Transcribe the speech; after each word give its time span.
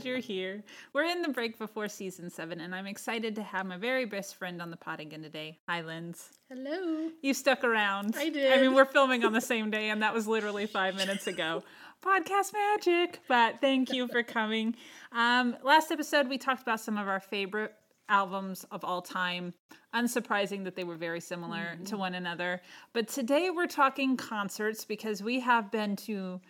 glad 0.00 0.08
you're 0.08 0.18
here. 0.18 0.62
We're 0.94 1.04
in 1.04 1.20
the 1.20 1.28
break 1.28 1.58
before 1.58 1.86
season 1.88 2.30
seven, 2.30 2.60
and 2.60 2.74
I'm 2.74 2.86
excited 2.86 3.34
to 3.34 3.42
have 3.42 3.66
my 3.66 3.76
very 3.76 4.06
best 4.06 4.36
friend 4.36 4.62
on 4.62 4.70
the 4.70 4.76
pod 4.76 4.98
again 5.00 5.22
today. 5.22 5.58
Hi, 5.68 5.82
Linz. 5.82 6.30
Hello. 6.48 7.10
You 7.20 7.34
stuck 7.34 7.64
around. 7.64 8.14
I 8.16 8.30
did. 8.30 8.50
I 8.50 8.62
mean, 8.62 8.74
we're 8.74 8.86
filming 8.86 9.24
on 9.24 9.34
the 9.34 9.40
same 9.52 9.70
day, 9.70 9.90
and 9.90 10.02
that 10.02 10.14
was 10.14 10.26
literally 10.26 10.66
five 10.66 10.94
minutes 10.96 11.26
ago. 11.26 11.62
Podcast 12.02 12.54
magic. 12.54 13.20
But 13.28 13.60
thank 13.60 13.92
you 13.92 14.08
for 14.08 14.22
coming. 14.22 14.74
Um, 15.12 15.54
last 15.62 15.90
episode, 15.90 16.28
we 16.28 16.38
talked 16.38 16.62
about 16.62 16.80
some 16.80 16.96
of 16.96 17.06
our 17.06 17.20
favorite 17.20 17.74
albums 18.08 18.64
of 18.70 18.82
all 18.82 19.02
time. 19.02 19.52
Unsurprising 19.94 20.64
that 20.64 20.76
they 20.76 20.84
were 20.84 20.96
very 20.96 21.20
similar 21.20 21.72
mm-hmm. 21.74 21.84
to 21.84 21.98
one 21.98 22.14
another. 22.14 22.62
But 22.94 23.08
today 23.08 23.50
we're 23.50 23.66
talking 23.66 24.16
concerts 24.16 24.86
because 24.86 25.22
we 25.22 25.40
have 25.40 25.70
been 25.70 25.96
to 25.96 26.40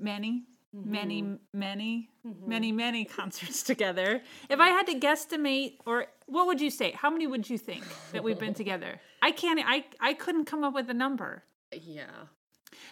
many, 0.00 0.44
mm-hmm. 0.74 0.90
many, 0.90 1.24
many, 1.52 2.10
mm-hmm. 2.26 2.48
many, 2.48 2.72
many 2.72 3.04
concerts 3.18 3.62
together. 3.62 4.22
If 4.48 4.60
I 4.60 4.68
had 4.68 4.86
to 4.86 4.98
guesstimate, 4.98 5.74
or 5.86 6.06
what 6.26 6.46
would 6.46 6.60
you 6.60 6.70
say? 6.70 6.92
How 6.92 7.10
many 7.10 7.26
would 7.26 7.48
you 7.48 7.58
think 7.58 7.84
that 8.12 8.22
we've 8.22 8.38
been 8.38 8.54
together? 8.62 9.00
I 9.22 9.30
can't. 9.32 9.60
I 9.64 9.84
I 10.00 10.14
couldn't 10.14 10.44
come 10.44 10.64
up 10.64 10.74
with 10.74 10.88
a 10.90 10.94
number. 10.94 11.44
Yeah. 11.72 12.06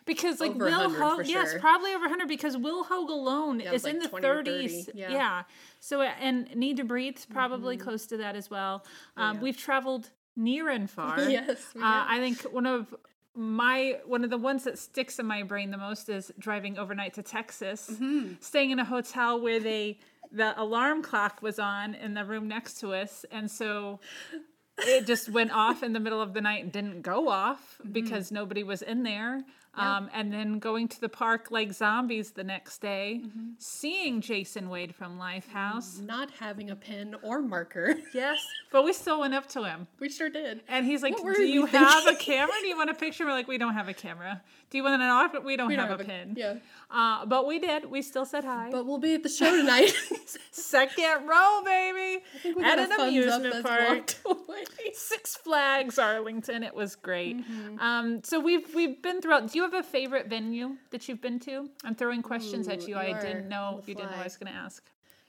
Because 0.05 0.41
like 0.41 0.53
over 0.53 0.65
Will 0.65 0.91
Hoge, 0.91 1.29
yes, 1.29 1.55
probably 1.61 1.91
over 1.91 2.05
100 2.05 2.29
because 2.29 2.57
Will 2.57 2.85
Hoge 2.85 3.11
alone 3.11 3.61
yeah, 3.61 3.73
is 3.73 3.85
like 3.85 3.95
in 3.95 3.99
the 4.01 4.09
30s. 4.09 4.89
Yeah. 4.95 5.11
yeah. 5.11 5.43
So 5.81 6.01
and 6.03 6.55
Need 6.55 6.79
to 6.79 6.85
Breathe 6.85 7.19
probably 7.31 7.77
mm-hmm. 7.77 7.85
close 7.85 8.07
to 8.07 8.17
that 8.19 8.37
as 8.37 8.51
well. 8.51 8.85
Um, 9.17 9.37
yeah. 9.37 9.43
We've 9.43 9.57
traveled 9.57 10.11
near 10.37 10.69
and 10.71 10.89
far. 10.99 11.21
yes. 11.21 11.59
Uh, 11.75 12.05
I 12.09 12.19
think 12.19 12.43
one 12.53 12.67
of 12.67 12.95
my 13.37 13.99
one 14.07 14.25
of 14.25 14.31
the 14.31 14.39
ones 14.39 14.65
that 14.65 14.79
sticks 14.79 15.19
in 15.19 15.27
my 15.27 15.43
brain 15.43 15.71
the 15.71 15.77
most 15.77 16.09
is 16.09 16.33
driving 16.39 16.79
overnight 16.79 17.15
to 17.15 17.23
Texas, 17.23 17.91
mm-hmm. 17.93 18.33
staying 18.41 18.71
in 18.71 18.79
a 18.79 18.85
hotel 18.85 19.41
where 19.41 19.61
they 19.61 19.99
the 20.33 20.61
alarm 20.61 21.03
clock 21.03 21.43
was 21.43 21.59
on 21.59 21.95
in 21.95 22.15
the 22.15 22.25
room 22.25 22.49
next 22.49 22.81
to 22.81 22.95
us, 22.95 23.25
and 23.31 23.51
so 23.51 24.01
it 24.79 25.07
just 25.07 25.29
went 25.29 25.53
off 25.53 25.83
in 25.83 25.93
the 25.93 26.01
middle 26.01 26.21
of 26.21 26.35
the 26.35 26.41
night 26.41 26.63
and 26.63 26.73
didn't 26.73 27.03
go 27.03 27.29
off 27.29 27.79
mm-hmm. 27.81 27.93
because 27.93 28.33
nobody 28.33 28.63
was 28.63 28.83
in 28.83 29.03
there. 29.03 29.45
Um, 29.77 30.11
and 30.15 30.33
then 30.33 30.59
going 30.59 30.89
to 30.89 31.01
the 31.01 31.09
park 31.09 31.49
like 31.51 31.73
zombies 31.73 32.31
the 32.31 32.45
next 32.45 32.81
day, 32.81 33.21
mm-hmm. 33.25 33.51
seeing 33.59 34.21
Jason 34.21 34.71
Wade 34.71 34.95
from 34.95 35.19
Lifehouse. 35.19 36.01
Not 36.01 36.31
having 36.31 36.71
a 36.71 36.77
pen 36.77 37.17
or 37.23 37.43
marker. 37.43 37.95
Yes, 38.15 38.39
but 38.73 38.83
we 38.83 38.95
still 38.95 39.21
went 39.21 39.35
up 39.35 39.47
to 39.49 39.65
him. 39.65 39.87
We 40.01 40.09
sure 40.09 40.31
did. 40.31 40.63
And 40.69 40.87
he's 40.87 41.03
like, 41.03 41.17
Do 41.17 41.43
you 41.43 41.67
have 41.67 42.07
a 42.07 42.15
camera? 42.19 42.55
Do 42.61 42.67
you 42.67 42.77
want 42.77 42.89
a 42.89 42.95
picture? 42.95 43.27
We're 43.27 43.33
like, 43.33 43.49
We 43.49 43.59
don't 43.59 43.75
have 43.75 43.89
a 43.89 43.95
camera. 43.95 44.41
Do 44.71 44.79
you 44.79 44.85
want 44.85 45.01
an 45.01 45.09
off? 45.09 45.33
We 45.45 45.57
don't, 45.57 45.69
we 45.69 45.75
have, 45.75 45.89
don't 45.89 45.99
have, 45.99 46.01
a, 46.01 46.05
pen. 46.05 46.35
Yeah. 46.37 46.55
Uh, 46.91 47.25
but 47.25 47.47
we 47.47 47.59
did. 47.59 47.85
We 47.85 48.03
still 48.03 48.25
said 48.25 48.45
hi. 48.45 48.69
But 48.71 48.85
we'll 48.85 48.99
be 48.99 49.15
at 49.15 49.23
the 49.23 49.29
show 49.29 49.51
tonight. 49.51 49.93
Second 50.51 51.27
row, 51.27 51.63
baby. 51.65 52.25
At 52.65 52.79
an 52.79 52.93
amusement 52.93 53.65
park. 53.65 54.15
Six 54.93 55.37
Flags 55.37 55.99
Arlington. 55.99 56.65
It 56.65 56.75
was 56.75 56.97
great. 56.97 57.39
Mm-hmm. 57.39 57.79
Um, 57.79 58.25
so 58.25 58.41
we've 58.41 58.75
we've 58.75 59.01
been 59.01 59.21
throughout. 59.21 59.53
Do 59.53 59.59
you 59.59 59.65
have 59.71 59.85
a 59.85 59.87
favorite 59.87 60.29
venue 60.29 60.77
that 60.91 61.09
you've 61.09 61.21
been 61.21 61.39
to? 61.41 61.69
I'm 61.85 61.95
throwing 61.95 62.23
questions 62.23 62.69
Ooh, 62.69 62.73
at 62.73 62.89
you. 62.89 62.97
I 62.97 63.13
didn't 63.21 63.49
know 63.49 63.83
you 63.87 63.95
didn't 63.95 64.11
know 64.13 64.19
I 64.19 64.25
was 64.25 64.37
going 64.37 64.53
to 64.53 64.59
ask. 64.59 64.83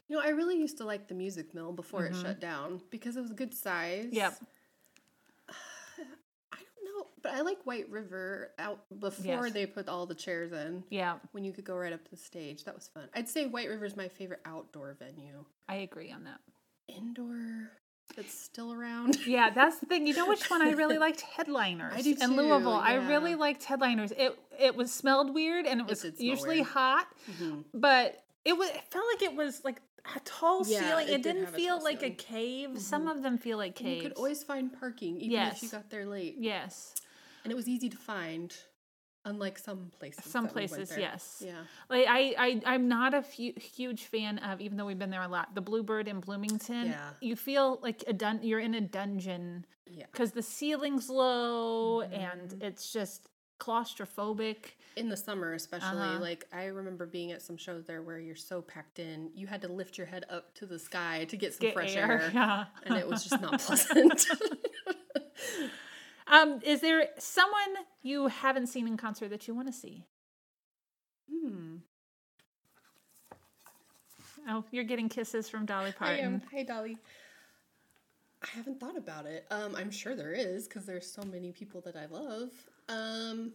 You 0.07 0.15
know, 0.15 0.21
I 0.21 0.29
really 0.29 0.57
used 0.57 0.77
to 0.77 0.85
like 0.85 1.07
the 1.07 1.15
Music 1.15 1.53
Mill 1.53 1.73
before 1.73 2.03
mm-hmm. 2.03 2.15
it 2.15 2.21
shut 2.21 2.39
down 2.39 2.81
because 2.89 3.17
it 3.17 3.21
was 3.21 3.31
a 3.31 3.35
good 3.35 3.53
size. 3.53 4.07
Yep. 4.11 4.37
I 5.49 6.57
don't 6.57 6.97
know, 6.97 7.07
but 7.21 7.33
I 7.33 7.41
like 7.41 7.57
White 7.65 7.89
River 7.89 8.51
out 8.57 8.79
before 8.99 9.45
yes. 9.45 9.53
they 9.53 9.65
put 9.65 9.89
all 9.89 10.05
the 10.05 10.15
chairs 10.15 10.53
in. 10.53 10.83
Yeah. 10.89 11.15
When 11.33 11.43
you 11.43 11.51
could 11.51 11.65
go 11.65 11.75
right 11.75 11.91
up 11.91 12.03
to 12.05 12.11
the 12.11 12.17
stage. 12.17 12.63
That 12.63 12.75
was 12.75 12.87
fun. 12.87 13.09
I'd 13.13 13.27
say 13.27 13.47
White 13.47 13.67
River 13.67 13.85
is 13.85 13.97
my 13.97 14.07
favorite 14.07 14.41
outdoor 14.45 14.95
venue. 14.97 15.43
I 15.67 15.75
agree 15.75 16.11
on 16.11 16.23
that. 16.23 16.39
Indoor 16.87 17.71
that's 18.17 18.33
still 18.33 18.73
around. 18.73 19.19
yeah, 19.27 19.51
that's 19.51 19.79
the 19.79 19.85
thing. 19.85 20.07
You 20.07 20.15
know 20.15 20.27
which 20.27 20.49
one 20.49 20.61
I 20.61 20.71
really 20.71 20.97
liked? 20.97 21.21
Headliners. 21.37 21.93
I 21.95 22.01
do 22.01 22.15
too, 22.15 22.23
in 22.23 22.35
Louisville. 22.35 22.73
Yeah. 22.73 22.79
I 22.79 22.93
really 22.95 23.35
liked 23.35 23.63
Headliners. 23.63 24.11
It 24.11 24.37
it 24.59 24.75
was 24.75 24.91
smelled 24.91 25.33
weird 25.33 25.65
and 25.65 25.79
it 25.79 25.87
was 25.87 26.03
it 26.03 26.19
usually 26.19 26.57
weird. 26.57 26.67
hot, 26.67 27.07
mm-hmm. 27.31 27.61
but 27.73 28.23
it 28.43 28.57
was 28.57 28.69
it 28.69 28.81
felt 28.89 29.05
like 29.13 29.21
it 29.21 29.35
was 29.37 29.63
like 29.63 29.81
a 30.15 30.19
tall 30.21 30.67
yeah, 30.67 30.81
ceiling. 30.81 31.07
It, 31.07 31.13
it 31.13 31.23
did 31.23 31.37
not 31.37 31.53
feel 31.53 31.81
like 31.81 31.99
ceiling. 31.99 32.13
a 32.13 32.15
cave. 32.15 32.69
Mm-hmm. 32.69 32.79
Some 32.79 33.07
of 33.07 33.21
them 33.21 33.37
feel 33.37 33.57
like 33.57 33.75
caves. 33.75 34.03
you 34.03 34.09
could 34.09 34.17
always 34.17 34.43
find 34.43 34.77
parking, 34.77 35.17
even 35.17 35.31
yes. 35.31 35.57
if 35.57 35.63
you 35.63 35.69
got 35.69 35.89
there 35.89 36.05
late. 36.05 36.35
Yes. 36.39 36.95
And 37.43 37.51
it 37.53 37.55
was 37.55 37.67
easy 37.67 37.87
to 37.89 37.97
find. 37.97 38.53
Unlike 39.27 39.57
some 39.57 39.91
places. 39.99 40.23
Some 40.23 40.47
places, 40.47 40.93
we 40.95 41.01
yes. 41.01 41.43
Yeah. 41.45 41.51
Like 41.89 42.05
I, 42.07 42.33
I, 42.37 42.61
I'm 42.65 42.87
not 42.87 43.13
a 43.13 43.21
fu- 43.21 43.53
huge 43.57 44.05
fan 44.05 44.37
of, 44.39 44.61
even 44.61 44.77
though 44.77 44.85
we've 44.85 44.97
been 44.97 45.09
there 45.09 45.21
a 45.21 45.27
lot. 45.27 45.53
The 45.53 45.59
Bluebird 45.59 46.07
in 46.07 46.21
Bloomington. 46.21 46.87
Yeah. 46.87 47.09
You 47.19 47.35
feel 47.35 47.79
like 47.83 48.05
a 48.07 48.13
dun- 48.13 48.39
you're 48.41 48.61
in 48.61 48.73
a 48.73 48.81
dungeon. 48.81 49.65
Yeah. 49.85 50.05
Because 50.09 50.31
the 50.31 50.41
ceiling's 50.41 51.09
low 51.09 52.03
mm-hmm. 52.03 52.13
and 52.13 52.63
it's 52.63 52.93
just 52.93 53.27
claustrophobic 53.59 54.57
in 54.95 55.09
the 55.09 55.17
summer 55.17 55.53
especially 55.53 55.87
uh-huh. 55.97 56.19
like 56.19 56.45
i 56.53 56.65
remember 56.65 57.07
being 57.07 57.31
at 57.31 57.41
some 57.41 57.57
shows 57.57 57.85
there 57.85 58.03
where 58.03 58.19
you're 58.19 58.35
so 58.35 58.61
packed 58.61 58.99
in 58.99 59.31
you 59.33 59.47
had 59.47 59.63
to 59.63 59.67
lift 59.67 59.97
your 59.97 60.05
head 60.05 60.25
up 60.29 60.53
to 60.53 60.67
the 60.67 60.77
sky 60.77 61.25
to 61.27 61.35
get 61.35 61.55
some 61.55 61.65
get 61.65 61.73
fresh 61.73 61.95
air, 61.95 62.21
air 62.21 62.31
yeah. 62.35 62.65
and 62.83 62.95
it 62.95 63.07
was 63.07 63.23
just 63.23 63.41
not 63.41 63.59
pleasant 63.59 64.27
Um, 66.29 66.59
is 66.63 66.81
there 66.81 67.07
someone 67.17 67.85
you 68.07 68.27
haven't 68.27 68.67
seen 68.67 68.87
in 68.87 68.97
concert 68.97 69.29
that 69.29 69.47
you 69.47 69.53
want 69.53 69.67
to 69.67 69.73
see? 69.73 70.05
Hmm. 71.29 71.77
Oh, 74.49 74.63
you're 74.71 74.85
getting 74.85 75.09
kisses 75.09 75.49
from 75.49 75.65
Dolly 75.65 75.91
Parton. 75.91 76.15
I 76.15 76.19
am. 76.19 76.41
Hey, 76.51 76.63
Dolly. 76.63 76.97
I 78.41 78.47
haven't 78.55 78.79
thought 78.79 78.97
about 78.97 79.25
it. 79.25 79.45
Um, 79.51 79.75
I'm 79.75 79.91
sure 79.91 80.15
there 80.15 80.31
is 80.31 80.67
because 80.67 80.85
there's 80.85 81.11
so 81.11 81.23
many 81.23 81.51
people 81.51 81.81
that 81.81 81.95
I 81.95 82.05
love. 82.05 82.49
Um, 82.87 83.53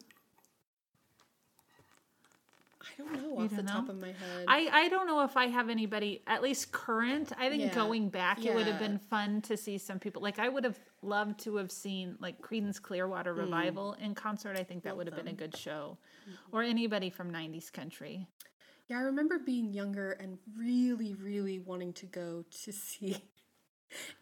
I 2.82 3.02
don't 3.02 3.12
know 3.12 3.28
you 3.28 3.44
off 3.44 3.50
don't 3.50 3.56
the 3.56 3.62
know? 3.62 3.72
top 3.72 3.88
of 3.88 4.00
my 4.00 4.08
head. 4.08 4.44
I, 4.48 4.68
I 4.72 4.88
don't 4.88 5.06
know 5.06 5.22
if 5.22 5.36
I 5.36 5.46
have 5.46 5.68
anybody, 5.68 6.22
at 6.26 6.42
least 6.42 6.72
current. 6.72 7.32
I 7.38 7.48
think 7.48 7.62
yeah. 7.62 7.74
going 7.74 8.08
back, 8.08 8.42
yeah. 8.42 8.52
it 8.52 8.54
would 8.56 8.66
have 8.66 8.78
been 8.78 8.98
fun 8.98 9.40
to 9.42 9.56
see 9.56 9.78
some 9.78 9.98
people. 9.98 10.22
Like, 10.22 10.38
I 10.38 10.48
would 10.48 10.64
have 10.64 10.78
loved 11.02 11.40
to 11.40 11.56
have 11.56 11.70
seen, 11.70 12.16
like, 12.20 12.40
Creedence 12.40 12.80
Clearwater 12.80 13.34
mm. 13.34 13.38
Revival 13.38 13.94
in 13.94 14.14
concert. 14.14 14.56
I 14.56 14.62
think 14.62 14.84
that 14.84 14.96
would 14.96 15.06
have 15.06 15.16
been 15.16 15.28
a 15.28 15.32
good 15.32 15.56
show. 15.56 15.98
Mm-hmm. 16.22 16.56
Or 16.56 16.62
anybody 16.62 17.10
from 17.10 17.32
90s 17.32 17.72
country. 17.72 18.26
Yeah, 18.88 18.98
I 18.98 19.02
remember 19.02 19.38
being 19.38 19.72
younger 19.72 20.12
and 20.12 20.38
really, 20.56 21.14
really 21.14 21.58
wanting 21.60 21.92
to 21.94 22.06
go 22.06 22.44
to 22.64 22.72
see 22.72 23.16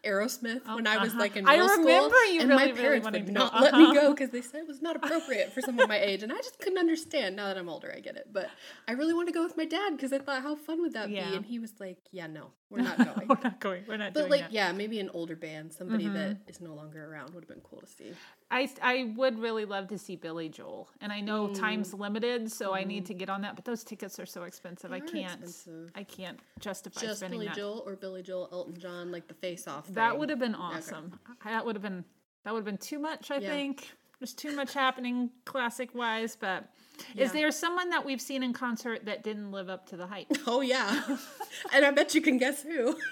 Aerosmith 0.03 0.61
oh, 0.67 0.75
when 0.75 0.87
I 0.87 0.97
was 0.97 1.09
uh-huh. 1.09 1.19
like 1.19 1.35
in 1.35 1.45
middle 1.45 1.67
I 1.67 1.71
remember 1.75 1.89
school, 1.89 2.33
you 2.33 2.41
and 2.41 2.49
really, 2.49 2.65
my 2.67 2.71
parents 2.71 3.05
really 3.05 3.23
would 3.23 3.33
not 3.33 3.53
uh-huh. 3.53 3.63
let 3.63 3.73
me 3.75 3.83
uh-huh. 3.83 3.93
go 3.93 4.11
because 4.11 4.29
they 4.29 4.41
said 4.41 4.61
it 4.61 4.67
was 4.67 4.81
not 4.81 4.95
appropriate 4.95 5.53
for 5.53 5.61
someone 5.61 5.87
my 5.87 5.99
age, 5.99 6.23
and 6.23 6.31
I 6.31 6.37
just 6.37 6.59
couldn't 6.59 6.79
understand. 6.79 7.35
Now 7.35 7.47
that 7.47 7.57
I'm 7.57 7.69
older, 7.69 7.93
I 7.95 7.99
get 7.99 8.15
it, 8.15 8.27
but 8.31 8.49
I 8.87 8.93
really 8.93 9.13
want 9.13 9.27
to 9.27 9.33
go 9.33 9.43
with 9.43 9.57
my 9.57 9.65
dad 9.65 9.95
because 9.95 10.13
I 10.13 10.19
thought, 10.19 10.43
how 10.43 10.55
fun 10.55 10.81
would 10.81 10.93
that 10.93 11.09
yeah. 11.09 11.29
be? 11.29 11.35
And 11.37 11.45
he 11.45 11.59
was 11.59 11.73
like, 11.79 11.99
"Yeah, 12.11 12.27
no, 12.27 12.51
we're 12.71 12.81
not 12.81 12.97
going. 13.15 13.27
we're 13.27 13.43
not 13.43 13.59
going. 13.59 13.83
We're 13.87 13.97
not." 13.97 14.13
Going. 14.13 14.25
But 14.25 14.31
like, 14.31 14.41
that. 14.41 14.53
yeah, 14.53 14.71
maybe 14.71 14.99
an 14.99 15.09
older 15.13 15.35
band, 15.35 15.73
somebody 15.73 16.05
mm-hmm. 16.05 16.15
that 16.15 16.37
is 16.47 16.61
no 16.61 16.73
longer 16.73 17.11
around, 17.11 17.33
would 17.33 17.43
have 17.43 17.49
been 17.49 17.61
cool 17.61 17.81
to 17.81 17.87
see. 17.87 18.13
I 18.49 18.69
I 18.81 19.13
would 19.15 19.37
really 19.39 19.65
love 19.65 19.87
to 19.89 19.97
see 19.97 20.15
Billy 20.15 20.49
Joel, 20.49 20.89
and 21.01 21.11
I 21.11 21.19
know 21.21 21.49
mm. 21.49 21.59
time's 21.59 21.93
limited, 21.93 22.51
so 22.51 22.71
mm. 22.71 22.77
I 22.77 22.83
need 22.83 23.05
to 23.07 23.13
get 23.13 23.29
on 23.29 23.41
that. 23.41 23.55
But 23.55 23.65
those 23.65 23.83
tickets 23.83 24.19
are 24.19 24.25
so 24.25 24.43
expensive. 24.43 24.89
They 24.89 24.97
I 24.97 24.99
can't. 25.01 25.41
Expensive. 25.41 25.91
I 25.95 26.03
can't 26.03 26.39
justify 26.59 27.01
Just 27.01 27.21
Billy 27.21 27.47
that. 27.47 27.55
Joel 27.55 27.83
or 27.85 27.95
Billy 27.95 28.23
Joel, 28.23 28.49
Elton 28.51 28.79
John, 28.79 29.11
like 29.11 29.27
the 29.27 29.33
Face 29.33 29.67
Off. 29.67 29.87
That 29.89 30.17
would 30.17 30.29
have 30.29 30.39
been 30.39 30.55
awesome. 30.55 31.19
Okay. 31.29 31.49
That 31.49 31.65
would 31.65 31.75
have 31.75 31.83
been 31.83 32.05
that 32.43 32.53
would 32.53 32.59
have 32.59 32.65
been 32.65 32.77
too 32.77 32.99
much. 32.99 33.31
I 33.31 33.37
yeah. 33.37 33.49
think 33.49 33.87
there's 34.21 34.33
too 34.33 34.55
much 34.55 34.75
happening 34.75 35.31
classic 35.45 35.93
wise, 35.95 36.37
but. 36.39 36.69
Yeah. 37.15 37.25
Is 37.25 37.31
there 37.31 37.49
someone 37.49 37.89
that 37.89 38.05
we've 38.05 38.21
seen 38.21 38.43
in 38.43 38.53
concert 38.53 39.05
that 39.05 39.23
didn't 39.23 39.51
live 39.51 39.67
up 39.67 39.87
to 39.87 39.97
the 39.97 40.05
hype? 40.05 40.27
Oh 40.45 40.61
yeah, 40.61 41.17
and 41.73 41.83
I 41.83 41.89
bet 41.89 42.13
you 42.13 42.21
can 42.21 42.37
guess 42.37 42.63
who. 42.63 42.95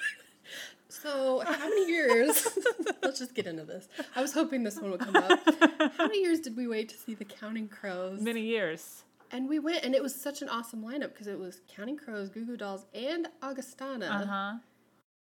So, 0.91 1.43
how 1.45 1.69
many 1.69 1.87
years? 1.87 2.47
let's 3.03 3.19
just 3.19 3.35
get 3.35 3.45
into 3.45 3.63
this. 3.63 3.87
I 4.15 4.23
was 4.23 4.33
hoping 4.33 4.63
this 4.63 4.79
one 4.79 4.89
would 4.89 4.99
come 4.99 5.15
up. 5.15 5.39
How 5.95 6.07
many 6.07 6.21
years 6.21 6.39
did 6.39 6.57
we 6.57 6.67
wait 6.67 6.89
to 6.89 6.97
see 6.97 7.13
the 7.13 7.25
Counting 7.25 7.67
Crows? 7.67 8.19
Many 8.19 8.41
years. 8.41 9.03
And 9.31 9.47
we 9.47 9.59
went, 9.59 9.85
and 9.85 9.93
it 9.93 10.01
was 10.01 10.19
such 10.19 10.41
an 10.41 10.49
awesome 10.49 10.83
lineup 10.83 11.13
because 11.13 11.27
it 11.27 11.37
was 11.37 11.61
Counting 11.67 11.95
Crows, 11.95 12.29
Goo 12.29 12.43
Goo 12.43 12.57
Dolls, 12.57 12.87
and 12.95 13.27
Augustana. 13.43 14.07
Uh 14.07 14.25
huh. 14.25 14.57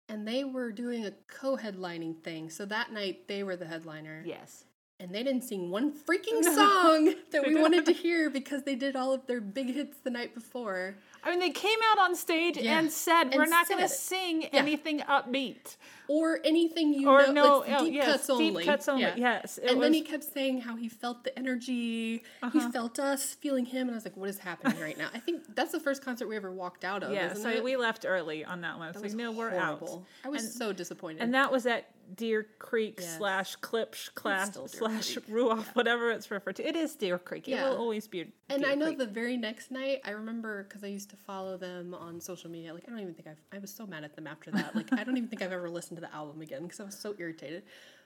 And 0.08 0.26
they 0.26 0.46
were 0.46 0.72
doing 0.72 1.06
a 1.06 1.12
co 1.28 1.58
headlining 1.58 2.24
thing. 2.24 2.50
So 2.50 2.66
that 2.66 2.94
night, 2.94 3.28
they 3.28 3.44
were 3.44 3.58
the 3.58 3.68
headliner. 3.68 4.24
Yes 4.26 4.64
and 5.00 5.14
they 5.16 5.24
didn't 5.24 5.44
sing 5.44 5.70
one 5.70 5.94
freaking 5.94 6.44
song 6.44 7.14
that 7.32 7.48
we 7.48 7.56
wanted 7.56 7.86
to 7.86 7.94
hear 7.94 8.30
because 8.30 8.64
they 8.64 8.76
did 8.76 8.96
all 8.96 9.14
of 9.14 9.26
their 9.28 9.40
big 9.40 9.74
hits 9.74 9.98
the 10.04 10.10
night 10.10 10.34
before. 10.36 10.96
I 11.24 11.30
mean, 11.30 11.40
they 11.40 11.52
came 11.52 11.80
out 11.92 12.00
on 12.00 12.16
stage 12.16 12.58
Yeah. 12.58 12.80
and 12.80 12.92
said, 12.92 13.34
"We're 13.34 13.44
And 13.44 13.52
not 13.52 13.68
going 13.70 13.82
to 13.82 13.88
sing 13.90 14.46
anything 14.48 15.00
upbeat 15.02 15.78
or 16.10 16.40
anything 16.44 16.94
you 16.94 17.08
or 17.08 17.28
know, 17.28 17.32
no 17.32 17.58
like 17.60 17.70
oh, 17.80 17.86
deep 17.86 17.94
yes, 17.94 18.06
cuts 18.08 18.28
deep 18.28 18.36
only. 18.50 18.66
cuts 18.66 18.90
only." 18.90 19.04
Yeah. 19.04 19.14
Yes, 19.16 19.58
and 19.60 19.78
was, 19.78 19.86
then 19.86 19.94
he 19.94 20.02
kept 20.02 20.24
saying 20.26 20.62
how 20.62 20.76
he 20.76 20.90
felt 20.90 21.24
the 21.24 21.38
energy. 21.40 21.70
He 22.18 22.22
Uh-huh. 22.44 22.72
felt 22.72 23.00
us 23.00 23.36
feeling 23.36 23.66
him, 23.66 23.88
and 23.88 23.92
I 23.92 23.96
was 23.96 24.06
like, 24.06 24.18
"What 24.18 24.30
is 24.30 24.40
happening 24.40 24.80
right 24.82 24.98
now?" 24.98 25.10
I 25.14 25.20
think 25.20 25.56
that's 25.56 25.72
the 25.72 25.80
first 25.80 26.04
concert 26.04 26.28
we 26.28 26.36
ever 26.36 26.52
walked 26.52 26.84
out 26.84 27.04
of. 27.04 27.14
yeah. 27.14 27.34
So 27.34 27.50
it? 27.50 27.64
we 27.64 27.78
left 27.78 28.06
early 28.08 28.44
on 28.44 28.62
that 28.62 28.78
one. 28.78 28.88
That 28.88 28.96
So 28.96 29.02
was 29.04 29.16
we 29.16 29.22
know 29.24 29.32
we're 29.32 29.56
out. 29.56 29.88
I 30.26 30.30
was 30.30 30.44
And- 30.44 30.52
so 30.54 30.74
disappointed. 30.74 31.22
And 31.22 31.34
that 31.36 31.52
was 31.52 31.66
at 31.66 31.86
Deer 32.16 32.48
Creek 32.58 32.96
Yes. 33.00 33.18
slash 33.18 33.56
Klipsch 33.60 34.12
class 34.16 34.58
slash 34.66 35.14
Creek. 35.14 35.28
Ruoff, 35.30 35.66
whatever 35.76 36.10
it's 36.10 36.32
referred 36.32 36.56
to. 36.56 36.68
It 36.68 36.76
is 36.76 36.96
Deer 36.96 37.20
Creek. 37.20 37.48
It 37.48 37.52
Yeah. 37.52 37.70
will 37.70 37.78
always 37.78 38.08
be. 38.08 38.24
Deer 38.24 38.34
And 38.50 38.66
I 38.66 38.74
know 38.74 38.88
Creek. 38.88 38.98
the 38.98 39.06
very 39.06 39.38
next 39.38 39.70
night, 39.70 40.02
I 40.04 40.12
remember 40.12 40.64
because 40.64 40.84
I 40.84 40.88
used 40.88 41.12
to 41.12 41.16
follow 41.18 41.56
them 41.56 41.94
on 41.94 42.20
social 42.20 42.50
media. 42.50 42.74
Like, 42.74 42.86
I 42.88 42.90
don't 42.90 43.00
even 43.02 43.14
think 43.14 43.28
I've, 43.28 43.38
I 43.56 43.60
was 43.60 43.70
so 43.72 43.86
mad 43.86 44.04
at 44.04 44.16
them 44.16 44.26
after 44.26 44.50
that. 44.50 44.76
Like, 44.76 44.92
I 44.92 45.04
don't 45.04 45.18
even 45.18 45.30
think 45.30 45.44
I've 45.44 45.52
ever 45.52 45.70
listened 45.70 45.99
to 46.00 46.08
the 46.08 46.14
album 46.14 46.42
again 46.42 46.64
because 46.64 46.80
I 46.80 46.84
was 46.84 46.98
so 46.98 47.16
irritated. 47.18 47.64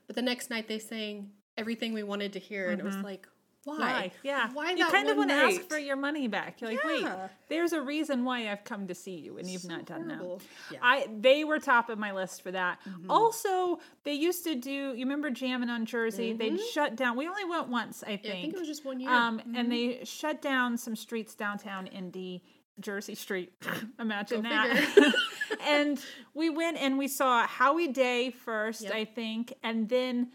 But 0.08 0.16
the 0.16 0.22
next 0.22 0.50
night, 0.50 0.68
they 0.68 0.80
sang 0.80 1.32
everything 1.58 1.94
we 1.94 2.04
wanted 2.04 2.34
to 2.34 2.40
hear, 2.40 2.70
and 2.70 2.80
it 2.80 2.84
was 2.86 2.98
like, 2.98 3.28
why? 3.66 3.76
Mm-hmm. 3.76 3.82
Why? 3.82 4.12
Yeah. 4.24 4.50
Why 4.52 4.72
you 4.72 4.86
kind 4.90 5.10
of 5.10 5.16
want 5.16 5.30
to 5.30 5.36
ask 5.36 5.62
for 5.70 5.78
your 5.78 5.96
money 5.96 6.28
back. 6.28 6.60
You're 6.60 6.72
like, 6.72 6.84
wait, 6.84 7.06
there's 7.48 7.72
a 7.72 7.82
reason 7.82 8.26
why 8.26 8.52
I've 8.52 8.66
come 8.66 8.88
to 8.88 8.96
see 8.96 9.16
you, 9.16 9.38
and 9.38 9.48
you've 9.48 9.62
So 9.62 9.70
not 9.70 9.86
done 9.86 10.10
horrible. 10.10 10.40
that. 10.40 10.74
Yeah. 10.74 10.80
I 10.82 11.08
they 11.22 11.46
were 11.46 11.60
top 11.60 11.90
of 11.90 11.98
my 11.98 12.12
list 12.12 12.42
for 12.42 12.52
that. 12.52 12.80
Mm-hmm. 12.88 13.10
Also, 13.10 13.80
they 14.04 14.14
used 14.14 14.44
to 14.44 14.56
do. 14.56 14.70
You 14.72 15.06
remember 15.06 15.30
jamming 15.30 15.70
on 15.70 15.86
Jersey? 15.86 16.34
They'd 16.34 16.60
shut 16.60 16.98
down. 16.98 17.16
We 17.16 17.28
only 17.28 17.46
went 17.46 17.70
once, 17.70 18.04
I 18.04 18.18
think. 18.18 18.24
Mm-hmm. 18.24 18.28
Yeah, 18.28 18.34
I 18.34 18.42
think 18.42 18.54
it 18.56 18.60
was 18.60 18.68
just 18.68 18.84
one 18.84 19.00
year. 19.00 19.10
Um, 19.10 19.42
and 19.56 19.72
they 19.72 20.02
shut 20.04 20.42
down 20.42 20.78
some 20.78 20.98
streets 20.98 21.34
downtown 21.34 21.88
Indy, 21.88 22.44
Jersey 22.80 23.16
Street. 23.16 23.54
Imagine 24.00 24.42
Go 24.42 24.50
that. 24.50 25.14
and 25.68 26.00
we 26.34 26.50
went 26.50 26.78
and 26.78 26.98
we 26.98 27.08
saw 27.08 27.46
Howie 27.48 27.88
Day 27.90 28.32
first, 28.32 28.82
Yep. 28.82 28.94
I 28.94 29.06
think, 29.06 29.54
and 29.64 29.88
then 29.90 30.30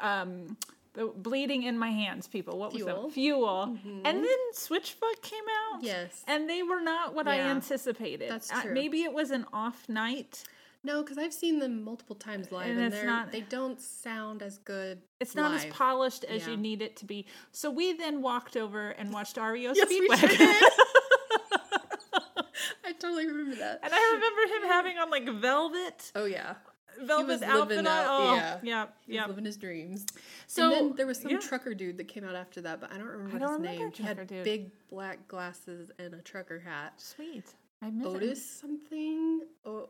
um, 0.00 0.56
the 0.94 1.06
Bleeding 1.16 1.62
in 1.64 1.78
My 1.78 1.90
Hands 1.90 2.26
people. 2.26 2.58
What 2.58 2.72
was 2.72 2.82
Fuel. 2.82 3.02
that? 3.04 3.12
Fuel. 3.14 3.78
And 4.04 4.24
then 4.24 4.38
Switchfoot 4.54 5.22
came 5.22 5.44
out. 5.72 5.82
Yes. 5.82 6.22
And 6.26 6.48
they 6.48 6.62
were 6.62 6.80
not 6.80 7.14
what 7.14 7.26
I 7.28 7.40
anticipated. 7.40 8.30
that's 8.30 8.52
Uh, 8.52 8.62
true. 8.62 8.74
maybe 8.74 9.02
it 9.02 9.12
was 9.12 9.30
an 9.30 9.46
off 9.52 9.88
night. 9.88 10.44
no, 10.82 11.02
because 11.02 11.16
I've 11.18 11.32
seen 11.32 11.58
them 11.60 11.82
multiple 11.82 12.14
times 12.16 12.52
live, 12.52 12.66
And 12.68 12.78
and, 12.80 12.92
they're, 12.92 13.06
not- 13.06 13.32
they 13.32 13.40
don't 13.40 13.80
sound 13.80 14.42
as 14.42 14.58
good. 14.58 15.00
It's 15.20 15.34
not 15.34 15.54
as 15.54 15.64
polished 15.66 16.24
as 16.24 16.46
you 16.46 16.56
need 16.56 16.82
it 16.82 16.96
to 16.96 17.04
be. 17.06 17.26
So 17.52 17.70
we 17.70 17.92
then 17.94 18.20
walked 18.20 18.56
over 18.56 18.90
and 18.90 19.12
watched 19.12 19.36
REO 19.38 19.72
Yes, 19.74 19.88
Speedwagon. 19.88 20.68
sure 23.04 23.12
did. 23.12 23.18
I 23.22 23.22
totally 23.22 23.26
remember 23.26 23.56
that. 23.56 23.80
And 23.82 23.92
I 23.94 24.12
remember 24.14 24.54
him 24.56 24.62
having 24.72 24.98
on 24.98 25.10
like 25.10 25.28
velvet, 25.40 26.12
oh 26.14 26.24
yeah, 26.24 26.54
velvet 27.02 27.26
was 27.26 27.42
outfit 27.42 27.86
out- 27.86 28.06
Oh, 28.08 28.34
yeah. 28.34 28.58
yeah, 28.62 28.86
he 29.06 29.12
was 29.12 29.16
yeah. 29.16 29.26
living 29.26 29.44
his 29.44 29.56
dreams. 29.56 30.06
So 30.46 30.64
and 30.64 30.72
then 30.72 30.96
there 30.96 31.06
was 31.06 31.20
some 31.20 31.30
yeah. 31.30 31.38
trucker 31.38 31.74
dude 31.74 31.96
that 31.98 32.08
came 32.08 32.24
out 32.24 32.34
after 32.34 32.60
that, 32.62 32.80
but 32.80 32.92
I 32.92 32.98
don't 32.98 33.06
remember 33.06 33.36
I 33.36 33.38
don't 33.38 33.48
his 33.50 33.58
remember 33.60 33.82
name. 33.84 33.92
He 33.94 34.02
had 34.02 34.26
dude. 34.26 34.44
big 34.44 34.70
black 34.90 35.26
glasses 35.28 35.90
and 35.98 36.14
a 36.14 36.22
trucker 36.22 36.58
hat. 36.60 36.94
Sweet. 37.00 37.44
I 37.82 37.90
miss. 37.90 38.06
Otis 38.06 38.50
something. 38.60 39.40
Oh, 39.64 39.88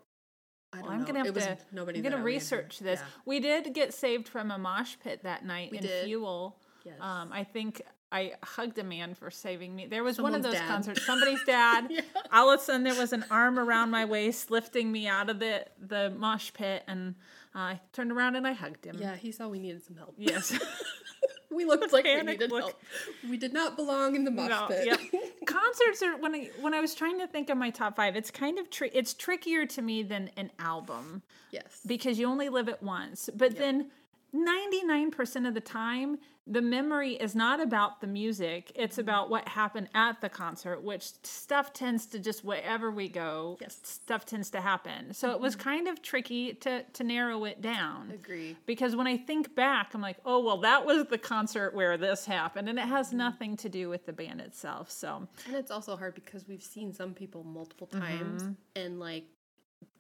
I 0.72 0.78
don't 0.78 0.87
Well, 0.87 0.93
I'm 0.93 1.05
gonna 1.05 1.25
have 1.25 1.37
it 1.37 1.40
to. 1.40 1.58
nobody. 1.70 1.99
I'm 1.99 2.02
gonna 2.02 2.22
research 2.22 2.81
this. 2.81 2.99
Yeah. 3.00 3.06
We 3.25 3.38
did 3.40 3.72
get 3.75 3.94
saved 3.94 4.26
from 4.28 4.50
a 4.50 4.58
mosh 4.58 4.96
pit 5.02 5.20
that 5.22 5.44
night 5.44 5.70
We 5.70 5.78
in 5.78 5.84
did. 5.84 6.05
Fuel. 6.06 6.56
Yes. 6.84 6.96
Um, 7.00 7.31
I 7.32 7.44
think 7.44 7.82
I 8.14 8.34
hugged 8.44 8.78
a 8.78 8.84
man 8.84 9.14
for 9.14 9.28
saving 9.28 9.75
me. 9.75 9.87
There 9.87 10.05
was 10.05 10.20
one 10.20 10.37
of 10.37 10.44
those 10.44 10.52
dad. 10.55 10.69
concerts. 10.69 11.05
Somebody's 11.06 11.43
dad. 11.44 11.88
Yeah. 11.90 12.02
All 12.32 12.49
of 12.49 12.61
a 12.61 12.62
sudden, 12.62 12.84
there 12.84 12.94
was 12.94 13.12
an 13.12 13.25
arm 13.28 13.58
around 13.58 13.90
my 13.90 14.05
waist, 14.05 14.52
lifting 14.52 14.93
me 14.93 15.08
out 15.08 15.28
of 15.28 15.40
the 15.40 15.66
the 15.84 16.11
mosh 16.16 16.52
pit, 16.52 16.84
and 16.87 17.16
uh, 17.56 17.58
I 17.58 17.81
turned 17.93 18.12
around 18.12 18.37
and 18.37 18.46
I 18.46 18.52
hugged 18.52 18.84
him. 18.84 18.99
yeah, 19.00 19.16
he 19.16 19.32
saw 19.32 19.49
we 19.49 19.58
needed 19.58 19.84
some 19.84 19.96
help. 19.96 20.14
Yes. 20.16 20.56
we 21.50 21.64
looked 21.64 21.93
like 21.93 22.05
we 22.05 22.22
needed 22.22 22.52
look. 22.52 22.61
help. 22.61 22.82
We 23.28 23.37
did 23.37 23.52
not 23.52 23.75
belong 23.75 24.14
in 24.14 24.22
the 24.22 24.31
mosh 24.31 24.49
No, 24.49 24.69
pit. 24.69 24.87
yep. 24.87 25.00
Concerts 25.44 26.00
are 26.05 26.17
when 26.17 26.37
I 26.37 26.50
when 26.60 26.72
I 26.72 26.81
was 26.81 26.94
trying 26.94 27.19
to 27.19 27.26
think 27.26 27.50
of 27.50 27.58
my 27.58 27.70
top 27.70 27.96
five. 27.96 28.14
It's 28.14 28.31
kind 28.31 28.60
of 28.60 28.70
tri- 28.70 28.90
it's 28.94 29.12
trickier 29.12 29.67
to 29.67 29.82
me 29.82 30.05
than 30.05 30.31
an 30.37 30.52
album 30.60 31.22
yes. 31.50 31.81
because 31.84 32.17
you 32.17 32.28
only 32.28 32.49
live 32.49 32.69
it 32.69 32.81
once. 32.81 33.28
But 33.34 33.56
then. 33.58 33.90
99% 34.34 35.46
of 35.48 35.54
the 35.54 35.60
time, 35.60 36.19
the 36.46 36.60
memory 36.60 37.12
is 37.14 37.34
not 37.34 37.60
about 37.60 38.00
the 38.00 38.06
music. 38.06 38.70
It's 38.75 38.94
mm-hmm. 38.94 39.00
about 39.02 39.31
what 39.31 39.48
happened 39.48 39.88
at 39.94 40.20
the 40.20 40.28
concert, 40.28 40.82
which 40.82 41.12
stuff 41.22 41.72
tends 41.72 42.04
to 42.06 42.19
just 42.19 42.44
wherever 42.44 42.90
we 42.90 43.08
go, 43.08 43.56
Yes. 43.60 43.78
stuff 43.82 44.26
tends 44.26 44.50
to 44.50 44.60
happen. 44.60 45.14
So 45.14 45.31
it 45.31 45.40
was 45.40 45.54
mm-hmm. 45.56 45.69
kind 45.69 45.88
of 45.88 46.02
tricky 46.02 46.52
to, 46.54 46.82
to 46.82 47.04
narrow 47.04 47.44
it 47.44 47.62
down. 47.62 48.10
Agree. 48.10 48.56
Because 48.66 48.94
when 48.94 49.06
I 49.06 49.16
think 49.16 49.54
back, 49.54 49.94
I'm 49.94 50.02
like, 50.02 50.19
oh, 50.26 50.40
well, 50.44 50.58
that 50.58 50.84
was 50.84 51.06
the 51.06 51.19
concert 51.19 51.75
where 51.75 51.96
this 51.96 52.26
happened. 52.26 52.69
And 52.69 52.78
it 52.78 52.86
has 52.86 53.08
mm-hmm. 53.08 53.19
nothing 53.19 53.56
to 53.58 53.69
do 53.69 53.88
with 53.88 54.04
the 54.04 54.12
band 54.12 54.40
itself. 54.40 54.90
So, 54.90 55.26
And 55.46 55.54
it's 55.54 55.70
also 55.70 55.96
hard 55.96 56.14
because 56.14 56.46
we've 56.46 56.62
seen 56.62 56.92
some 56.92 57.14
people 57.14 57.44
multiple 57.44 57.84
Mm-hmm. 57.84 58.00
times 58.00 58.56
and 58.76 58.98
like 58.98 59.25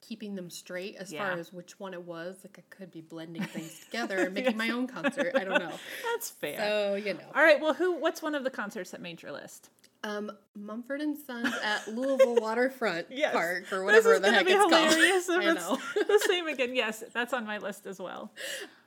keeping 0.00 0.34
them 0.34 0.50
straight 0.50 0.96
as 0.96 1.12
far 1.12 1.32
as 1.32 1.52
which 1.52 1.78
one 1.80 1.94
it 1.94 2.02
was. 2.02 2.36
Like 2.44 2.58
I 2.58 2.74
could 2.74 2.90
be 2.90 3.00
blending 3.00 3.42
things 3.44 3.80
together 3.84 4.18
and 4.18 4.34
making 4.34 4.56
my 4.56 4.70
own 4.70 4.86
concert. 4.86 5.32
I 5.34 5.44
don't 5.44 5.58
know. 5.60 5.72
that's 6.14 6.30
fair. 6.30 6.58
So, 6.58 6.94
you 6.94 7.14
know. 7.14 7.20
All 7.34 7.42
right. 7.42 7.60
Well, 7.60 7.74
who? 7.74 7.96
what's 7.96 8.22
one 8.22 8.34
of 8.34 8.44
the 8.44 8.50
concerts 8.50 8.90
that 8.90 9.00
made 9.00 9.22
your 9.22 9.32
list? 9.32 9.70
Um, 10.02 10.30
Mumford 10.54 11.00
and 11.00 11.16
Sons 11.16 11.54
at 11.64 11.88
Louisville 11.88 12.36
Waterfront 12.36 13.06
Yes. 13.10 13.32
Park 13.32 13.72
or 13.72 13.84
whatever 13.84 14.18
the 14.18 14.30
heck 14.30 14.44
it's 14.46 14.52
hilarious 14.52 15.26
called. 15.26 15.40
I 15.42 15.52
know. 15.54 15.78
the 15.94 16.22
same 16.28 16.46
again. 16.46 16.74
Yes, 16.74 17.02
that's 17.14 17.32
on 17.32 17.46
my 17.46 17.56
list 17.56 17.86
as 17.86 17.98
well. 17.98 18.30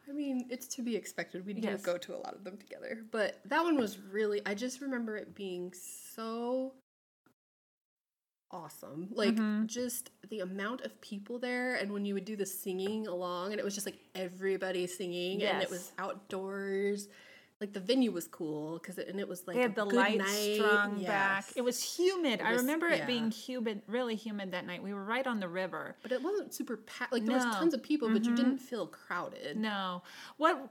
I 0.08 0.14
mean, 0.14 0.46
it's 0.52 0.68
to 0.76 0.84
be 0.84 0.96
expected. 0.96 1.44
We 1.46 1.54
do 1.54 1.62
Yes. 1.68 1.82
go 1.82 1.98
to 1.98 2.16
a 2.16 2.18
lot 2.20 2.36
of 2.36 2.44
them 2.44 2.56
together. 2.58 3.00
But 3.12 3.40
that 3.46 3.64
one 3.64 3.78
was 3.78 3.98
really 3.98 4.42
I 4.46 4.54
just 4.54 4.80
remember 4.80 5.18
it 5.18 5.34
being 5.34 5.74
so 5.74 6.74
awesome. 8.52 9.10
Like 9.14 9.36
Mm-hmm. 9.36 9.66
just 9.68 10.12
the 10.30 10.40
amount 10.40 10.82
of 10.82 11.00
people 11.02 11.38
there 11.40 11.76
and 11.76 11.92
when 11.92 12.06
you 12.06 12.14
would 12.14 12.26
do 12.26 12.36
the 12.36 12.46
singing 12.46 13.08
along 13.08 13.52
and 13.52 13.60
it 13.60 13.64
was 13.64 13.74
just 13.74 13.86
like 13.86 13.98
everybody 14.16 14.88
singing 14.88 15.42
and 15.44 15.62
it 15.64 15.70
was 15.70 15.92
outdoors. 15.98 17.08
Like 17.60 17.74
the 17.74 17.80
venue 17.80 18.12
was 18.12 18.28
cool 18.28 18.76
it, 19.00 19.08
and 19.08 19.20
it 19.20 19.28
was 19.28 19.48
like 19.48 19.56
They 19.56 19.64
had 19.64 19.74
the 19.74 19.84
lights 19.86 20.18
night. 20.20 20.56
strung 20.58 21.04
back. 21.04 21.46
It 21.56 21.62
was 21.64 21.82
humid. 21.82 22.40
I 22.40 22.52
was- 22.52 22.62
remember 22.62 22.88
it 22.88 23.08
being 23.08 23.32
humid, 23.32 23.82
really 23.88 24.16
humid 24.16 24.52
that 24.52 24.68
night. 24.68 24.84
We 24.84 24.94
were 24.94 25.04
right 25.04 25.26
on 25.26 25.40
the 25.40 25.48
river. 25.48 25.96
but 26.04 26.12
it 26.12 26.22
wasn't 26.22 26.54
super 26.54 26.78
packed. 26.78 27.12
Like 27.14 27.26
there 27.26 27.36
No. 27.36 27.40
Mm-hmm. 27.42 27.50
was 27.50 27.58
tons 27.58 27.74
of 27.74 27.82
people, 27.82 28.10
but 28.12 28.26
you 28.26 28.36
didn't 28.36 28.60
feel 28.60 28.86
crowded. 28.86 29.58
No. 29.58 30.04
What 30.38 30.70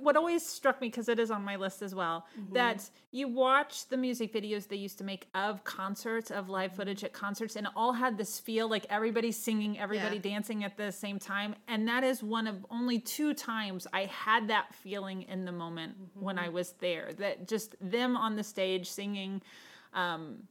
what 0.00 0.16
always 0.16 0.44
struck 0.44 0.80
me 0.80 0.88
because 0.88 1.08
it 1.08 1.18
is 1.18 1.30
on 1.30 1.42
my 1.42 1.56
list 1.56 1.80
as 1.82 1.94
well 1.94 2.26
Mm-hmm. 2.38 2.54
that 2.54 2.88
you 3.10 3.26
watch 3.28 3.88
the 3.88 3.96
music 3.96 4.32
videos 4.34 4.68
they 4.68 4.76
used 4.76 4.98
to 4.98 5.04
make 5.04 5.28
of 5.34 5.64
concerts 5.64 6.30
of 6.30 6.48
live 6.48 6.72
footage 6.72 7.02
at 7.04 7.12
concerts 7.12 7.56
and 7.56 7.66
it 7.66 7.72
all 7.74 7.92
had 7.92 8.18
this 8.18 8.38
feel 8.38 8.68
like 8.68 8.84
everybody 8.90 9.32
singing 9.32 9.78
everybody 9.78 10.16
Yeah. 10.16 10.22
dancing 10.22 10.64
at 10.64 10.76
the 10.76 10.92
same 10.92 11.18
time 11.18 11.54
and 11.68 11.88
that 11.88 12.04
is 12.04 12.22
one 12.22 12.46
of 12.46 12.56
only 12.70 12.98
two 12.98 13.32
times 13.34 13.86
i 13.92 14.04
had 14.06 14.48
that 14.48 14.74
feeling 14.74 15.22
in 15.22 15.44
the 15.44 15.52
moment 15.52 15.94
when 16.14 16.36
Mm-hmm. 16.36 16.44
i 16.44 16.48
was 16.50 16.72
there 16.80 17.12
that 17.18 17.48
just 17.48 17.74
them 17.80 18.16
on 18.16 18.36
the 18.36 18.44
stage 18.44 18.88
singing 18.90 19.40
um 19.94 20.42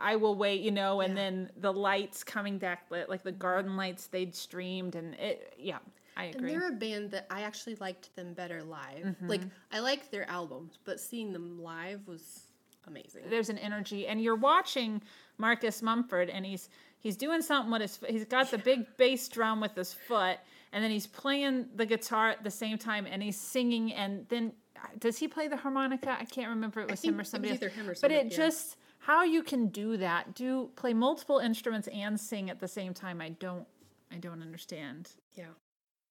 I 0.00 0.14
will 0.14 0.36
wait, 0.36 0.60
you 0.60 0.70
know, 0.70 1.00
and 1.00 1.16
Yeah. 1.16 1.22
then 1.24 1.50
the 1.56 1.72
lights 1.72 2.22
coming 2.22 2.58
back 2.58 2.84
lit, 2.88 3.08
like 3.08 3.24
the 3.24 3.32
garden 3.32 3.76
lights 3.76 4.06
they'd 4.06 4.32
streamed, 4.32 4.94
and 4.94 5.14
it, 5.14 5.54
yeah, 5.58 5.78
I 6.18 6.24
And 6.24 6.46
they're 6.48 6.68
a 6.68 6.72
band 6.72 7.12
that 7.12 7.26
I 7.30 7.42
actually 7.42 7.76
liked 7.76 8.14
them 8.16 8.34
better 8.34 8.62
live. 8.62 9.04
Mm-hmm. 9.04 9.28
Like 9.28 9.42
I 9.72 9.78
like 9.78 10.10
their 10.10 10.28
albums, 10.28 10.78
but 10.84 10.98
seeing 11.00 11.32
them 11.32 11.62
live 11.62 12.06
was 12.06 12.42
amazing. 12.86 13.22
there's 13.28 13.50
an 13.50 13.58
energy 13.58 14.06
and 14.06 14.20
you're 14.20 14.34
watching 14.34 15.00
Marcus 15.38 15.80
Mumford 15.80 16.28
and 16.28 16.44
he's 16.44 16.70
he's 16.98 17.16
doing 17.16 17.40
something 17.40 17.70
with 17.70 17.82
his. 17.82 17.98
He's 18.08 18.24
got 18.24 18.50
the 18.50 18.58
big 18.58 18.86
bass 18.96 19.28
drum 19.28 19.60
with 19.60 19.76
his 19.76 19.94
foot 19.94 20.38
and 20.72 20.82
then 20.82 20.90
he's 20.90 21.06
playing 21.06 21.66
the 21.76 21.86
guitar 21.86 22.30
at 22.30 22.42
the 22.42 22.50
same 22.50 22.76
time 22.76 23.06
and 23.06 23.22
he's 23.22 23.38
singing 23.38 23.92
and 23.92 24.26
then 24.28 24.52
does 24.98 25.18
he 25.18 25.26
play 25.26 25.48
the 25.48 25.56
harmonica? 25.56 26.16
I 26.18 26.24
can't 26.24 26.48
remember 26.48 26.80
if 26.80 26.88
it 26.88 26.90
was 26.90 27.02
him 27.02 27.18
or 27.18 27.22
it 27.22 27.26
somebody 27.26 27.54
either 27.54 27.68
him 27.68 27.88
or 27.88 27.94
but 28.00 28.10
it 28.10 28.30
yeah. 28.30 28.36
just 28.36 28.76
how 28.98 29.22
you 29.22 29.44
can 29.44 29.68
do 29.68 29.96
that 29.98 30.34
do 30.34 30.70
play 30.74 30.92
multiple 30.92 31.38
instruments 31.38 31.88
and 31.88 32.18
sing 32.18 32.50
at 32.50 32.58
the 32.58 32.68
same 32.68 32.92
time 32.92 33.20
I 33.20 33.30
don't 33.30 33.66
I 34.10 34.16
don't 34.16 34.42
understand. 34.42 35.10
yeah. 35.34 35.44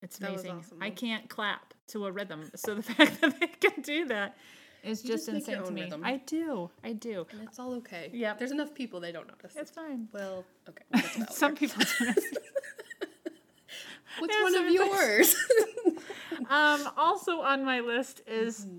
It's 0.02 0.18
That 0.18 0.30
amazing. 0.30 0.58
awesome, 0.58 0.78
I 0.80 0.90
can't 0.90 1.28
clap 1.28 1.74
to 1.88 2.06
a 2.06 2.12
rhythm. 2.12 2.50
So 2.54 2.74
the 2.74 2.82
fact 2.94 3.20
that 3.20 3.40
they 3.40 3.46
can 3.48 3.82
do 3.82 4.04
that 4.06 4.36
is 4.84 5.02
You 5.02 5.10
just, 5.10 5.26
just 5.26 5.36
insane 5.48 5.64
to 5.64 5.70
me. 5.72 5.82
rhythm. 5.82 6.02
I 6.04 6.18
do. 6.18 6.70
I 6.84 6.92
do. 6.92 7.26
And 7.32 7.42
it's 7.42 7.58
all 7.58 7.74
okay. 7.74 8.10
Yeah, 8.12 8.34
There's 8.34 8.52
enough 8.52 8.74
people 8.74 9.00
they 9.00 9.10
don't 9.12 9.26
notice. 9.26 9.56
It's 9.56 9.70
fine. 9.72 10.08
well, 10.12 10.44
okay. 10.68 10.84
We'll 10.92 11.02
get 11.02 11.12
to 11.12 11.18
that 11.20 11.32
Some 11.34 11.56
people 11.56 11.82
do. 11.98 12.06
What's 14.20 14.34
Yeah, 14.36 14.42
one 14.42 14.54
of 14.56 14.70
yours? 14.72 15.36
um, 16.48 16.88
also 16.96 17.40
on 17.40 17.64
my 17.64 17.80
list 17.80 18.22
is 18.26 18.60
Mm-hmm. 18.64 18.78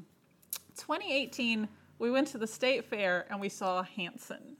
2018. 0.77 1.67
We 1.99 2.09
went 2.09 2.29
to 2.29 2.37
the 2.37 2.47
state 2.47 2.85
fair 2.85 3.25
and 3.29 3.41
we 3.41 3.49
saw 3.49 3.83
Hanson. 3.83 4.55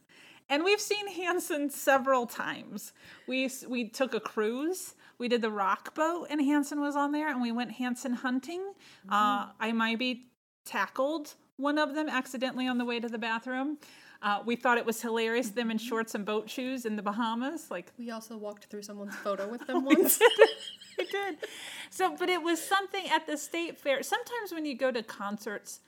And 0.49 0.63
we've 0.65 0.81
seen 0.81 1.07
Hanson 1.07 1.69
several 1.69 2.25
times. 2.25 2.91
We 3.27 3.49
we 3.67 3.87
took 3.87 4.13
a 4.13 4.19
cruise. 4.19 4.95
We 5.19 5.27
did 5.27 5.41
the 5.41 5.51
rock 5.51 5.93
boat, 5.93 6.27
and 6.29 6.41
Hanson 6.41 6.79
was 6.79 6.95
on 6.95 7.11
there, 7.11 7.29
and 7.29 7.41
we 7.41 7.51
went 7.51 7.71
Hanson 7.73 8.13
hunting. 8.13 8.73
Uh, 9.09 9.47
I 9.59 9.71
be 9.95 10.27
tackled 10.65 11.35
one 11.57 11.77
of 11.77 11.93
them 11.93 12.07
accidentally 12.07 12.67
on 12.67 12.77
the 12.77 12.85
way 12.85 12.99
to 12.99 13.09
the 13.09 13.17
bathroom. 13.17 13.77
Uh, 14.21 14.41
we 14.45 14.55
thought 14.55 14.77
it 14.77 14.85
was 14.85 15.01
hilarious 15.01 15.49
them 15.49 15.71
in 15.71 15.77
shorts 15.77 16.15
and 16.15 16.25
boat 16.25 16.49
shoes 16.49 16.85
in 16.85 16.95
the 16.95 17.01
Bahamas, 17.01 17.69
like 17.69 17.91
We 17.97 18.11
also 18.11 18.37
walked 18.37 18.65
through 18.65 18.83
someone's 18.83 19.15
photo 19.15 19.47
with 19.47 19.61
them 19.67 19.85
once. 19.85 20.19
we 20.97 21.05
did. 21.05 21.37
So, 21.89 22.15
but 22.17 22.29
it 22.29 22.41
was 22.41 22.61
something 22.61 23.05
at 23.09 23.27
the 23.27 23.37
state 23.37 23.77
fair. 23.77 24.03
Sometimes 24.03 24.51
when 24.53 24.65
you 24.65 24.75
go 24.75 24.91
to 24.91 25.03
concerts, 25.03 25.79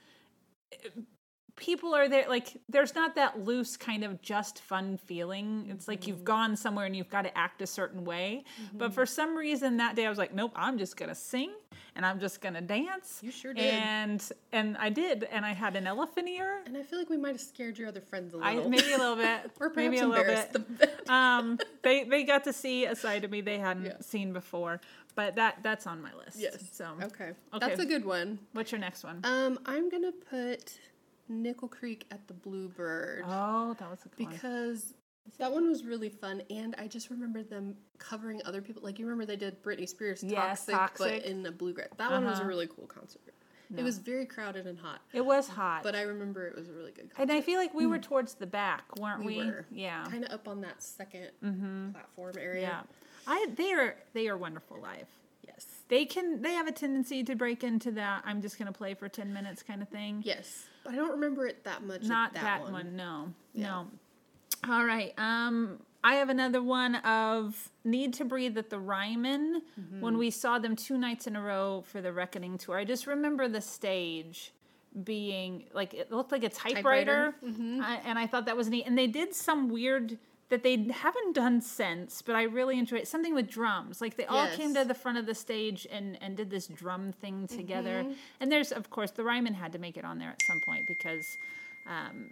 people 1.56 1.94
are 1.94 2.08
there 2.10 2.28
like 2.28 2.58
there's 2.70 2.96
not 2.96 3.16
that 3.16 3.44
loose 3.46 3.78
kind 3.78 4.04
of 4.04 4.22
just 4.22 4.60
fun 4.60 4.98
feeling. 4.98 5.68
It's 5.70 5.88
like 5.88 6.08
you've 6.08 6.24
gone 6.24 6.56
somewhere 6.56 6.86
and 6.86 6.96
you've 6.96 7.10
got 7.10 7.24
to 7.24 7.38
act 7.38 7.62
a 7.62 7.68
certain 7.68 8.04
way. 8.06 8.44
But 8.74 8.94
for 8.94 9.06
some 9.06 9.36
reason 9.36 9.78
that 9.78 9.96
day 9.96 10.06
I 10.06 10.10
was 10.10 10.18
like, 10.18 10.34
nope, 10.34 10.52
I'm 10.56 10.78
just 10.78 10.98
gonna 10.98 11.16
sing 11.16 11.52
and 11.96 12.06
I'm 12.06 12.20
just 12.20 12.42
gonna 12.42 12.62
dance. 12.62 13.20
You 13.22 13.32
sure 13.32 13.54
did. 13.54 13.66
And 13.74 14.32
and 14.52 14.78
I 14.78 14.90
did, 14.90 15.26
and 15.26 15.46
I 15.46 15.54
had 15.54 15.76
an 15.76 15.88
elephant 15.88 16.28
ear. 16.30 16.62
and 16.66 16.76
I 16.78 16.84
feel 16.84 17.00
like 17.00 17.10
we 17.10 17.18
might 17.18 17.34
have 17.34 17.42
scared 17.42 17.78
your 17.78 17.88
other 17.90 18.02
friends 18.02 18.34
a 18.34 18.38
little. 18.38 18.70
maybe 18.70 18.92
a 18.94 18.98
little 18.98 19.16
bit, 19.16 19.52
or 19.60 19.72
maybe 19.76 19.98
a 20.00 20.08
little 20.08 20.16
embarrassed 20.16 20.54
bit. 20.54 20.68
them. 20.80 20.90
bit. 20.98 21.10
um, 21.10 21.60
they 21.84 22.04
they 22.06 22.24
got 22.24 22.44
to 22.46 22.54
see 22.54 22.86
a 22.86 22.96
side 22.96 23.24
of 23.24 23.32
me 23.32 23.42
they 23.42 23.60
hadn't 23.60 23.86
Yeah. 23.86 23.94
seen 24.02 24.32
before, 24.34 24.80
but 25.16 25.36
that 25.36 25.60
that's 25.64 25.86
on 25.88 26.02
my 26.02 26.14
list. 26.14 26.38
yes. 26.40 26.64
So, 26.72 26.86
okay. 27.04 27.32
Okay. 27.54 27.60
That's 27.60 27.80
a 27.82 27.86
good 27.86 28.06
one. 28.06 28.40
what's 28.54 28.72
your 28.72 28.80
next 28.80 29.04
one? 29.04 29.20
Um, 29.24 29.60
I'm 29.66 29.90
gonna 29.90 30.12
put 30.14 30.78
Nickel 31.32 31.68
Creek 31.68 32.06
at 32.12 32.28
the 32.28 32.34
Bluebird 32.34 33.24
oh, 33.26 33.76
that 33.80 33.90
was 33.90 34.00
a 34.06 34.10
good 34.10 34.26
one. 34.26 34.34
because 34.34 34.94
that 35.38 35.52
one 35.52 35.70
was 35.70 35.84
really 35.86 36.10
fun, 36.10 36.42
and 36.50 36.76
I 36.78 36.88
just 36.88 37.10
remember 37.10 37.44
them 37.44 37.76
covering 38.00 38.42
other 38.46 38.62
people. 38.62 38.82
Like 38.84 39.00
you 39.00 39.06
remember 39.06 39.26
they 39.26 39.36
did 39.38 39.62
Britney 39.64 39.88
Spears 39.88 40.24
Yes, 40.24 40.66
Toxic, 40.66 40.76
Toxic. 40.76 41.24
but 41.24 41.30
in 41.30 41.46
a 41.46 41.52
bluegrass. 41.52 41.90
That 41.98 42.12
one 42.12 42.26
was 42.26 42.38
a 42.38 42.42
Uh-huh. 42.42 42.48
really 42.50 42.68
cool 42.68 42.88
concert. 42.88 43.22
It 43.78 43.84
was 43.84 44.00
very 44.00 44.26
crowded 44.26 44.68
and 44.68 44.78
hot, 44.78 45.00
It 45.14 45.26
was 45.26 45.48
hot, 45.48 45.84
but 45.84 45.96
I 45.96 46.02
remember 46.02 46.46
it 46.46 46.56
was 46.58 46.68
a 46.68 46.74
really 46.74 46.92
good 46.92 47.10
concert. 47.10 47.22
and 47.22 47.32
I 47.32 47.40
feel 47.40 47.58
like 47.58 47.74
we 47.74 47.86
were 47.86 48.00
towards 48.00 48.34
the 48.34 48.46
back, 48.46 48.84
weren't 49.00 49.24
we? 49.24 49.38
We 49.38 49.46
were. 49.46 49.66
Yeah, 49.72 50.04
kind 50.10 50.26
of 50.26 50.32
up 50.32 50.50
on 50.50 50.60
that 50.62 50.80
2nd 50.82 51.94
platform 51.94 52.34
area. 52.38 52.62
yeah. 52.62 52.82
I 53.28 53.48
they 53.56 53.72
are 53.72 53.96
they 54.14 54.28
are 54.28 54.36
wonderful 54.36 54.78
live. 54.82 55.08
Yes. 55.48 55.66
They 55.88 56.04
can 56.06 56.42
they 56.42 56.54
have 56.54 56.68
a 56.68 56.72
tendency 56.74 57.24
to 57.24 57.34
break 57.36 57.64
into 57.64 57.92
that. 57.92 58.24
I'm 58.26 58.42
just 58.42 58.58
gonna 58.60 58.74
play 58.74 58.94
for 58.94 59.08
ten 59.08 59.32
minutes 59.32 59.64
kind 59.64 59.82
of 59.82 59.88
thing. 59.88 60.22
Yes. 60.26 60.66
But 60.84 60.94
I 60.94 60.96
don't 60.96 61.12
remember 61.12 61.46
it 61.48 61.64
that 61.64 61.84
much. 61.84 62.04
Not 62.04 62.34
that, 62.34 62.44
that, 62.44 62.62
one. 62.64 62.74
one. 62.74 62.96
No, 62.96 63.34
Yeah. 63.54 63.68
no. 63.68 63.88
All 64.70 64.86
right. 64.86 65.14
Um, 65.18 65.80
I 66.04 66.16
have 66.16 66.30
another 66.30 66.62
one 66.64 66.96
of 66.96 67.70
Need 67.84 68.14
to 68.16 68.26
Breathe 68.26 68.58
at 68.58 68.70
the 68.70 68.80
Ryman. 68.80 69.62
Mm-hmm. 69.80 70.02
When 70.02 70.18
we 70.18 70.30
saw 70.32 70.58
them 70.60 70.76
two 70.76 70.98
nights 70.98 71.28
in 71.28 71.36
a 71.36 71.42
row 71.42 71.84
for 71.86 72.02
the 72.02 72.12
Reckoning 72.12 72.58
tour, 72.58 72.78
I 72.78 72.86
just 72.86 73.06
remember 73.08 73.48
the 73.48 73.62
stage 73.62 74.52
being 75.04 75.66
like 75.74 75.94
it 75.94 76.12
looked 76.12 76.32
like 76.32 76.44
a 76.44 76.50
typewriter, 76.50 77.34
Typewriter. 77.34 77.36
Mm-hmm. 77.46 77.82
I, 77.82 78.02
and 78.06 78.20
I 78.20 78.28
thought 78.28 78.46
that 78.46 78.58
was 78.58 78.70
neat. 78.70 78.86
And 78.88 78.98
they 78.98 79.08
did 79.08 79.34
some 79.34 79.70
weird 79.70 80.18
that 80.52 80.62
they 80.62 80.88
haven't 80.94 81.34
done 81.34 81.62
since, 81.62 82.22
but 82.22 82.36
I 82.36 82.44
really 82.44 82.78
enjoyed 82.78 83.00
it. 83.02 83.08
Something 83.08 83.34
with 83.34 83.50
drums, 83.50 84.02
like 84.02 84.16
they 84.18 84.26
all 84.26 84.48
came 84.50 84.76
to 84.76 84.86
the 84.86 84.94
front 84.94 85.18
of 85.18 85.26
the 85.26 85.34
stage 85.34 85.88
and 85.92 86.18
and 86.22 86.38
did 86.38 86.50
this 86.52 86.68
drum 86.68 87.12
thing 87.14 87.48
together. 87.48 88.04
Mm-hmm. 88.04 88.12
And 88.40 88.52
there's 88.52 88.72
of 88.72 88.90
course 88.92 89.12
the 89.12 89.24
Ryman 89.24 89.56
had 89.56 89.72
to 89.72 89.80
make 89.80 89.98
it 89.98 90.06
on 90.06 90.20
there 90.20 90.30
at 90.30 90.42
some 90.44 90.60
point 90.62 90.86
because. 90.88 91.26
Um, 91.90 92.30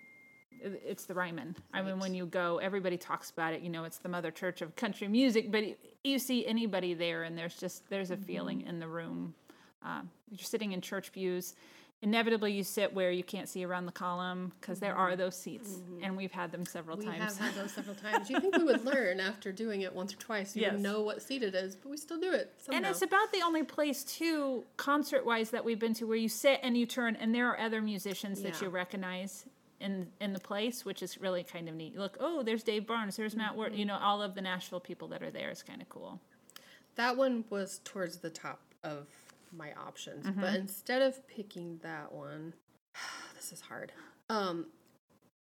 it's 0.61 1.05
the 1.05 1.13
Ryman. 1.13 1.55
I 1.73 1.81
mean, 1.81 1.99
when 1.99 2.13
you 2.13 2.25
go, 2.25 2.57
everybody 2.57 2.97
talks 2.97 3.29
about 3.31 3.53
it. 3.53 3.61
You 3.61 3.69
know, 3.69 3.85
it's 3.85 3.99
the 3.99 4.09
mother 4.09 4.29
church 4.29 4.61
of 4.61 4.75
country 4.75 5.07
music. 5.07 5.51
But 5.53 5.63
you 6.03 6.19
see 6.19 6.45
anybody 6.45 6.93
there, 6.93 7.23
and 7.23 7.37
there's 7.37 7.55
just 7.55 7.89
there's 7.89 8.11
a 8.11 8.17
Mm-hmm. 8.17 8.25
feeling 8.25 8.61
in 8.67 8.79
the 8.79 8.87
room. 8.87 9.33
Uh, 9.81 10.01
you're 10.29 10.39
sitting 10.39 10.73
in 10.73 10.81
church 10.81 11.13
pews. 11.13 11.55
Inevitably, 12.01 12.53
you 12.53 12.63
sit 12.63 12.93
where 12.93 13.11
you 13.11 13.23
can't 13.25 13.49
see 13.49 13.65
around 13.65 13.85
the 13.85 13.91
column 13.91 14.53
because 14.61 14.79
there 14.79 14.95
are 14.95 15.17
those 15.17 15.35
seats, 15.35 15.79
and 16.01 16.15
we've 16.15 16.31
had 16.31 16.49
them 16.49 16.65
several 16.65 16.95
Mm-hmm. 16.95 17.09
We 17.11 17.17
times. 17.19 17.37
have 17.37 17.53
had 17.53 17.61
those 17.63 17.73
several 17.73 17.95
times. 18.03 18.29
You 18.29 18.39
think 18.39 18.55
we 18.57 18.63
would 18.63 18.85
learn 18.85 19.19
after 19.19 19.51
doing 19.51 19.81
it 19.81 19.93
once 19.93 20.13
or 20.13 20.17
twice? 20.17 20.55
You 20.55 20.61
Yes. 20.61 20.71
would 20.73 20.81
know 20.81 21.01
what 21.01 21.21
seat 21.21 21.43
it 21.43 21.53
is, 21.55 21.75
but 21.75 21.89
we 21.89 21.97
still 21.97 22.17
do 22.17 22.31
it. 22.31 22.53
Somehow. 22.57 22.77
And 22.77 22.85
it's 22.85 23.01
about 23.01 23.33
the 23.33 23.41
only 23.41 23.63
place 23.63 24.05
too, 24.05 24.63
concert 24.77 25.25
wise, 25.25 25.49
that 25.49 25.65
we've 25.65 25.77
been 25.79 25.93
to 25.95 26.07
where 26.07 26.15
you 26.15 26.29
sit 26.29 26.61
and 26.63 26.77
you 26.77 26.85
turn, 26.85 27.17
and 27.17 27.35
there 27.35 27.49
are 27.49 27.59
other 27.59 27.81
musicians 27.81 28.41
that 28.43 28.61
you 28.61 28.69
recognize 28.69 29.45
in 29.81 30.07
in 30.21 30.31
the 30.31 30.39
place, 30.39 30.85
which 30.85 31.03
is 31.03 31.19
really 31.19 31.43
kind 31.43 31.67
of 31.67 31.75
neat. 31.75 31.97
Look, 31.97 32.15
oh, 32.21 32.43
there's 32.43 32.63
Dave 32.63 32.87
Barnes, 32.87 33.17
there's 33.17 33.35
Matt 33.35 33.57
Ward, 33.57 33.71
Mm-hmm. 33.73 33.79
you 33.79 33.85
know, 33.85 33.97
all 34.01 34.21
of 34.21 34.35
the 34.35 34.41
Nashville 34.41 34.79
people 34.79 35.09
that 35.09 35.21
are 35.21 35.31
there 35.31 35.51
is 35.51 35.63
kind 35.63 35.81
of 35.81 35.89
cool. 35.89 36.21
that 36.95 37.17
one 37.17 37.43
was 37.49 37.81
towards 37.83 38.19
the 38.19 38.29
top 38.29 38.61
of 38.83 39.07
my 39.53 39.73
options, 39.73 40.25
Mm-hmm. 40.25 40.41
but 40.41 40.55
instead 40.55 41.01
of 41.01 41.27
picking 41.27 41.79
that 41.83 42.11
one, 42.11 42.53
this 43.35 43.51
is 43.51 43.61
hard. 43.61 43.91
Um, 44.29 44.67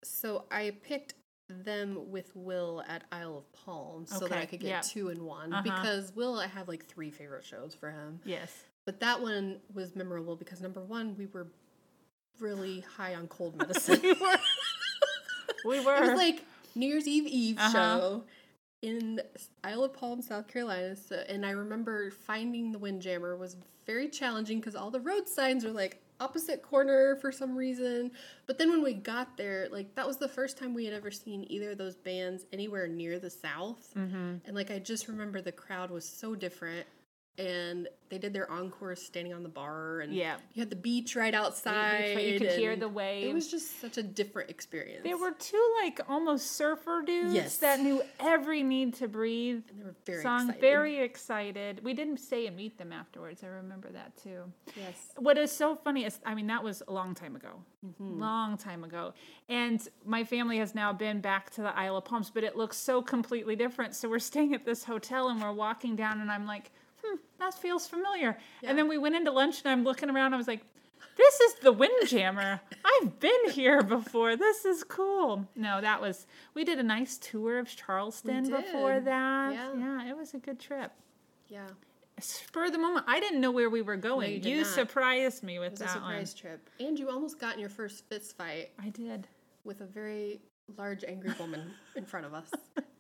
so 0.04 0.46
I 0.52 0.74
picked 0.84 1.14
them 1.50 2.12
with 2.12 2.32
Will 2.36 2.84
at 2.88 3.04
Isle 3.12 3.38
of 3.40 3.52
Palms 3.54 4.16
so 4.16 4.28
that 4.28 4.38
I 4.38 4.46
could 4.46 4.60
get 4.60 4.68
yeah. 4.70 4.82
two 4.82 5.10
in 5.10 5.26
one 5.26 5.52
Uh-huh. 5.52 5.64
because 5.64 6.16
Will 6.16 6.38
I 6.40 6.46
have 6.48 6.68
like 6.68 6.86
three 6.86 7.10
favorite 7.12 7.44
shows 7.44 7.74
for 7.74 7.90
him. 7.92 8.20
Yes. 8.24 8.52
But 8.86 9.00
that 9.02 9.22
one 9.22 9.60
was 9.74 9.96
memorable 9.96 10.36
because 10.36 10.62
number 10.62 10.82
one, 10.82 11.16
we 11.18 11.26
were 11.26 11.48
really 12.40 12.82
high 12.98 13.16
on 13.16 13.28
cold 13.28 13.58
medicine. 13.58 14.00
we 14.04 14.14
were. 14.14 14.38
we 15.66 15.80
were. 15.86 15.96
It 15.96 16.02
was 16.12 16.18
like 16.18 16.44
New 16.76 16.88
Year's 16.88 17.08
Eve 17.08 17.26
Eve 17.28 17.58
Uh-huh. 17.60 17.72
show 17.72 18.24
in 18.82 19.22
Isle 19.64 19.84
of 19.86 19.94
Palm, 19.94 20.22
South 20.22 20.48
Carolina. 20.48 20.96
So, 20.96 21.24
and 21.28 21.46
I 21.46 21.52
remember 21.52 22.12
finding 22.12 22.72
the 22.72 22.80
Windjammer 22.80 23.36
was 23.36 23.56
very 23.86 24.08
challenging 24.08 24.60
because 24.60 24.76
all 24.76 24.92
the 24.92 25.00
road 25.00 25.28
signs 25.28 25.66
were 25.66 25.72
like 25.72 26.02
opposite 26.20 26.62
corner 26.62 27.16
for 27.16 27.32
some 27.32 27.56
reason. 27.56 28.12
But 28.46 28.58
then 28.58 28.70
when 28.70 28.84
we 28.84 28.94
got 28.94 29.38
there, 29.38 29.68
like 29.72 29.96
that 29.96 30.06
was 30.06 30.18
the 30.18 30.28
first 30.28 30.58
time 30.58 30.74
we 30.74 30.86
had 30.86 30.94
ever 30.94 31.12
seen 31.12 31.46
either 31.50 31.72
of 31.72 31.78
those 31.78 31.96
bands 31.96 32.46
anywhere 32.52 32.88
near 32.88 33.20
the 33.20 33.30
South. 33.30 33.90
mm-hmm. 33.98 34.36
And 34.46 34.56
like 34.56 34.72
I 34.72 34.80
just 34.80 35.08
remember 35.08 35.42
the 35.42 35.52
crowd 35.52 35.92
was 35.92 36.06
so 36.06 36.36
different. 36.36 36.86
And 37.40 37.88
they 38.10 38.18
did 38.18 38.34
their 38.34 38.52
encore 38.52 38.96
standing 38.96 39.34
on 39.34 39.44
the 39.44 39.50
bar, 39.50 40.02
and 40.02 40.14
Yeah. 40.14 40.38
you 40.54 40.62
had 40.62 40.70
the 40.70 40.76
beach 40.76 41.16
right 41.16 41.34
outside. 41.34 42.18
you 42.20 42.38
could 42.40 42.52
hear 42.52 42.76
the 42.76 42.90
the 42.90 43.00
It 43.30 43.34
was 43.34 43.50
just 43.50 43.80
such 43.80 43.98
a 43.98 44.04
different 44.04 44.50
experience. 44.50 45.04
There 45.04 45.16
were 45.18 45.32
two 45.32 45.64
like 45.82 46.02
almost 46.10 46.52
surfer 46.54 47.02
dudes 47.06 47.34
Yes. 47.34 47.58
that 47.60 47.80
knew 47.80 48.02
every 48.20 48.62
need 48.64 48.96
to 48.96 49.08
breathe 49.08 49.64
and 49.70 49.80
they 49.80 49.84
were 49.86 49.96
very 50.06 50.22
song. 50.24 50.42
excited. 50.50 50.60
Very 50.62 50.98
excited. 51.00 51.82
We 51.84 51.94
didn't 51.94 52.18
stay 52.18 52.48
and 52.48 52.58
meet 52.58 52.78
them 52.78 52.92
afterwards. 52.92 53.42
I 53.44 53.48
remember 53.48 53.90
that 53.92 54.18
too. 54.18 54.52
yes. 54.76 55.14
What 55.16 55.38
is 55.38 55.52
so 55.52 55.76
funny 55.78 56.04
is, 56.04 56.20
I 56.26 56.34
mean, 56.36 56.48
that 56.48 56.64
was 56.64 56.82
a 56.90 56.92
long 56.92 57.16
time 57.16 57.36
ago, 57.38 57.64
Mm-hmm. 57.86 58.20
long 58.20 58.58
time 58.58 58.84
ago, 58.84 59.14
and 59.48 59.80
my 60.04 60.26
family 60.26 60.58
has 60.58 60.76
now 60.76 60.92
been 60.92 61.22
back 61.22 61.50
to 61.52 61.62
the 61.62 61.74
Isle 61.78 61.96
of 61.98 62.04
Palms, 62.06 62.30
but 62.30 62.44
it 62.44 62.58
looks 62.58 62.76
so 62.76 63.02
completely 63.02 63.56
different. 63.56 63.96
So 63.96 64.10
we're 64.10 64.20
staying 64.20 64.54
at 64.54 64.66
this 64.66 64.84
hotel 64.84 65.30
and 65.30 65.42
we're 65.42 65.54
walking 65.54 65.96
down, 65.96 66.20
and 66.20 66.30
I'm 66.30 66.46
like, 66.46 66.72
that 67.40 67.54
feels 67.56 67.88
familiar. 67.88 68.38
And 68.64 68.78
then 68.78 68.88
we 68.88 68.98
went 68.98 69.16
into 69.16 69.32
lunch, 69.32 69.62
and 69.64 69.72
I'm 69.72 69.84
looking 69.84 70.10
around. 70.10 70.34
I 70.34 70.38
was 70.38 70.48
like. 70.48 70.62
This 71.16 71.40
is 71.42 71.54
the 71.56 71.74
Windjammer. 71.74 72.62
I've 72.86 73.20
been 73.20 73.50
here 73.52 73.84
before. 73.84 74.38
This 74.38 74.64
is 74.64 74.86
cool. 74.86 75.46
No, 75.54 75.82
that 75.82 76.00
was. 76.00 76.26
We 76.54 76.64
did 76.64 76.80
a 76.80 76.84
nice 76.84 77.18
tour 77.18 77.60
of 77.60 77.68
Charleston 77.68 78.50
before 78.50 79.02
that. 79.02 79.54
Yeah. 79.54 79.74
yeah, 79.78 80.10
it 80.10 80.16
was 80.16 80.34
a 80.34 80.38
good 80.38 80.62
trip. 80.62 80.94
Yeah. 81.50 81.68
Spur 82.22 82.66
of 82.68 82.72
the 82.72 82.78
moment. 82.78 83.06
I 83.08 83.20
didn't 83.20 83.42
know 83.42 83.52
where 83.52 83.70
we 83.70 83.82
were 83.82 83.98
going. 83.98 84.44
you 84.44 84.58
you 84.58 84.66
surprised 84.66 85.44
me 85.44 85.60
with 85.60 85.68
It 85.68 85.72
was 85.72 85.82
a 85.82 85.84
that 85.86 85.94
surprise 85.94 86.34
trip. 86.34 86.70
And 86.80 86.98
you 86.98 87.10
almost 87.10 87.40
got 87.40 87.54
in 87.56 87.60
your 87.60 87.70
first 87.70 88.08
fist 88.08 88.38
fight. 88.38 88.70
I 88.82 88.90
did. 88.90 89.28
with 89.66 89.82
a 89.82 89.86
very 89.86 90.40
large 90.78 91.04
angry 91.08 91.34
woman 91.40 91.72
in 91.96 92.06
front 92.06 92.26
of 92.26 92.34
us. 92.34 92.50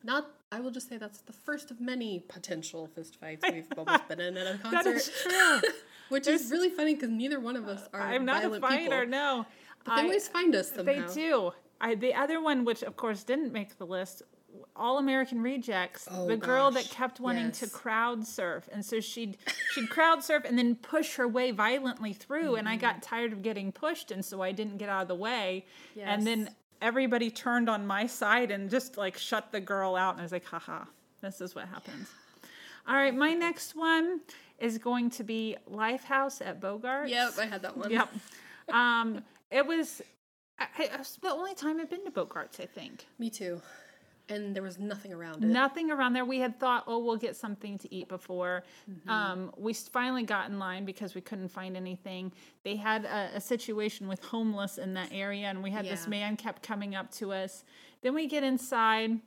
Not 0.04 0.32
I 0.52 0.60
will 0.62 0.72
just 0.72 0.90
say 0.90 0.98
that's 0.98 1.22
the 1.22 1.34
first 1.34 1.72
of 1.72 1.80
many 1.82 2.20
potential 2.28 2.88
fist 2.88 3.20
fights 3.20 3.46
we've 3.52 3.70
both 3.70 4.08
been 4.08 4.20
in 4.20 4.38
at 4.38 4.56
a 4.56 4.58
concert. 4.64 4.96
is 4.96 5.12
true. 5.24 5.62
Which 6.10 6.28
is 6.28 6.50
really 6.52 6.70
funny 6.72 6.96
because 6.96 7.10
neither 7.10 7.40
one 7.40 7.56
of 7.56 7.68
us 7.68 7.88
are 7.94 8.02
I'm 8.02 8.26
not 8.26 8.38
a 8.44 8.50
violent 8.50 8.62
fighter. 8.64 8.84
people. 9.02 9.08
No, 9.08 9.46
But 9.84 9.96
they 9.96 10.02
I- 10.02 10.04
always 10.06 10.28
find 10.28 10.56
us 10.56 10.72
somehow. 10.72 10.84
they 11.08 11.14
do. 11.14 11.52
I 11.82 11.96
the 11.96 12.14
other 12.14 12.42
one, 12.42 12.66
which 12.66 12.82
of 12.84 12.96
course 12.98 13.24
didn't 13.24 13.54
make 13.54 13.78
the 13.78 13.86
list. 13.86 14.24
All 14.76 14.98
American 14.98 15.42
Rejects, 15.44 16.08
Oh, 16.10 16.26
the 16.26 16.36
girl 16.38 16.72
that 16.72 16.86
kept 16.90 17.20
wanting 17.20 17.52
to 17.52 17.66
yes. 17.66 17.72
crowd 17.74 18.26
surf, 18.26 18.68
and 18.72 18.84
so 18.84 19.00
she'd 19.00 19.38
she'd 19.74 19.90
crowd 19.90 20.24
surf 20.24 20.44
and 20.46 20.58
then 20.58 20.76
push 20.76 21.16
her 21.18 21.28
way 21.28 21.52
violently 21.52 22.14
through, 22.14 22.56
and 22.56 22.68
I 22.68 22.72
Mm-hmm. 22.74 22.82
got 22.82 23.04
tired 23.04 23.32
of 23.32 23.44
getting 23.44 23.72
pushed, 23.72 24.10
and 24.10 24.26
so 24.26 24.42
I 24.42 24.52
didn't 24.52 24.78
get 24.78 24.90
out 24.90 25.04
of 25.04 25.08
the 25.08 25.16
way, 25.16 25.66
and 26.02 26.26
then 26.26 26.40
Yes. 26.46 26.54
Everybody 26.81 27.29
turned 27.29 27.69
on 27.69 27.86
my 27.86 28.05
side 28.05 28.51
and 28.51 28.69
just 28.69 28.98
like 28.98 29.17
shut 29.17 29.51
the 29.51 29.59
girl 29.59 29.95
out, 29.95 30.13
and 30.13 30.21
I 30.21 30.24
was 30.24 30.31
like, 30.31 30.45
haha, 30.45 30.86
this 31.21 31.41
is 31.41 31.55
what 31.55 31.67
happens. 31.67 32.09
All 32.88 32.95
right, 32.95 33.15
my 33.15 33.33
next 33.33 33.75
one 33.75 34.21
is 34.57 34.77
going 34.77 35.09
to 35.12 35.24
be 35.24 35.55
Lifehouse 35.71 36.45
at 36.45 36.59
Bogart. 36.59 37.09
Yep, 37.09 37.33
I 37.39 37.45
had 37.45 37.62
that 37.62 37.77
one. 37.77 37.91
Yep. 37.91 38.09
Um, 38.69 39.24
it 39.51 39.65
was 39.65 40.01
I, 40.59 40.67
I, 40.77 40.89
it's 41.00 41.15
the 41.17 41.31
only 41.31 41.55
time 41.55 41.79
I've 41.79 41.89
been 41.89 42.05
to 42.05 42.12
Bogarts, 42.12 42.59
I 42.59 42.65
think. 42.65 43.05
Me 43.17 43.29
too. 43.29 43.62
And 44.29 44.55
there 44.55 44.63
was 44.63 44.77
nothing 44.77 45.12
around 45.12 45.43
it. 45.43 45.48
Nothing 45.48 45.89
around 45.89 46.13
there. 46.13 46.24
We 46.25 46.39
had 46.39 46.59
thought, 46.59 46.83
oh, 46.88 47.00
we'll 47.00 47.17
get 47.17 47.36
something 47.36 47.77
to 47.79 47.93
eat 47.93 48.07
before. 48.07 48.63
Mm-hmm. 48.89 49.09
Um, 49.09 49.51
we 49.57 49.74
finally 49.74 50.24
got 50.24 50.50
in 50.50 50.59
line 50.59 50.86
because 50.86 51.15
we 51.15 51.21
couldn't 51.21 51.50
find 51.50 51.75
anything. 51.75 52.31
They 52.63 52.75
had 52.75 53.05
a, 53.05 53.31
a 53.36 53.41
situation 53.41 54.07
with 54.07 54.24
homeless 54.24 54.77
in 54.77 54.93
that 54.93 55.09
area, 55.12 55.48
and 55.48 55.63
we 55.63 55.71
had 55.71 55.86
this 55.86 56.07
man 56.07 56.38
kept 56.38 56.62
coming 56.62 56.95
up 56.95 57.12
to 57.13 57.31
us. 57.31 57.63
Then 58.01 58.13
we 58.13 58.27
get 58.27 58.43
inside, 58.43 59.19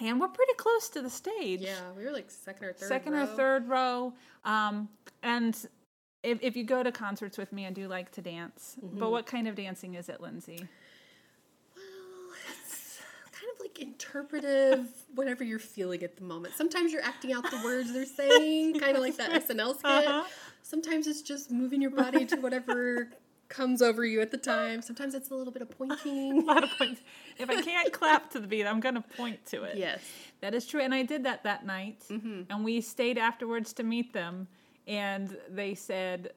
and 0.00 0.20
we're 0.20 0.28
pretty 0.28 0.54
close 0.54 0.88
to 0.90 1.02
the 1.02 1.10
stage. 1.10 1.60
Yeah, 1.60 1.92
we 1.96 2.04
were 2.04 2.10
like 2.10 2.30
second 2.30 2.66
or 2.66 2.72
third. 2.72 2.88
second 2.88 3.14
or 3.14 3.26
third 3.26 3.68
row. 3.68 4.12
Um, 4.44 4.88
and 5.22 5.56
if, 6.24 6.38
if 6.42 6.56
you 6.56 6.64
go 6.64 6.82
to 6.82 6.90
concerts 6.90 7.38
with 7.38 7.52
me, 7.52 7.66
I 7.66 7.70
do 7.70 7.86
like 7.86 8.10
to 8.12 8.20
dance. 8.20 8.76
Mm-hmm. 8.84 8.98
But 8.98 9.10
what 9.10 9.26
kind 9.26 9.46
of 9.46 9.54
dancing 9.54 9.94
is 9.94 10.08
it, 10.08 10.20
Lindsey? 10.20 10.66
Well, 11.76 12.36
it's 12.62 12.98
kind 13.30 13.52
of 13.54 13.60
like 13.74 13.86
interpretive, 13.86 14.88
whatever 15.14 15.44
you're 15.44 15.58
feeling 15.58 16.02
at 16.02 16.16
the 16.16 16.22
moment. 16.22 16.54
Sometimes 16.54 16.92
you're 16.92 17.02
acting 17.02 17.32
out 17.32 17.48
the 17.50 17.60
words 17.64 17.92
they're 17.92 18.06
saying, 18.06 18.78
kind 18.80 18.96
of 18.96 19.02
like 19.02 19.16
that 19.16 19.30
SNL 19.46 19.78
skit. 19.78 19.84
Uh-huh. 19.84 20.24
Sometimes 20.62 21.06
it's 21.06 21.22
just 21.22 21.50
moving 21.50 21.80
your 21.80 21.90
body 21.90 22.24
to 22.26 22.36
whatever 22.36 23.10
comes 23.48 23.82
over 23.82 24.04
you 24.04 24.20
at 24.20 24.30
the 24.30 24.38
time. 24.38 24.80
Sometimes 24.82 25.14
it's 25.14 25.30
a 25.30 25.34
little 25.34 25.52
bit 25.52 25.62
of 25.62 25.70
pointing. 25.70 26.42
A 26.42 26.44
lot 26.44 26.64
of 26.64 26.70
points. 26.78 27.02
If 27.38 27.50
I 27.50 27.60
can't 27.60 27.92
clap 27.92 28.30
to 28.30 28.40
the 28.40 28.46
beat, 28.46 28.66
I'm 28.66 28.80
going 28.80 28.94
to 28.94 29.02
point 29.02 29.44
to 29.46 29.64
it. 29.64 29.76
Yes. 29.76 30.00
That 30.40 30.54
is 30.54 30.66
true. 30.66 30.80
And 30.80 30.94
I 30.94 31.02
did 31.02 31.24
that 31.24 31.44
that 31.44 31.66
night. 31.66 32.02
And 32.50 32.64
we 32.64 32.80
stayed 32.80 33.18
afterwards 33.18 33.72
to 33.74 33.82
meet 33.82 34.12
them. 34.12 34.48
And 34.86 35.36
they 35.50 35.74
said, 35.74 36.32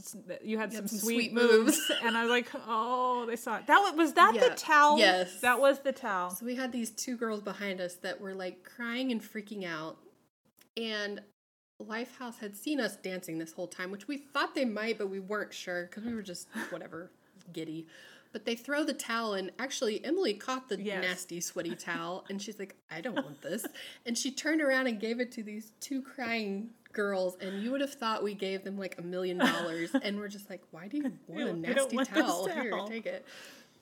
"S- 0.00 0.16
that 0.26 0.44
you 0.44 0.58
had 0.58 0.72
some, 0.72 0.86
some 0.88 0.98
sweet, 0.98 1.14
sweet 1.14 1.32
moves. 1.32 1.76
moves. 1.78 1.90
and 2.02 2.16
I 2.16 2.22
was 2.22 2.30
like, 2.30 2.48
oh, 2.66 3.24
they 3.26 3.36
saw 3.36 3.56
it. 3.58 3.66
That 3.66 3.78
was, 3.78 3.94
was 3.94 4.12
that 4.14 4.34
the 4.34 4.50
towel? 4.56 4.98
Yes. 4.98 5.40
That 5.40 5.60
was 5.60 5.80
the 5.80 5.92
towel. 5.92 6.30
So 6.30 6.44
we 6.46 6.56
had 6.56 6.72
these 6.72 6.90
two 6.90 7.16
girls 7.16 7.40
behind 7.42 7.80
us 7.80 7.94
that 7.96 8.20
were 8.20 8.34
like 8.34 8.64
crying 8.64 9.12
and 9.12 9.20
freaking 9.22 9.64
out. 9.64 9.96
And 10.76 11.20
Lifehouse 11.82 12.38
had 12.40 12.56
seen 12.56 12.80
us 12.80 12.96
dancing 12.96 13.38
this 13.38 13.52
whole 13.52 13.66
time, 13.68 13.90
which 13.90 14.06
we 14.08 14.18
thought 14.18 14.54
they 14.54 14.64
might, 14.64 14.98
but 14.98 15.08
we 15.08 15.18
weren't 15.20 15.52
sure 15.54 15.84
because 15.86 16.04
we 16.04 16.14
were 16.14 16.22
just 16.22 16.48
whatever, 16.70 17.10
giddy. 17.52 17.86
But 18.32 18.44
they 18.44 18.54
throw 18.54 18.84
the 18.84 18.92
towel, 18.92 19.34
and 19.34 19.50
actually, 19.58 20.04
Emily 20.04 20.34
caught 20.34 20.68
the 20.68 20.80
Yes. 20.80 21.02
nasty, 21.02 21.40
sweaty 21.40 21.74
towel, 21.78 22.24
and 22.30 22.40
she's 22.40 22.58
like, 22.60 22.76
I 22.90 23.00
don't 23.00 23.16
want 23.16 23.42
this. 23.42 23.66
And 24.06 24.16
she 24.16 24.30
turned 24.30 24.60
around 24.62 24.86
and 24.86 25.00
gave 25.00 25.18
it 25.18 25.32
to 25.32 25.42
these 25.42 25.72
two 25.80 26.00
crying 26.00 26.70
girls, 26.92 27.36
and 27.40 27.62
you 27.62 27.70
would 27.70 27.80
have 27.80 27.92
thought 27.94 28.22
we 28.22 28.34
gave 28.34 28.64
them 28.64 28.78
like 28.78 28.96
a 28.98 29.02
million 29.02 29.38
dollars. 29.38 29.90
And 30.02 30.18
we're 30.18 30.28
just 30.28 30.48
like, 30.50 30.62
why 30.70 30.88
do 30.88 30.96
you 30.98 31.02
want 31.26 31.40
a 31.42 31.44
don't- 31.44 31.62
we 31.62 31.74
don't 31.74 31.92
nasty 31.98 32.20
towel? 32.20 32.48
Here, 32.48 32.72
take 32.88 33.06
it. 33.06 33.24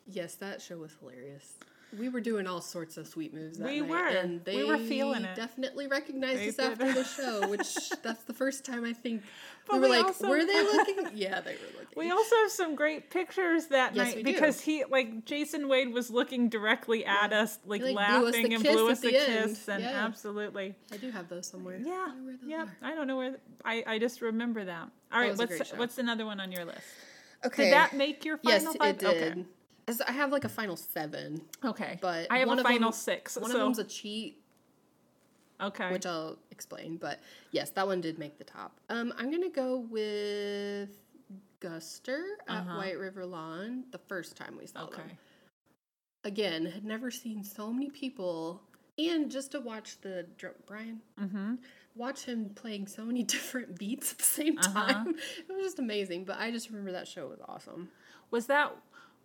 Yes, 0.06 0.34
that 0.36 0.62
show 0.62 0.78
was 0.78 0.92
hilarious. 1.00 1.54
We 1.96 2.10
were 2.10 2.20
doing 2.20 2.46
all 2.46 2.60
sorts 2.60 2.98
of 2.98 3.06
sweet 3.06 3.32
moves 3.32 3.56
that 3.58 3.64
We 3.66 3.80
night, 3.80 3.88
were. 3.88 4.06
and 4.08 4.44
they 4.44 4.56
We 4.56 4.64
were 4.64 4.76
feeling 4.78 5.24
it. 5.24 5.34
definitely 5.36 5.86
recognized 5.86 6.40
They 6.40 6.48
us 6.48 6.56
did. 6.56 6.72
after 6.72 6.92
the 6.92 7.04
show, 7.16 7.48
which 7.48 7.90
that's 8.02 8.24
the 8.24 8.34
first 8.34 8.64
time 8.64 8.84
I 8.84 8.92
think 8.92 9.22
But 9.66 9.76
we 9.76 9.78
were 9.80 9.88
we 9.88 9.96
like, 9.96 10.04
also- 10.06 10.28
were 10.28 10.44
they 10.44 10.62
looking? 10.72 11.10
Yeah, 11.14 11.40
they 11.40 11.52
were 11.52 11.78
looking. 11.80 11.96
We 11.96 12.10
also 12.10 12.36
have 12.36 12.50
some 12.50 12.74
great 12.74 13.08
pictures 13.10 13.66
that 13.68 13.94
Yes, 13.96 14.14
night 14.14 14.24
because 14.24 14.60
he, 14.60 14.84
like, 14.84 15.24
Jason 15.24 15.66
Wade 15.68 15.92
was 15.94 16.10
looking 16.10 16.50
directly 16.50 17.06
at 17.06 17.32
us, 17.32 17.58
like, 17.64 17.80
He, 17.82 17.92
like, 17.94 18.08
blew 18.18 18.28
us 18.28 18.34
laughing 18.34 18.54
and 18.54 18.62
blew 18.62 18.90
us 18.90 19.02
a 19.04 19.06
end. 19.06 19.48
kiss, 19.50 19.68
and 19.68 19.82
Yeah. 19.82 20.04
absolutely, 20.04 20.74
I 20.92 20.98
do 20.98 21.10
have 21.10 21.28
those 21.28 21.46
somewhere. 21.46 21.78
yeah, 21.82 21.92
I 21.92 22.06
don't 22.10 22.16
know 22.18 22.24
where 22.26 22.36
yeah. 22.46 22.66
I 22.82 22.94
don't 22.94 23.06
know 23.06 23.16
where 23.16 23.36
I, 23.64 23.84
I 23.86 23.98
just 23.98 24.20
remember 24.20 24.64
that. 24.66 24.90
All 25.10 25.20
right, 25.20 25.30
was 25.30 25.40
a 25.40 25.46
what's 25.46 25.70
what's 25.72 25.98
another 25.98 26.26
one 26.26 26.38
on 26.38 26.52
your 26.52 26.66
list? 26.66 26.82
Okay. 27.46 27.64
Did 27.64 27.72
that 27.72 27.94
make 27.94 28.24
your 28.26 28.38
yes, 28.42 28.62
final 28.64 28.74
five? 28.78 28.94
it 28.96 28.98
did. 29.00 29.38
As- 29.38 29.44
I 30.06 30.12
have 30.12 30.30
like 30.32 30.44
a 30.44 30.48
final 30.48 30.76
seven, 30.76 31.40
Okay, 31.64 31.84
okay. 31.84 31.98
but 32.00 32.26
I 32.30 32.38
have 32.38 32.48
one 32.48 32.58
a 32.58 32.60
of 32.62 32.66
final 32.66 32.90
them- 32.90 32.98
six. 32.98 33.36
One 33.36 33.50
so 33.50 33.56
of 33.56 33.62
them's 33.64 33.78
a 33.78 33.84
cheat, 33.84 34.42
okay, 35.60 35.90
which 35.92 36.06
I'll 36.06 36.38
explain. 36.50 36.96
But 36.96 37.20
yes, 37.52 37.70
that 37.70 37.86
one 37.86 38.00
did 38.00 38.18
make 38.18 38.38
the 38.38 38.44
top. 38.44 38.80
Um, 38.90 39.12
I'm 39.18 39.30
gonna 39.30 39.48
go 39.50 39.78
with 39.78 40.90
Guster 41.60 42.22
at 42.48 42.58
Uh-huh. 42.60 42.76
White 42.76 42.98
River 42.98 43.24
Lawn 43.26 43.84
the 43.90 43.98
first 43.98 44.36
time 44.36 44.56
we 44.58 44.66
saw 44.66 44.86
them. 44.86 45.00
again 46.24 46.66
had 46.66 46.84
never 46.84 47.10
seen 47.10 47.42
so 47.42 47.72
many 47.72 47.88
people 47.90 48.60
and 48.98 49.30
just 49.30 49.52
to 49.52 49.60
watch 49.60 50.00
the 50.00 50.26
brian 50.66 51.00
Mm-hmm. 51.20 51.54
watch 51.94 52.24
him 52.24 52.50
playing 52.56 52.86
so 52.88 53.04
many 53.04 53.22
different 53.34 53.78
beats 53.78 54.12
at 54.12 54.18
the 54.18 54.24
same 54.24 54.58
Uh-huh. 54.58 54.92
time 54.92 55.08
it 55.48 55.52
was 55.52 55.64
just 55.64 55.78
amazing 55.78 56.24
but 56.24 56.36
i 56.38 56.50
just 56.50 56.68
remember 56.70 56.92
that 56.92 57.06
show 57.08 57.28
was 57.28 57.38
awesome 57.48 57.88
Was 58.30 58.46
that 58.46 58.74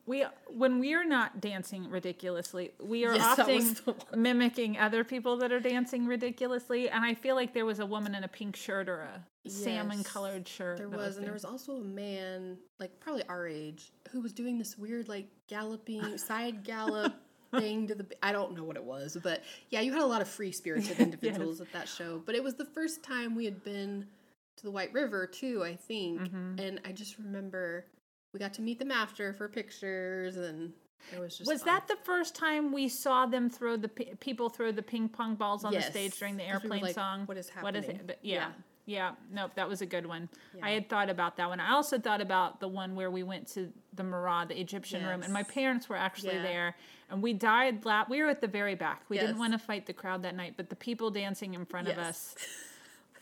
we 0.06 0.26
when 0.48 0.80
we 0.80 0.94
are 0.94 1.04
not 1.06 1.39
dancing 1.42 1.89
ridiculously, 1.89 2.72
we 2.82 3.06
are 3.06 3.16
Yes, 3.16 3.39
often 3.39 3.78
was 3.86 3.96
mimicking 4.16 4.78
other 4.78 5.04
people 5.04 5.38
that 5.38 5.52
are 5.52 5.60
dancing 5.60 6.06
ridiculously. 6.06 6.89
And 6.89 7.06
I 7.06 7.13
feel 7.13 7.36
like 7.36 7.54
there 7.54 7.66
was 7.66 7.80
a 7.80 7.86
woman 7.86 8.13
in 8.16 8.24
a 8.24 8.28
pink 8.28 8.56
shirt 8.56 8.89
or 8.89 9.02
a 9.02 9.50
salmon 9.50 10.04
colored 10.04 10.48
shirt. 10.48 10.78
there 10.78 10.88
that 10.89 10.98
was 10.98 11.18
and 11.18 11.26
there 11.26 11.34
was 11.34 11.46
also 11.46 11.74
a 11.78 11.84
man 11.84 12.58
like 12.80 12.98
probably 13.00 13.24
our 13.28 13.48
age 13.48 13.92
who 14.12 14.22
was 14.22 14.32
doing 14.34 14.58
this 14.58 14.78
weird 14.78 15.08
like 15.10 15.28
galloping 15.48 16.18
side 16.30 16.63
gallop 16.63 17.13
thing 17.60 17.86
to 17.86 17.94
the 17.94 18.06
i 18.24 18.32
don't 18.32 18.56
know 18.56 18.63
what 18.63 18.78
it 18.78 18.84
was 18.84 19.18
but 19.22 19.44
yeah 19.70 19.82
you 19.82 19.92
had 19.92 20.02
a 20.02 20.06
lot 20.06 20.22
of 20.22 20.28
free 20.30 20.52
spirited 20.52 20.98
individuals 21.00 21.60
at 21.62 21.70
that 21.74 21.88
show 21.89 22.22
but 22.26 22.36
it 22.36 22.44
was 22.44 22.56
the 22.56 22.63
first 22.66 23.04
time 23.04 23.36
we 23.36 23.44
had 23.46 23.62
been 23.66 24.06
to 24.56 24.63
the 24.63 24.72
white 24.72 24.92
river 24.94 25.28
too 25.28 25.62
i 25.63 25.76
think 25.76 26.22
Mm-hmm. 26.22 26.60
and 26.60 26.80
i 26.86 26.92
just 26.94 27.18
remember 27.20 27.86
we 28.34 28.39
got 28.39 28.54
to 28.56 28.62
meet 28.62 28.80
them 28.80 28.91
after 28.91 29.32
for 29.34 29.48
pictures 29.48 30.36
and 30.38 30.74
it 31.13 31.19
was 31.19 31.38
just 31.38 31.50
Was 31.50 31.62
fun. 31.63 31.74
that 31.76 31.88
the 31.88 31.98
first 32.04 32.34
time 32.36 32.72
we 32.72 32.88
saw 32.88 33.26
them 33.26 33.50
throw 33.50 33.78
the 33.78 33.89
pi- 33.89 34.13
people 34.19 34.50
throw 34.50 34.72
the 34.72 34.82
ping 34.82 35.08
pong 35.10 35.36
balls 35.36 35.63
on 35.63 35.74
Yes, 35.74 35.86
the 35.86 35.91
stage 35.91 36.17
during 36.17 36.38
the 36.38 36.43
'cause 36.43 36.63
we 36.63 36.69
airplane 36.69 36.82
like, 36.82 36.96
song? 36.96 37.26
"What 37.26 37.38
is 37.38 37.50
What 37.60 37.76
is 37.76 37.84
happening?" 37.86 38.02
it? 38.02 38.08
But 38.08 38.19
yeah. 38.22 38.52
yeah. 38.86 39.12
Nope, 39.30 39.52
that 39.56 39.67
was 39.67 39.82
a 39.82 39.86
good 39.86 40.06
one. 40.06 40.30
I 40.62 40.72
had 40.72 40.88
thought 40.89 41.10
about 41.10 41.36
that 41.38 41.50
one. 41.50 41.60
I 41.60 41.72
also 41.74 42.00
thought 42.00 42.22
about 42.22 42.60
the 42.62 42.69
one 42.69 42.96
where 42.96 43.12
we 43.12 43.22
went 43.22 43.48
to 43.50 43.72
the 43.93 44.04
Murat, 44.04 44.48
the 44.48 44.60
Egyptian 44.60 45.06
room, 45.06 45.24
and 45.24 45.34
my 45.34 45.43
parents 45.43 45.89
were 45.89 45.98
actually 45.98 46.36
Yeah. 46.36 46.43
there, 46.43 46.76
and 47.10 47.22
we 47.22 47.34
died 47.34 47.84
lap. 47.86 48.08
We 48.10 48.22
were 48.22 48.30
at 48.30 48.39
the 48.39 48.48
very 48.48 48.76
back. 48.76 49.04
We 49.10 49.17
didn't 49.17 49.38
want 49.38 49.52
to 49.54 49.60
fight 49.60 49.86
the 49.86 49.93
crowd 49.93 50.24
that 50.24 50.36
night, 50.36 50.54
but 50.56 50.69
the 50.69 50.76
people 50.78 51.12
dancing 51.12 51.54
in 51.54 51.65
front 51.65 51.89
of 51.89 51.98
us 51.98 52.34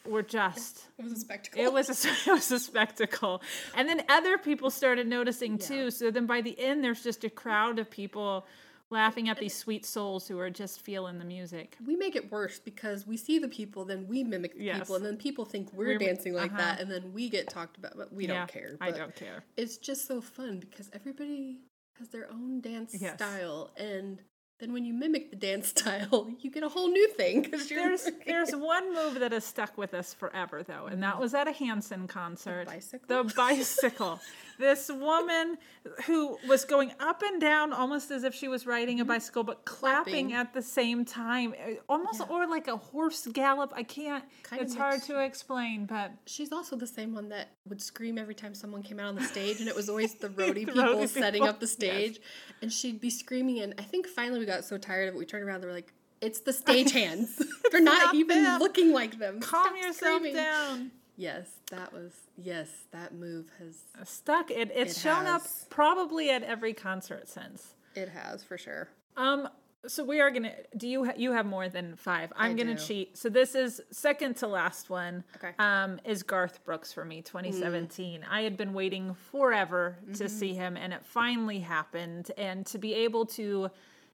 were 0.05 0.23
just 0.23 0.87
it 0.97 1.03
was 1.03 1.13
a 1.13 1.19
spectacle 1.19 1.61
it 1.63 1.71
was 1.71 1.89
a, 2.05 2.09
it 2.29 2.33
was 2.33 2.51
a 2.51 2.59
spectacle 2.59 3.41
and 3.75 3.87
then 3.87 4.03
other 4.09 4.37
people 4.37 4.69
started 4.69 5.07
noticing 5.07 5.53
Yeah. 5.53 5.67
too 5.67 5.91
so 5.91 6.11
then 6.11 6.25
by 6.25 6.41
the 6.41 6.59
end 6.59 6.83
there's 6.83 7.03
just 7.03 7.23
a 7.23 7.29
crowd 7.29 7.77
of 7.79 7.89
people 7.89 8.45
laughing 8.89 9.29
at 9.29 9.37
these 9.37 9.55
sweet 9.55 9.85
souls 9.85 10.27
who 10.27 10.37
are 10.39 10.49
just 10.49 10.81
feeling 10.81 11.17
the 11.19 11.23
music 11.25 11.77
we 11.85 11.95
make 11.95 12.15
it 12.15 12.29
worse 12.31 12.59
because 12.59 13.07
we 13.07 13.15
see 13.15 13.39
the 13.39 13.47
people, 13.47 13.85
then 13.85 14.05
we 14.07 14.21
mimic 14.23 14.57
the 14.57 14.65
Yes. 14.65 14.79
people, 14.79 14.95
and 14.97 15.05
then 15.05 15.15
people 15.15 15.45
think 15.45 15.71
we're, 15.71 15.85
We're- 15.85 15.97
dancing 16.05 16.33
like 16.33 16.51
uh-huh. 16.51 16.57
that, 16.61 16.79
and 16.81 16.91
then 16.91 17.13
we 17.13 17.29
get 17.29 17.47
talked 17.49 17.77
about, 17.77 17.93
but 17.95 18.11
we 18.13 18.27
Yeah, 18.27 18.39
don't 18.39 18.49
care. 18.51 18.77
i 18.81 18.91
don't 18.91 19.15
care 19.15 19.43
It's 19.55 19.77
just 19.77 20.07
so 20.07 20.19
fun 20.19 20.59
because 20.59 20.89
everybody 20.93 21.59
has 21.99 22.09
their 22.09 22.29
own 22.31 22.59
dance 22.59 22.93
Yes. 22.99 23.15
style, 23.15 23.71
and 23.77 24.19
then 24.61 24.71
when 24.71 24.85
you 24.85 24.93
mimic 24.93 25.29
the 25.31 25.35
dance 25.35 25.67
style, 25.75 26.29
you 26.39 26.49
get 26.49 26.63
a 26.63 26.69
whole 26.69 26.87
new 26.89 27.07
thing 27.09 27.41
because 27.41 27.67
there's 27.67 28.07
there's 28.25 28.51
one 28.55 28.93
move 28.93 29.19
that 29.19 29.33
has 29.33 29.43
stuck 29.43 29.77
with 29.77 29.93
us 29.93 30.13
forever 30.13 30.63
though 30.63 30.85
and 30.85 31.03
that 31.03 31.19
was 31.19 31.33
at 31.33 31.47
a 31.49 31.51
Hanson 31.51 32.07
concert 32.07 32.67
bicycle? 32.67 33.07
the 33.25 33.33
bicycle 33.35 34.19
this 34.59 34.89
woman 34.91 35.57
who 36.05 36.37
was 36.47 36.65
going 36.65 36.91
up 36.99 37.23
and 37.23 37.41
down 37.41 37.73
almost 37.73 38.11
as 38.11 38.23
if 38.23 38.33
she 38.35 38.47
was 38.47 38.67
riding 38.67 38.99
a 38.99 39.05
bicycle 39.05 39.43
but 39.43 39.65
clapping, 39.65 40.29
Clapping. 40.29 40.33
at 40.33 40.53
the 40.53 40.61
same 40.61 41.03
time 41.03 41.53
uh, 41.59 41.71
almost 41.89 42.19
Yeah. 42.19 42.27
or 42.29 42.47
like 42.47 42.67
a 42.67 42.77
horse 42.77 43.25
gallop 43.27 43.73
i 43.75 43.83
can't 43.83 44.23
Kind 44.43 44.61
it's 44.61 44.75
hard 44.75 45.01
to 45.03 45.19
explain 45.23 45.85
but 45.87 46.11
She's 46.27 46.51
also 46.53 46.75
the 46.75 46.87
same 46.87 47.13
one 47.13 47.29
that 47.29 47.47
would 47.67 47.81
scream 47.81 48.17
every 48.17 48.35
time 48.35 48.53
someone 48.53 48.83
came 48.83 48.99
out 48.99 49.07
on 49.07 49.15
the 49.15 49.23
stage, 49.23 49.59
and 49.59 49.67
it 49.67 49.75
was 49.75 49.89
always 49.89 50.13
the 50.15 50.29
roadie 50.29 50.65
The 50.65 50.65
people 50.65 50.83
roadie 50.83 51.07
setting 51.07 51.43
up 51.47 51.59
the 51.59 51.67
stage. 51.67 52.19
And 52.61 52.71
she'd 52.71 52.99
be 53.01 53.09
screaming, 53.09 53.59
and 53.59 53.73
I 53.77 53.83
think 53.83 54.07
finally 54.07 54.39
we 54.39 54.45
got 54.51 54.65
so 54.65 54.77
tired 54.77 55.09
of 55.09 55.15
it, 55.15 55.17
we 55.17 55.25
turned 55.25 55.43
around, 55.43 55.61
they 55.61 55.67
were 55.67 55.73
like, 55.73 55.93
"It's 56.21 56.39
the 56.41 56.53
stage 56.63 56.91
hands. 56.91 57.41
They're 57.71 57.81
not, 57.81 58.13
even 58.15 58.43
them. 58.43 58.59
looking 58.59 58.91
like 58.93 59.17
them. 59.19 59.39
calm 59.39 59.65
Stop 59.65 59.77
yourself 59.77 60.15
screaming." 60.17 60.35
down 60.35 60.91
Yes, 61.17 61.47
that 61.69 61.93
was 61.93 62.13
yes, 62.37 62.67
that 62.91 63.13
move 63.13 63.45
has 63.59 63.83
stuck 64.09 64.49
it 64.49 64.71
it's 64.73 64.97
It 64.97 65.01
shown 65.01 65.27
up 65.27 65.43
probably 65.69 66.29
at 66.31 66.41
every 66.43 66.73
concert 66.73 67.27
since 67.29 67.75
it 67.95 68.09
has 68.09 68.43
for 68.43 68.57
sure. 68.57 68.87
um 69.17 69.47
so 69.85 70.03
we 70.03 70.19
are 70.21 70.31
gonna 70.31 70.53
do 70.77 70.87
you 70.87 71.05
ha- 71.05 71.13
you 71.17 71.31
have 71.33 71.45
more 71.45 71.67
than 71.67 71.95
five 71.95 72.31
i'm 72.35 72.51
I 72.51 72.53
gonna 72.53 72.75
do. 72.75 72.83
cheat 72.83 73.17
so 73.17 73.29
this 73.29 73.55
is 73.55 73.81
second 73.91 74.35
to 74.37 74.47
last 74.47 74.89
one 74.89 75.23
Okay. 75.35 75.51
um 75.59 75.99
is 76.05 76.23
garth 76.23 76.63
brooks 76.63 76.93
for 76.93 77.03
me 77.03 77.21
2017 77.23 78.23
i 78.29 78.41
had 78.41 78.55
been 78.57 78.73
waiting 78.73 79.15
forever 79.31 79.97
to 80.15 80.29
see 80.29 80.53
him 80.53 80.77
and 80.77 80.93
it 80.93 81.03
finally 81.03 81.59
happened 81.59 82.31
and 82.37 82.65
to 82.67 82.77
be 82.77 82.93
able 82.93 83.25
to 83.25 83.69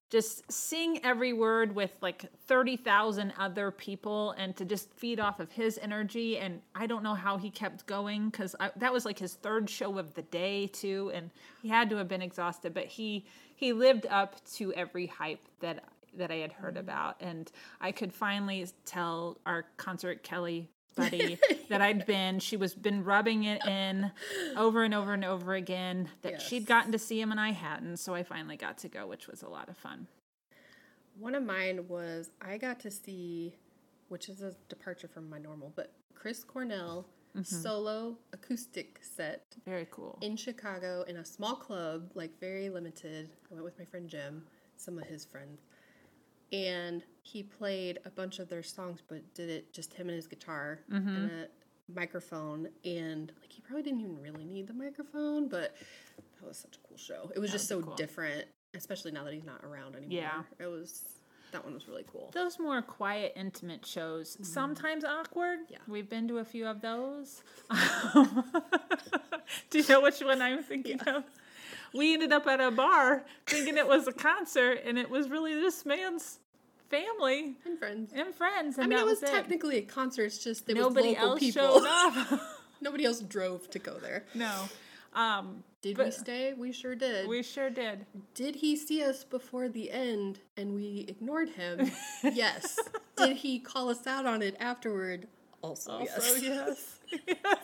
just 0.10 0.50
sing 0.52 1.00
every 1.04 1.34
word 1.34 1.76
with 1.76 1.92
like 2.02 2.26
30,000 2.48 3.34
other 3.38 3.72
people 3.72 4.32
and 4.32 4.56
to 4.56 4.64
just 4.64 4.94
feed 4.94 5.20
off 5.20 5.40
of 5.40 5.52
his 5.52 5.78
energy. 5.82 6.38
And 6.38 6.62
I 6.74 6.88
don't 6.88 7.04
know 7.04 7.14
how 7.14 7.38
he 7.38 7.50
kept 7.50 7.86
going 7.86 8.30
because 8.30 8.56
that 8.78 8.94
was 8.94 9.06
like 9.06 9.20
his 9.20 9.34
third 9.34 9.70
show 9.70 9.98
of 9.98 10.14
the 10.14 10.22
day, 10.24 10.68
too. 10.68 11.12
And 11.14 11.30
he 11.62 11.68
had 11.68 11.90
to 11.90 11.98
have 11.98 12.08
been 12.08 12.22
exhausted, 12.22 12.74
but 12.74 12.86
he, 12.86 13.26
he 13.56 13.74
lived 13.74 14.06
up 14.10 14.36
to 14.54 14.74
every 14.74 15.08
hype 15.08 15.46
that 15.60 15.84
that 16.14 16.32
I 16.32 16.38
had 16.38 16.52
heard 16.52 16.76
mm. 16.76 16.80
about. 16.80 17.18
And 17.20 17.52
I 17.80 17.92
could 17.92 18.12
finally 18.12 18.68
tell 18.86 19.38
our 19.46 19.66
concert 19.78 20.24
Kelly 20.24 20.70
buddy 20.98 21.40
that 21.70 21.82
I'd 21.82 22.06
been. 22.06 22.40
She 22.40 22.58
was 22.58 22.74
been 22.74 23.04
rubbing 23.04 23.44
it 23.44 23.66
in 23.66 24.12
over 24.56 24.84
and 24.84 24.94
over 24.94 25.14
and 25.14 25.24
over 25.24 25.54
again 25.54 26.10
that 26.24 26.34
yes. 26.34 26.48
she'd 26.48 26.66
gotten 26.66 26.92
to 26.92 27.00
see 27.00 27.22
him 27.22 27.32
and 27.32 27.40
I 27.40 27.52
hadn't. 27.52 27.98
So 27.98 28.14
I 28.14 28.24
finally 28.24 28.58
got 28.58 28.78
to 28.80 28.90
go, 28.90 29.08
which 29.08 29.28
was 29.28 29.44
a 29.44 29.48
lot 29.48 29.70
of 29.70 29.78
fun. 29.78 30.08
One 31.20 31.36
of 31.36 31.44
mine 31.44 31.88
was 31.88 32.32
I 32.42 32.58
got 32.58 32.80
to 32.82 32.92
see, 32.92 33.56
which 34.10 34.30
is 34.30 34.42
a 34.42 34.54
departure 34.70 35.08
from 35.08 35.30
my 35.30 35.38
normal, 35.38 35.72
but 35.76 35.94
Chris 36.14 36.44
Cornell 36.44 37.08
mm-hmm. 37.32 37.44
solo 37.44 38.18
acoustic 38.34 39.00
set. 39.02 39.44
Very 39.66 39.88
cool. 39.92 40.20
In 40.22 40.36
Chicago 40.36 41.04
in 41.08 41.18
a 41.18 41.26
small 41.26 41.56
club, 41.56 42.12
like 42.16 42.40
very 42.40 42.70
limited. 42.70 43.30
I 43.50 43.54
went 43.54 43.66
with 43.66 43.80
my 43.80 43.86
friend 43.86 44.08
Jim, 44.10 44.44
some 44.76 44.98
of 44.98 45.06
his 45.06 45.26
friends 45.26 45.62
and 46.52 47.04
he 47.28 47.44
played 47.44 48.00
a 48.06 48.10
bunch 48.10 48.40
of 48.40 48.48
their 48.48 48.64
songs, 48.64 49.02
but 49.08 49.22
did 49.34 49.50
it 49.50 49.74
just 49.74 49.94
him 49.94 50.08
and 50.08 50.16
his 50.16 50.28
guitar 50.28 50.80
mm-hmm. 50.90 51.10
and 51.10 51.32
a 51.32 51.48
microphone. 51.94 52.70
And 52.86 53.34
like 53.42 53.52
he 53.52 53.62
probably 53.62 53.84
didn't 53.84 54.00
even 54.00 54.22
really 54.22 54.46
need 54.46 54.68
the 54.68 54.74
microphone, 54.74 55.50
but 55.50 55.76
that 56.40 56.48
was 56.48 56.58
such 56.58 56.78
a 56.78 56.88
cool 56.88 56.98
show. 56.98 57.30
It 57.36 57.40
was 57.40 57.52
that 57.52 57.58
just 57.58 57.68
so 57.68 57.82
cool. 57.82 57.96
different, 57.96 58.46
especially 58.76 59.12
now 59.12 59.26
that 59.26 59.34
he's 59.34 59.44
not 59.44 59.62
around 59.64 59.96
anymore. 59.98 60.18
Yeah, 60.18 60.44
it 60.58 60.68
was. 60.68 61.04
That 61.54 61.64
one 61.64 61.74
was 61.74 61.88
really 61.88 62.04
cool. 62.12 62.30
Those 62.34 62.60
more 62.60 62.82
quiet, 62.82 63.32
intimate 63.36 63.86
shows, 63.86 64.34
mm-hmm. 64.34 64.44
sometimes 64.44 65.06
awkward. 65.06 65.60
Yeah, 65.70 65.78
we've 65.88 66.10
been 66.10 66.28
to 66.30 66.40
a 66.40 66.46
few 66.46 66.66
of 66.68 66.82
those. 66.82 67.42
Do 69.70 69.80
you 69.80 69.86
know 69.88 70.02
which 70.02 70.20
one 70.20 70.42
I'm 70.42 70.62
thinking 70.62 71.00
yeah. 71.06 71.18
of? 71.18 71.24
we 71.94 72.14
ended 72.14 72.32
up 72.32 72.48
at 72.48 72.60
a 72.60 72.72
bar 72.72 73.24
thinking 73.46 73.78
it 73.78 73.88
was 73.88 74.08
a 74.08 74.14
concert, 74.14 74.82
and 74.86 74.98
it 74.98 75.10
was 75.10 75.30
really 75.30 75.54
this 75.54 75.86
man's 75.86 76.40
family 76.90 77.56
and 77.66 77.80
friends 77.80 78.12
and 78.14 78.34
friends. 78.34 78.78
And 78.78 78.86
I 78.86 78.88
mean, 78.88 79.00
it 79.00 79.06
was, 79.06 79.22
was 79.22 79.30
technically 79.30 79.78
it. 79.78 79.84
a 79.84 79.88
concert. 79.88 80.26
It's 80.26 80.44
just 80.44 80.68
there 80.68 80.76
nobody 80.76 81.10
was 81.10 81.18
else 81.18 81.40
people. 81.40 81.62
showed 81.62 81.86
up. 81.88 82.42
nobody 82.82 83.06
else 83.06 83.20
drove 83.20 83.70
to 83.72 83.80
go 83.80 83.98
there. 84.00 84.26
No. 84.34 84.70
Um, 85.14 85.64
did 85.82 85.98
we 85.98 86.12
stay? 86.12 86.54
We 86.54 86.72
sure 86.72 86.96
did. 86.96 87.28
We 87.28 87.42
sure 87.42 87.70
did. 87.70 88.06
Did 88.36 88.56
he 88.56 88.76
see 88.76 89.04
us 89.04 89.24
before 89.24 89.70
the 89.70 89.92
end 89.92 90.40
and 90.56 90.76
we 90.76 91.06
ignored 91.08 91.50
him? 91.50 91.92
yes. 92.24 92.78
Did 93.16 93.38
he 93.38 93.60
call 93.60 93.90
us 93.90 94.06
out 94.06 94.26
on 94.26 94.42
it 94.42 94.56
afterward? 94.60 95.28
Also, 95.62 95.94
also 95.94 96.36
yes. 96.36 96.42
yes. 96.44 97.00
yes. 97.28 97.58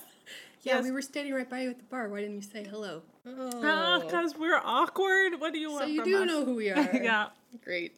Yeah, 0.62 0.76
yes. 0.76 0.84
we 0.84 0.92
were 0.92 1.02
standing 1.02 1.34
right 1.34 1.50
by 1.50 1.62
you 1.62 1.70
at 1.72 1.78
the 1.78 1.84
bar. 1.84 2.08
Why 2.08 2.22
didn't 2.22 2.38
you 2.38 2.42
say 2.42 2.64
hello? 2.64 3.02
Oh, 3.28 4.02
because 4.02 4.36
we're 4.38 4.62
awkward. 4.64 5.40
What 5.40 5.54
do 5.54 5.60
you 5.60 5.72
want? 5.72 5.84
So 5.84 5.88
you 5.90 6.04
do 6.04 6.22
us? 6.22 6.28
know 6.28 6.46
who 6.46 6.56
we 6.56 6.70
are. 6.70 6.90
yeah, 7.04 7.28
great. 7.64 7.98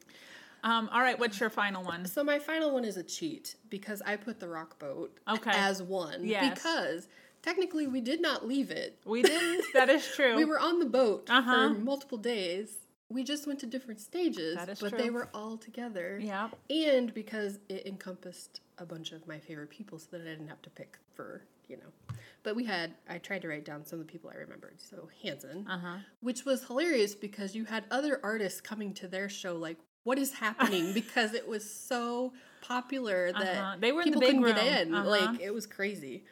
Um, 0.66 0.90
all 0.92 1.00
right, 1.00 1.18
what's 1.18 1.40
your 1.40 1.52
final 1.52 1.84
one? 1.84 2.06
So 2.08 2.24
my 2.24 2.40
final 2.40 2.72
one 2.72 2.84
is 2.86 2.98
a 2.98 3.04
cheat 3.04 3.56
because 3.70 4.02
I 4.02 4.16
put 4.16 4.40
the 4.40 4.48
rock 4.48 4.80
boat 4.80 5.16
okay. 5.30 5.52
as 5.54 5.82
one. 5.82 6.26
Yes. 6.26 6.56
Because 6.56 7.08
technically 7.44 7.86
we 7.86 8.02
did 8.02 8.20
not 8.20 8.48
leave 8.48 8.72
it. 8.72 9.00
We 9.06 9.22
didn't. 9.22 9.64
That 9.76 9.90
is 9.90 10.08
true. 10.16 10.36
we 10.36 10.44
were 10.44 10.60
on 10.60 10.80
the 10.80 10.86
boat 10.86 11.30
uh-huh. 11.30 11.74
for 11.74 11.80
multiple 11.80 12.18
days. 12.18 12.78
We 13.10 13.24
just 13.24 13.46
went 13.46 13.60
to 13.60 13.68
different 13.68 14.00
stages, 14.00 14.58
but 14.58 14.80
true. 14.80 14.98
they 14.98 15.12
were 15.12 15.30
all 15.36 15.58
together. 15.58 16.20
Yeah. 16.20 16.50
And 16.72 17.14
because 17.14 17.60
it 17.70 17.86
encompassed 17.86 18.62
a 18.80 18.86
bunch 18.86 19.12
of 19.12 19.28
my 19.28 19.38
favorite 19.38 19.70
people 19.70 20.00
so 20.00 20.08
that 20.14 20.22
I 20.22 20.26
didn't 20.32 20.48
have 20.48 20.64
to 20.64 20.72
pick 20.72 20.98
for, 21.14 21.44
you 21.68 21.78
know. 21.78 22.18
But 22.42 22.56
we 22.56 22.64
had, 22.64 22.96
I 23.08 23.20
tried 23.20 23.44
to 23.44 23.48
write 23.48 23.66
down 23.66 23.86
some 23.86 24.00
of 24.00 24.08
the 24.08 24.12
people 24.12 24.32
I 24.34 24.38
remembered. 24.38 24.82
So 24.82 25.10
Hanson, 25.22 25.68
uh-huh. 25.70 25.98
which 26.22 26.46
was 26.46 26.66
hilarious 26.66 27.14
because 27.14 27.54
you 27.54 27.66
had 27.66 27.84
other 27.92 28.20
artists 28.24 28.60
coming 28.62 28.94
to 28.96 29.08
their 29.08 29.30
show, 29.30 29.56
like, 29.56 29.78
what 30.06 30.18
is 30.18 30.32
happening? 30.32 30.94
because 30.94 31.34
it 31.34 31.46
was 31.46 31.70
so 31.70 32.32
popular 32.62 33.34
that 33.34 33.58
uh-huh. 33.58 33.76
they 33.80 33.92
were 33.92 34.04
people 34.04 34.22
the 34.22 34.28
couldn't 34.28 34.42
room. 34.44 34.56
get 34.56 34.88
in. 34.88 34.96
Uh-huh. 34.96 35.10
Like, 35.10 35.42
it 35.42 35.54
was 35.54 35.68
crazy. 35.68 36.24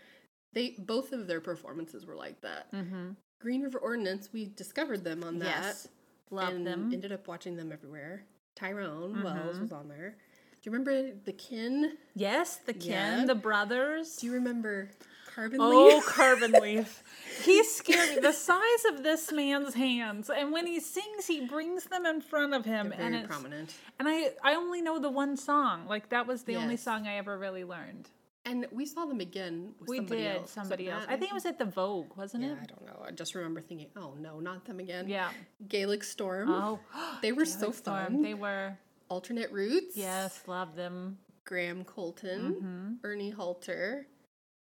They 0.54 0.76
both 0.78 1.12
of 1.12 1.28
their 1.28 1.42
performances 1.42 2.06
were 2.06 2.16
like 2.16 2.40
that. 2.42 2.72
Mm-hmm. 2.72 3.12
Green 3.42 3.62
River 3.62 3.80
Ordinance, 3.80 4.30
we 4.32 4.46
discovered 4.46 5.04
them 5.04 5.24
on 5.24 5.40
that. 5.40 5.64
Yes. 5.64 5.88
Loved 6.30 6.66
them. 6.66 6.92
Ended 6.94 7.12
up 7.12 7.28
watching 7.28 7.58
them 7.58 7.72
everywhere. 7.72 8.24
Tyrone 8.56 9.16
mm-hmm. 9.16 9.24
Wells 9.24 9.60
was 9.60 9.72
on 9.72 9.90
there. 9.90 10.16
Do 10.62 10.70
you 10.70 10.72
remember 10.72 11.16
the 11.26 11.34
Kin? 11.34 11.98
Yes, 12.16 12.58
the 12.58 12.74
Kin, 12.74 12.92
yeah. 12.92 13.26
the 13.26 13.36
brothers. 13.36 14.16
Do 14.16 14.28
you 14.28 14.34
remember 14.34 14.92
Carbon 15.34 15.62
oh, 15.62 15.70
Leaf. 15.70 15.94
Oh, 15.96 16.02
Carbon 16.06 16.52
Leaf. 16.54 17.04
He's 17.44 17.74
scary. 17.74 18.20
The 18.20 18.32
size 18.32 18.86
of 18.92 19.04
this 19.04 19.32
man's 19.32 19.74
hands, 19.74 20.30
and 20.30 20.52
when 20.52 20.68
he 20.68 20.80
sings, 20.80 21.26
he 21.26 21.46
brings 21.46 21.86
them 21.86 22.06
in 22.06 22.22
front 22.22 22.54
of 22.54 22.64
him, 22.66 22.90
They're 22.90 23.06
and 23.06 23.16
it's 23.16 23.28
prominent. 23.28 23.74
And 24.00 24.08
I, 24.08 24.32
I 24.44 24.56
only 24.56 24.82
know 24.82 25.00
the 25.00 25.10
one 25.10 25.36
song. 25.36 25.88
Like 25.88 26.10
that 26.10 26.28
was 26.28 26.44
the 26.44 26.54
yes. 26.54 26.62
only 26.62 26.78
song 26.78 27.08
I 27.08 27.18
ever 27.18 27.38
really 27.38 27.64
learned. 27.64 28.10
And 28.46 28.68
we 28.72 28.86
saw 28.86 29.06
them 29.06 29.22
again. 29.22 29.74
we 29.88 29.98
somebody 29.98 30.22
did 30.22 30.36
else. 30.36 30.52
somebody 30.52 30.90
else. 30.90 31.06
I 31.08 31.16
think 31.16 31.32
it 31.32 31.34
was 31.34 31.46
at 31.46 31.58
the 31.58 31.66
Vogue, 31.66 32.16
wasn't 32.18 32.44
yeah, 32.44 32.52
it? 32.52 32.58
I 32.62 32.66
don't 32.66 32.86
know. 32.86 33.06
I 33.08 33.12
just 33.12 33.36
remember 33.36 33.62
thinking, 33.62 33.88
oh 33.96 34.14
no, 34.20 34.40
not 34.40 34.66
them 34.66 34.80
again. 34.80 35.08
Yeah. 35.08 35.30
Gaelic 35.68 36.04
Storm. 36.04 36.50
Oh, 36.52 36.80
they 37.22 37.32
were 37.32 37.46
Gaelic 37.46 37.60
so 37.60 37.72
fun. 37.72 38.06
Storm. 38.06 38.22
They 38.22 38.34
were. 38.34 38.78
Alternate 39.10 39.52
Routes. 39.52 39.96
Yes, 39.96 40.42
love 40.48 40.76
them. 40.76 41.18
Graham 41.46 41.84
Colton, 41.84 42.54
mm-hmm. 42.54 42.94
Ernie 43.04 43.30
Halter, 43.30 44.08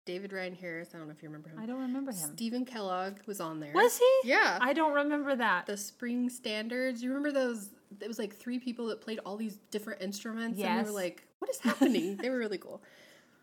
David 0.07 0.31
Ryan 0.31 0.55
Harris. 0.55 0.89
I 0.93 0.97
don't 0.97 1.07
know 1.07 1.13
if 1.13 1.21
you 1.21 1.27
remember 1.27 1.49
him. 1.49 1.59
I 1.59 1.65
don't 1.65 1.81
remember 1.81 2.11
him. 2.11 2.31
Stephen 2.33 2.65
Kellogg 2.65 3.17
was 3.27 3.41
on 3.41 3.59
there. 3.59 3.73
Was 3.73 3.99
he? 3.99 4.29
Yeah. 4.29 4.57
I 4.61 4.71
don't 4.73 4.93
remember 4.93 5.35
that. 5.35 5.65
The 5.67 5.75
Spring 5.75 6.29
Standards. 6.29 7.03
You 7.03 7.09
remember 7.09 7.31
those? 7.33 7.69
It 8.01 8.07
was 8.07 8.17
like 8.17 8.33
three 8.33 8.57
people 8.57 8.87
that 8.87 9.01
played 9.01 9.19
all 9.25 9.35
these 9.35 9.57
different 9.69 10.01
instruments. 10.01 10.57
Yes. 10.57 10.69
And 10.69 10.79
they 10.79 10.89
were 10.89 10.95
like, 10.95 11.27
what 11.39 11.51
is 11.51 11.59
happening? 11.61 12.15
they 12.15 12.29
were 12.29 12.37
really 12.37 12.57
cool. 12.57 12.81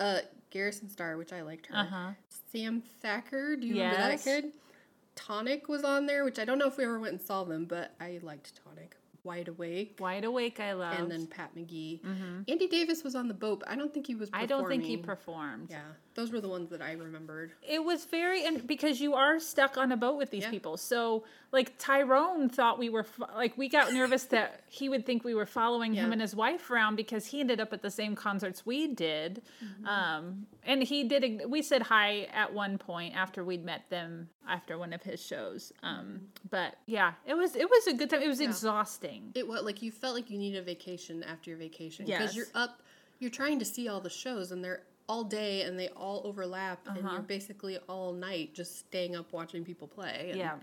Uh, 0.00 0.20
Garrison 0.50 0.88
Starr, 0.88 1.18
which 1.18 1.32
I 1.32 1.42
liked 1.42 1.66
her. 1.66 1.76
Uh-huh. 1.76 2.10
Sam 2.50 2.82
Thacker. 3.02 3.56
Do 3.56 3.66
you 3.66 3.74
yes. 3.74 3.92
remember 3.92 4.16
that 4.16 4.24
kid? 4.24 4.52
Tonic 5.16 5.68
was 5.68 5.84
on 5.84 6.06
there, 6.06 6.24
which 6.24 6.38
I 6.38 6.46
don't 6.46 6.58
know 6.58 6.66
if 6.66 6.78
we 6.78 6.84
ever 6.84 6.98
went 6.98 7.12
and 7.12 7.22
saw 7.22 7.44
them, 7.44 7.66
but 7.66 7.94
I 8.00 8.18
liked 8.22 8.52
Tonic. 8.64 8.96
Wide 9.22 9.48
Awake. 9.48 9.96
Wide 10.00 10.24
Awake, 10.24 10.60
I 10.60 10.72
love. 10.72 10.98
And 10.98 11.10
then 11.10 11.26
Pat 11.26 11.54
McGee. 11.56 12.02
Mm-hmm. 12.02 12.42
Andy 12.48 12.68
Davis 12.68 13.02
was 13.02 13.14
on 13.14 13.28
the 13.28 13.34
boat, 13.34 13.60
but 13.60 13.70
I 13.70 13.76
don't 13.76 13.92
think 13.92 14.06
he 14.06 14.14
was. 14.14 14.28
I 14.32 14.46
don't 14.46 14.68
think 14.68 14.84
he 14.84 14.96
performed. 14.96 15.68
Yeah, 15.70 15.80
those 16.14 16.30
were 16.30 16.40
the 16.40 16.48
ones 16.48 16.70
that 16.70 16.80
I 16.80 16.92
remembered. 16.92 17.52
It 17.62 17.84
was 17.84 18.04
very, 18.04 18.44
and 18.44 18.64
because 18.66 19.00
you 19.00 19.14
are 19.14 19.40
stuck 19.40 19.76
on 19.76 19.90
a 19.90 19.96
boat 19.96 20.16
with 20.16 20.30
these 20.30 20.44
yeah. 20.44 20.50
people, 20.50 20.76
so 20.76 21.24
like 21.50 21.76
Tyrone 21.78 22.48
thought 22.48 22.78
we 22.78 22.88
were 22.88 23.04
like 23.34 23.58
we 23.58 23.68
got 23.68 23.92
nervous 23.92 24.24
that 24.26 24.62
he 24.68 24.88
would 24.88 25.04
think 25.04 25.24
we 25.24 25.34
were 25.34 25.46
following 25.46 25.92
yeah. 25.92 26.04
him 26.04 26.12
and 26.12 26.20
his 26.20 26.34
wife 26.34 26.70
around 26.70 26.96
because 26.96 27.26
he 27.26 27.40
ended 27.40 27.60
up 27.60 27.72
at 27.72 27.82
the 27.82 27.90
same 27.90 28.14
concerts 28.14 28.64
we 28.64 28.86
did, 28.88 29.42
mm-hmm. 29.64 29.86
um, 29.86 30.46
and 30.64 30.82
he 30.82 31.04
did. 31.04 31.42
We 31.48 31.62
said 31.62 31.82
hi 31.82 32.28
at 32.32 32.54
one 32.54 32.78
point 32.78 33.16
after 33.16 33.44
we'd 33.44 33.64
met 33.64 33.90
them 33.90 34.28
after 34.48 34.78
one 34.78 34.92
of 34.92 35.02
his 35.02 35.20
shows, 35.20 35.72
um, 35.82 35.98
mm-hmm. 35.98 36.16
but 36.48 36.76
yeah, 36.86 37.14
it 37.26 37.34
was 37.34 37.56
it 37.56 37.68
was 37.68 37.86
a 37.88 37.94
good 37.94 38.10
time. 38.10 38.22
It 38.22 38.28
was 38.28 38.40
yeah. 38.40 38.48
exhausting. 38.48 39.32
It 39.34 39.48
was 39.48 39.62
like 39.62 39.82
you 39.82 39.90
felt 39.90 40.14
like 40.14 40.30
you 40.30 40.38
needed 40.38 40.60
a 40.60 40.64
vacation 40.64 41.24
after 41.24 41.50
your 41.50 41.58
vacation 41.58 42.06
because 42.06 42.34
yes. 42.34 42.36
you're 42.36 42.46
up, 42.54 42.82
you're 43.18 43.30
trying 43.30 43.58
to 43.58 43.64
see 43.64 43.88
all 43.88 44.00
the 44.00 44.10
shows 44.10 44.52
and 44.52 44.62
they're 44.62 44.82
all 45.08 45.24
day 45.24 45.62
and 45.62 45.78
they 45.78 45.88
all 45.88 46.22
overlap 46.24 46.80
uh-huh. 46.86 46.98
and 46.98 47.10
you're 47.10 47.20
basically 47.20 47.78
all 47.88 48.12
night 48.12 48.54
just 48.54 48.78
staying 48.78 49.16
up 49.16 49.32
watching 49.32 49.64
people 49.64 49.86
play. 49.86 50.28
And, 50.30 50.38
yeah 50.38 50.54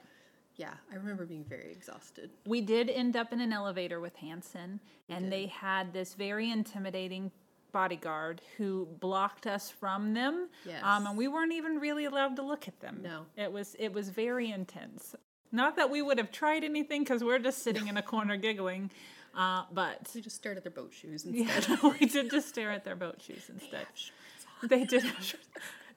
yeah, 0.61 0.73
I 0.91 0.95
remember 0.95 1.25
being 1.25 1.43
very 1.43 1.71
exhausted. 1.71 2.29
We 2.45 2.61
did 2.61 2.89
end 2.89 3.15
up 3.15 3.33
in 3.33 3.41
an 3.41 3.51
elevator 3.51 3.99
with 3.99 4.15
Hanson, 4.17 4.79
and 5.09 5.31
they 5.31 5.47
had 5.47 5.91
this 5.91 6.13
very 6.13 6.51
intimidating 6.51 7.31
bodyguard 7.71 8.41
who 8.57 8.87
blocked 8.99 9.47
us 9.47 9.71
from 9.71 10.13
them. 10.13 10.49
Yes. 10.65 10.81
Um, 10.83 11.07
and 11.07 11.17
we 11.17 11.27
weren't 11.27 11.53
even 11.53 11.79
really 11.79 12.05
allowed 12.05 12.35
to 12.35 12.43
look 12.43 12.67
at 12.67 12.79
them. 12.79 12.99
No. 13.01 13.25
It 13.35 13.51
was 13.51 13.75
it 13.79 13.93
was 13.93 14.09
very 14.09 14.51
intense. 14.51 15.15
Not 15.51 15.75
that 15.77 15.89
we 15.89 16.01
would 16.01 16.17
have 16.17 16.31
tried 16.31 16.63
anything 16.63 17.03
because 17.03 17.23
we're 17.23 17.39
just 17.39 17.63
sitting 17.63 17.87
in 17.87 17.97
a 17.97 18.01
corner 18.01 18.37
giggling. 18.37 18.91
Uh, 19.35 19.63
but 19.71 20.09
we 20.13 20.21
just 20.21 20.35
stared 20.35 20.57
at 20.57 20.63
their 20.63 20.71
boat 20.71 20.93
shoes 20.93 21.25
instead. 21.25 21.67
Yeah, 21.67 21.93
we 21.99 22.05
did 22.05 22.29
just 22.29 22.49
stare 22.49 22.71
at 22.71 22.83
their 22.83 22.95
boat 22.95 23.21
shoes 23.21 23.49
instead. 23.49 23.87
They, 24.67 24.85
did. 24.85 25.03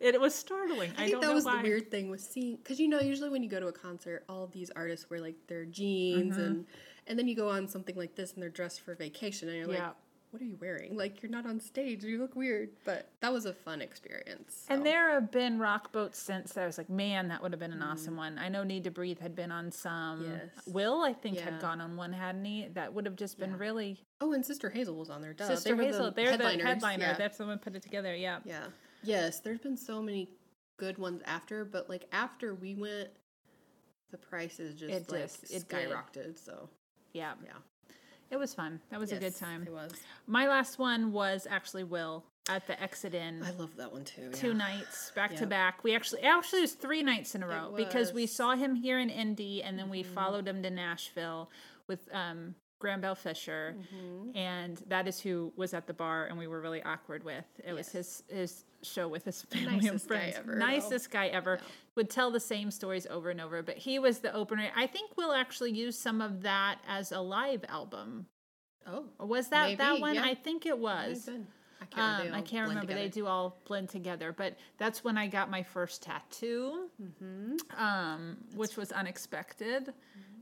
It 0.01 0.21
was 0.21 0.35
startling. 0.35 0.93
I, 0.99 1.05
I 1.05 1.07
think 1.09 1.23
that 1.23 1.35
was 1.35 1.45
why. 1.45 1.59
the 1.59 1.63
weird 1.63 1.91
thing 1.91 2.11
with 2.11 2.21
seeing 2.21 2.57
because 2.57 2.81
you 2.81 2.89
know 2.89 3.01
usually 3.01 3.31
when 3.31 3.43
you 3.43 3.49
go 3.49 3.61
to 3.61 3.69
a 3.69 3.73
concert, 3.73 4.25
all 4.29 4.47
these 4.47 4.71
artists 4.75 5.09
wear 5.09 5.21
like 5.21 5.37
their 5.47 5.65
jeans 5.65 6.35
mm-hmm. 6.35 6.43
and 6.43 6.67
and 7.07 7.19
then 7.19 7.29
you 7.29 7.37
go 7.37 7.49
on 7.49 7.69
something 7.69 7.97
like 7.97 8.15
this 8.15 8.33
and 8.33 8.43
they're 8.43 8.51
dressed 8.51 8.81
for 8.81 8.95
vacation 8.95 9.49
and 9.49 9.59
you're 9.59 9.73
yeah. 9.73 9.87
like, 9.87 9.95
what 10.35 10.43
are 10.43 10.47
you 10.47 10.59
wearing? 10.61 10.97
Like, 10.97 11.23
you're 11.23 11.31
not 11.31 11.47
on 11.47 11.61
stage. 11.61 12.03
You 12.03 12.19
look 12.19 12.35
weird. 12.35 12.71
But 12.85 13.09
that 13.21 13.33
was 13.33 13.47
a 13.47 13.53
fun 13.55 13.81
experience. 13.81 14.67
And 14.69 14.85
there 14.85 15.11
have 15.11 15.31
been 15.31 15.61
rock 15.61 15.93
boats 15.93 16.19
since 16.19 16.55
that 16.55 16.65
I 16.65 16.67
was 16.67 16.77
like, 16.77 16.91
man, 16.91 17.29
that 17.29 17.41
would 17.41 17.53
have 17.53 17.61
been 17.61 17.73
an 17.73 17.83
awesome 17.85 18.17
one. 18.17 18.37
I 18.37 18.49
know 18.49 18.65
Need 18.65 18.83
to 18.83 18.91
Breathe 18.91 19.21
had 19.21 19.37
been 19.37 19.53
on 19.53 19.71
some. 19.71 20.25
Mm. 20.25 20.41
Yes. 20.57 20.67
Will, 20.67 21.03
I 21.05 21.13
think, 21.13 21.39
had 21.39 21.61
gone 21.61 21.81
on 21.81 21.97
one, 21.97 22.13
hadn't 22.13 22.45
he? 22.45 22.67
That 22.75 22.93
would 22.93 23.07
have 23.07 23.15
just 23.15 23.39
been 23.39 23.51
Yeah. 23.51 23.57
really 23.59 24.01
Oh, 24.21 24.33
and 24.33 24.45
Sister 24.45 24.71
Hazel 24.71 24.97
was 24.97 25.09
on 25.09 25.23
there. 25.23 25.35
Duh. 25.35 25.47
Sister 25.47 25.77
they 25.77 25.85
Hazel. 25.87 26.07
The 26.07 26.11
They're 26.11 26.31
headliners. 26.33 26.63
the 26.63 26.69
headliner. 26.69 27.05
Yeah. 27.05 27.13
That's 27.15 27.39
the 27.39 27.47
one 27.47 27.61
put 27.61 27.77
it 27.77 27.83
together. 27.83 28.17
Yeah. 28.17 28.41
yeah. 28.45 28.65
Yes, 29.05 29.39
there's 29.39 29.61
been 29.61 29.77
so 29.77 30.03
many 30.03 30.29
good 30.79 30.99
ones 30.99 31.23
after, 31.27 31.65
but 31.65 31.89
like 31.89 32.07
after 32.11 32.57
we 32.57 32.75
went, 32.75 33.11
the 34.11 34.19
prices 34.19 34.75
just 34.75 34.93
It 34.93 35.13
like 35.13 35.23
just- 35.23 35.45
it 35.55 35.69
did. 35.69 35.91
skyrocketed. 35.91 36.39
So 36.45 36.69
Yeah. 37.13 37.35
yeah, 37.45 37.53
It 38.35 38.41
was 38.41 38.53
fun. 38.53 38.81
That 38.91 38.99
was 38.99 39.13
a 39.13 39.17
good 39.17 39.37
time. 39.37 39.63
It 39.65 39.73
was. 39.73 39.93
My 40.27 40.49
last 40.49 40.81
one 40.81 41.13
was 41.13 41.47
actually 41.49 41.85
Will 41.85 42.25
at 42.49 42.67
the 42.67 42.83
Exit 42.83 43.15
Inn. 43.15 43.45
I 43.45 43.53
love 43.53 43.77
that 43.77 43.93
one 43.93 44.03
too. 44.03 44.29
two 44.33 44.55
nights 44.55 45.13
back 45.15 45.37
to 45.37 45.47
back. 45.47 45.85
We 45.85 45.95
actually 45.95 46.23
actually 46.23 46.59
it 46.59 46.63
was 46.63 46.73
three 46.73 47.05
nights 47.05 47.37
in 47.37 47.45
a 47.45 47.47
row 47.47 47.73
because 47.77 48.13
we. 48.13 48.25
Mm-hmm. 48.25 48.35
saw 48.35 48.57
him 48.57 48.75
here 48.75 48.99
in 48.99 49.09
Indy 49.09 49.63
and 49.63 49.79
then 49.79 49.89
we 49.89 50.03
followed 50.03 50.49
him 50.49 50.65
to 50.65 50.71
Nashville 50.71 51.49
with 51.87 52.09
um 52.13 52.57
Graham 52.85 53.01
Bell 53.01 53.15
Fisher 53.15 53.75
Mm-hmm. 53.79 54.37
and 54.37 54.83
that 54.89 55.09
is 55.09 55.19
who 55.21 55.53
was 55.57 55.73
at 55.73 55.87
the 55.87 55.95
bar 55.95 56.27
and 56.27 56.37
we 56.39 56.47
were 56.47 56.61
really 56.61 56.83
awkward 56.83 57.25
with. 57.25 57.47
It 57.67 57.73
was 57.73 57.89
his 57.89 58.23
his 58.29 58.65
show 58.83 59.09
with 59.09 59.25
his 59.25 59.43
family 59.43 59.69
and 59.75 59.83
Nicest 59.83 60.09
guy 60.09 60.17
friends. 60.19 60.37
ever, 60.39 60.53
though. 60.53 60.59
Nicest 60.67 61.11
guy 61.11 61.27
ever. 61.29 61.59
Would 61.97 62.11
tell 62.11 62.31
the 62.31 62.41
same 62.41 62.71
stories 62.71 63.07
over 63.09 63.31
and 63.31 63.41
over, 63.41 63.63
but 63.63 63.79
he 63.79 63.99
was 63.99 64.19
the 64.19 64.35
opener. 64.35 64.69
I 64.77 64.87
think 64.87 65.13
we'll 65.17 65.33
actually 65.33 65.73
use 65.73 65.97
some 65.99 66.21
of 66.21 66.43
that 66.43 66.77
as 66.87 67.11
a 67.13 67.21
live 67.21 67.65
album. 67.69 68.27
Oh, 68.87 69.07
was 69.19 69.49
that 69.49 69.79
that 69.79 69.99
one? 70.01 70.17
yeah. 70.17 70.25
I 70.25 70.35
think 70.35 70.67
it 70.67 70.79
was. 70.79 71.29
I 71.81 71.87
can't, 71.87 72.29
Um, 72.29 72.35
I 72.35 72.43
can't 72.43 72.69
remember. 72.69 72.93
They 72.95 73.09
do 73.09 73.27
all 73.27 73.59
blend 73.67 73.89
together, 73.91 74.33
but 74.33 74.57
that's 74.79 75.03
when 75.05 75.17
I 75.17 75.27
got 75.27 75.51
my 75.51 75.63
first 75.63 76.03
tattoo, 76.03 76.91
Mm-hmm. 77.03 77.57
um, 77.83 78.37
which 78.55 78.77
was 78.77 78.91
unexpected, 78.93 79.93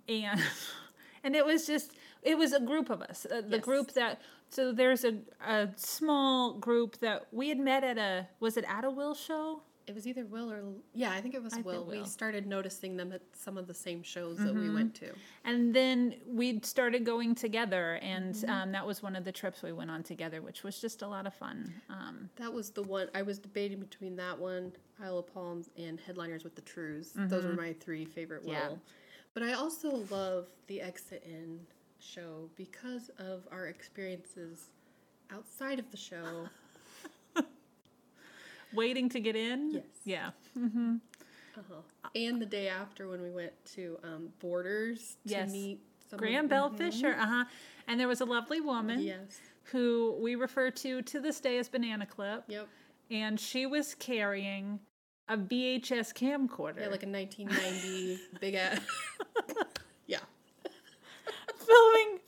and 0.09 0.41
and 1.25 1.37
it 1.37 1.45
was 1.47 1.67
just 1.67 1.93
it 2.23 2.39
was 2.39 2.53
a 2.53 2.61
group 2.61 2.91
of 2.91 3.03
us. 3.03 3.27
Uh, 3.31 3.41
the 3.41 3.57
Yes. 3.57 3.65
group 3.65 3.93
that 3.93 4.21
so 4.49 4.73
there's 4.73 5.05
a 5.05 5.19
a 5.47 5.69
small 5.77 6.55
group 6.55 6.99
that 6.99 7.27
we 7.33 7.49
had 7.49 7.59
met 7.59 7.83
at 7.85 7.99
a 7.99 8.29
was 8.41 8.57
it 8.57 8.65
at 8.69 8.85
a 8.85 8.91
Will 8.91 9.15
show? 9.15 9.63
It 9.85 9.97
was 9.97 10.07
either 10.07 10.25
Will 10.25 10.49
or 10.53 10.63
yeah, 10.95 11.11
I 11.11 11.21
think 11.21 11.35
it 11.35 11.43
was 11.43 11.57
Will. 11.57 11.85
Will. 11.85 11.99
We 11.99 12.05
started 12.05 12.47
noticing 12.47 12.97
them 12.97 13.11
at 13.13 13.23
some 13.35 13.59
of 13.59 13.67
the 13.67 13.75
same 13.75 14.01
shows 14.05 14.39
that 14.39 14.55
we 14.55 14.71
went 14.71 14.95
to. 14.97 15.09
And 15.45 15.75
then 15.75 16.15
we 16.25 16.61
started 16.63 17.05
going 17.05 17.35
together, 17.35 17.95
and 18.01 18.33
um, 18.47 18.71
that 18.71 18.87
was 18.87 19.03
one 19.03 19.17
of 19.17 19.25
the 19.25 19.33
trips 19.33 19.61
we 19.61 19.73
went 19.73 19.91
on 19.91 20.05
together, 20.05 20.41
which 20.41 20.63
was 20.63 20.81
just 20.81 21.03
a 21.03 21.09
lot 21.09 21.27
of 21.27 21.35
fun. 21.35 21.75
Um, 21.91 22.31
That 22.37 22.53
was 22.53 22.71
the 22.71 22.85
one 22.85 23.09
I 23.13 23.23
was 23.23 23.41
debating 23.41 23.81
between 23.81 24.15
that 24.17 24.39
one, 24.39 24.71
Isle 25.03 25.19
of 25.19 25.35
Palms, 25.35 25.69
and 25.77 25.99
Headliners 25.99 26.45
with 26.45 26.55
the 26.55 26.63
Trues. 26.63 27.11
Those 27.17 27.45
were 27.45 27.55
my 27.55 27.73
three 27.73 28.05
favorite 28.05 28.45
Will. 28.45 28.53
Yeah. 28.53 28.77
But 29.35 29.43
I 29.43 29.55
also 29.55 30.05
love 30.11 30.47
the 30.69 30.81
Exit 30.81 31.25
Inn 31.27 31.59
show 32.03 32.49
because 32.57 33.11
of 33.19 33.47
our 33.53 33.67
experiences 33.67 34.71
outside 35.31 35.79
of 35.79 35.91
the 35.91 35.97
show. 35.97 36.49
waiting 38.75 39.09
to 39.11 39.21
get 39.21 39.37
in. 39.37 39.73
Yes. 39.73 39.85
Yeah. 40.05 40.31
uh-huh. 40.57 41.75
And 42.15 42.41
the 42.41 42.47
day 42.47 42.69
after 42.69 43.09
when 43.09 43.23
we 43.23 43.31
went 43.31 43.53
to 43.75 43.99
um, 44.03 44.29
Borders 44.41 45.17
to 45.27 45.33
Yes. 45.35 45.53
meet 45.53 45.81
Graham 46.17 46.49
Bell 46.49 46.71
Fisher. 46.71 47.15
Uh 47.19 47.27
huh. 47.27 47.45
And 47.89 47.99
there 48.01 48.09
was 48.09 48.21
a 48.21 48.25
lovely 48.25 48.61
woman 48.61 49.01
Yes. 49.01 49.41
who 49.65 50.17
we 50.21 50.35
refer 50.35 50.71
to 50.71 51.03
to 51.03 51.21
this 51.21 51.41
day 51.41 51.59
as 51.59 51.69
Banana 51.69 52.07
Clip, 52.07 52.45
Yep. 52.49 52.69
and 53.11 53.39
she 53.41 53.67
was 53.67 53.95
carrying 53.95 54.79
a 55.29 55.37
VHS 55.37 56.13
camcorder, 56.15 56.81
Yeah, 56.81 56.89
like 56.89 57.03
a 57.03 57.07
1990 57.09 58.19
big 58.41 58.55
ass. 58.55 58.81
yeah. 60.07 60.19
filming 61.57 62.19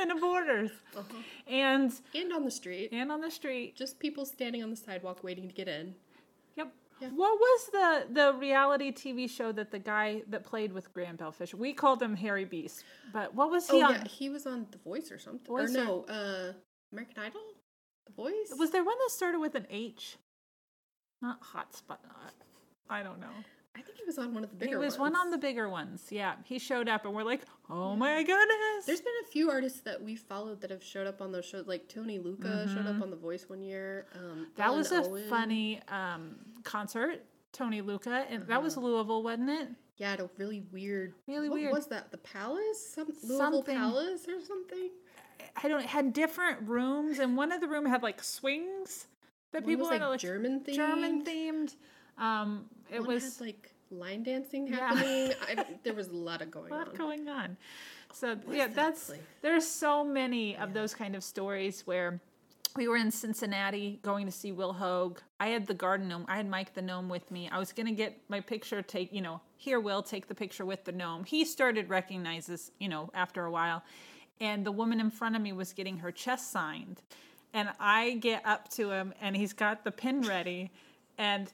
in 0.00 0.08
the 0.08 0.14
borders, 0.16 0.70
Uh-huh. 0.96 1.18
and 1.46 1.92
And 2.14 2.32
on 2.32 2.44
the 2.44 2.50
street. 2.50 2.90
and 2.92 3.10
on 3.12 3.20
the 3.20 3.30
street. 3.30 3.76
Just 3.76 3.98
people 3.98 4.24
standing 4.26 4.62
on 4.62 4.70
the 4.70 4.76
sidewalk 4.76 5.22
waiting 5.22 5.48
to 5.48 5.54
get 5.54 5.68
in. 5.68 5.94
Yep. 6.56 6.72
Yeah. 7.00 7.08
What 7.10 7.38
was 7.38 7.66
the 7.72 8.06
the 8.14 8.34
reality 8.38 8.92
TV 8.92 9.28
show 9.28 9.50
that 9.52 9.70
the 9.70 9.78
guy 9.80 10.22
that 10.28 10.44
played 10.44 10.72
with 10.72 10.92
Graham 10.94 11.16
Bell 11.16 11.32
Fisher? 11.32 11.56
We 11.56 11.72
called 11.72 12.00
him 12.02 12.14
Harry 12.16 12.44
Beast, 12.44 12.84
but 13.12 13.34
what 13.34 13.50
was 13.50 13.68
he 13.68 13.82
Oh 13.82 13.86
on? 13.86 13.92
yeah, 13.94 14.04
he 14.04 14.28
was 14.28 14.46
on 14.46 14.66
The 14.70 14.78
Voice 14.78 15.10
or 15.10 15.18
something. 15.18 15.46
Voice 15.46 15.74
or 15.74 15.80
or- 15.80 15.84
no, 15.84 16.04
uh, 16.04 16.52
American 16.92 17.18
Idol. 17.22 17.40
The 18.06 18.12
Voice. 18.12 18.52
Was 18.58 18.70
there 18.70 18.84
one 18.84 18.96
that 18.98 19.10
started 19.10 19.40
with 19.40 19.54
an 19.54 19.66
H? 19.70 20.16
Not 21.22 21.40
Hotspot. 21.42 21.98
Not. 22.06 22.34
I 22.88 23.02
don't 23.02 23.18
know. 23.18 23.32
I 23.76 23.80
think 23.82 23.98
he 23.98 24.04
was 24.04 24.18
on 24.18 24.32
one 24.34 24.44
of 24.44 24.50
the 24.50 24.56
bigger. 24.56 24.78
Ones. 24.78 24.82
He 24.82 24.86
was 24.86 24.98
ones. 24.98 25.12
one 25.14 25.20
on 25.20 25.30
the 25.30 25.38
bigger 25.38 25.68
ones. 25.68 26.06
Yeah, 26.10 26.34
he 26.44 26.58
showed 26.58 26.88
up, 26.88 27.04
and 27.04 27.14
we're 27.14 27.24
like, 27.24 27.42
"Oh 27.68 27.96
my 27.96 28.22
goodness!" 28.22 28.86
There's 28.86 29.00
been 29.00 29.12
a 29.24 29.26
few 29.30 29.50
artists 29.50 29.80
that 29.80 30.02
we 30.02 30.14
followed 30.16 30.60
that 30.60 30.70
have 30.70 30.82
showed 30.84 31.06
up 31.06 31.20
on 31.20 31.32
those 31.32 31.44
shows. 31.44 31.66
Like 31.66 31.88
Tony 31.88 32.18
Lucca 32.18 32.68
showed 32.72 32.86
up 32.86 33.02
on 33.02 33.10
The 33.10 33.16
Voice 33.16 33.48
one 33.48 33.62
year. 33.62 34.06
Um, 34.14 34.20
Mm-hmm. 34.20 34.42
that 34.56 34.66
Ellen 34.66 34.78
was 34.78 34.92
a 34.92 35.02
Owen. 35.04 35.22
funny 35.28 35.80
um, 35.88 36.36
concert. 36.62 37.24
Tony 37.52 37.80
Lucca, 37.82 38.26
and 38.30 38.46
that 38.48 38.60
was 38.62 38.76
Louisville, 38.76 39.22
wasn't 39.22 39.48
it? 39.50 39.68
Yeah, 39.96 40.12
at 40.14 40.20
a 40.20 40.28
really 40.38 40.64
weird. 40.72 41.14
Really 41.28 41.48
what 41.48 41.60
weird. 41.60 41.72
was 41.72 41.86
that? 41.86 42.10
The 42.10 42.18
Palace? 42.18 42.84
Some 42.94 43.06
Louisville 43.08 43.38
Something. 43.38 43.76
Palace 43.76 44.26
or 44.28 44.40
something? 44.44 44.90
I 45.62 45.68
don't. 45.68 45.80
It 45.80 45.86
had 45.86 46.12
different 46.12 46.68
rooms, 46.68 47.18
and 47.20 47.36
one 47.36 47.52
of 47.52 47.60
the 47.60 47.68
room 47.68 47.86
had 47.86 48.02
like 48.02 48.22
swings 48.22 49.06
that 49.52 49.62
One 49.62 49.70
people 49.70 49.86
was, 49.86 49.92
had 49.92 50.00
like, 50.02 50.10
like 50.10 50.20
German 50.20 50.60
themed. 50.60 50.74
German 50.74 51.24
themed. 51.24 51.74
Um, 52.18 52.66
it 52.90 53.00
One 53.00 53.08
was 53.08 53.38
had, 53.38 53.46
like 53.46 53.72
line 53.90 54.22
dancing 54.22 54.66
Yeah. 54.66 54.76
happening. 54.94 55.32
I 55.48 55.64
there 55.82 55.94
was 55.94 56.08
a 56.08 56.16
lot 56.16 56.42
of 56.42 56.50
going 56.50 56.72
a 56.72 56.76
lot 56.76 56.88
on. 56.88 56.94
going 56.94 57.28
on. 57.28 57.56
So 58.12 58.36
yeah, 58.50 58.66
that 58.66 58.74
that's 58.76 59.06
place? 59.06 59.20
there's 59.42 59.66
so 59.66 60.04
many 60.04 60.56
of 60.56 60.72
those 60.74 60.94
kind 60.94 61.16
of 61.16 61.24
stories 61.24 61.82
where 61.86 62.20
we 62.76 62.88
were 62.88 62.96
in 62.96 63.10
Cincinnati 63.10 64.00
going 64.02 64.26
to 64.26 64.32
see 64.32 64.50
Will 64.52 64.72
Hoge. 64.72 65.18
I 65.38 65.48
had 65.48 65.66
the 65.66 65.74
garden 65.74 66.08
gnome. 66.08 66.24
I 66.28 66.36
had 66.36 66.48
Mike 66.48 66.74
the 66.74 66.82
gnome 66.82 67.08
with 67.08 67.30
me. 67.30 67.48
I 67.50 67.58
was 67.58 67.72
gonna 67.72 67.92
get 67.92 68.18
my 68.28 68.40
picture. 68.40 68.82
Take 68.82 69.12
you 69.12 69.20
know 69.20 69.40
here, 69.56 69.80
Will 69.80 70.02
take 70.02 70.28
the 70.28 70.34
picture 70.34 70.64
with 70.64 70.84
the 70.84 70.92
gnome. 70.92 71.24
He 71.24 71.44
started 71.44 71.88
recognizes 71.88 72.70
you 72.78 72.88
know 72.88 73.10
after 73.14 73.44
a 73.44 73.50
while, 73.50 73.82
and 74.40 74.64
the 74.64 74.72
woman 74.72 75.00
in 75.00 75.10
front 75.10 75.34
of 75.36 75.42
me 75.42 75.52
was 75.52 75.72
getting 75.72 75.98
her 75.98 76.10
chest 76.12 76.50
signed, 76.52 77.00
and 77.52 77.70
I 77.80 78.14
get 78.14 78.44
up 78.44 78.68
to 78.70 78.90
him 78.90 79.14
and 79.20 79.36
he's 79.36 79.52
got 79.52 79.84
the 79.84 79.92
pin 79.92 80.22
ready, 80.22 80.70
and 81.18 81.52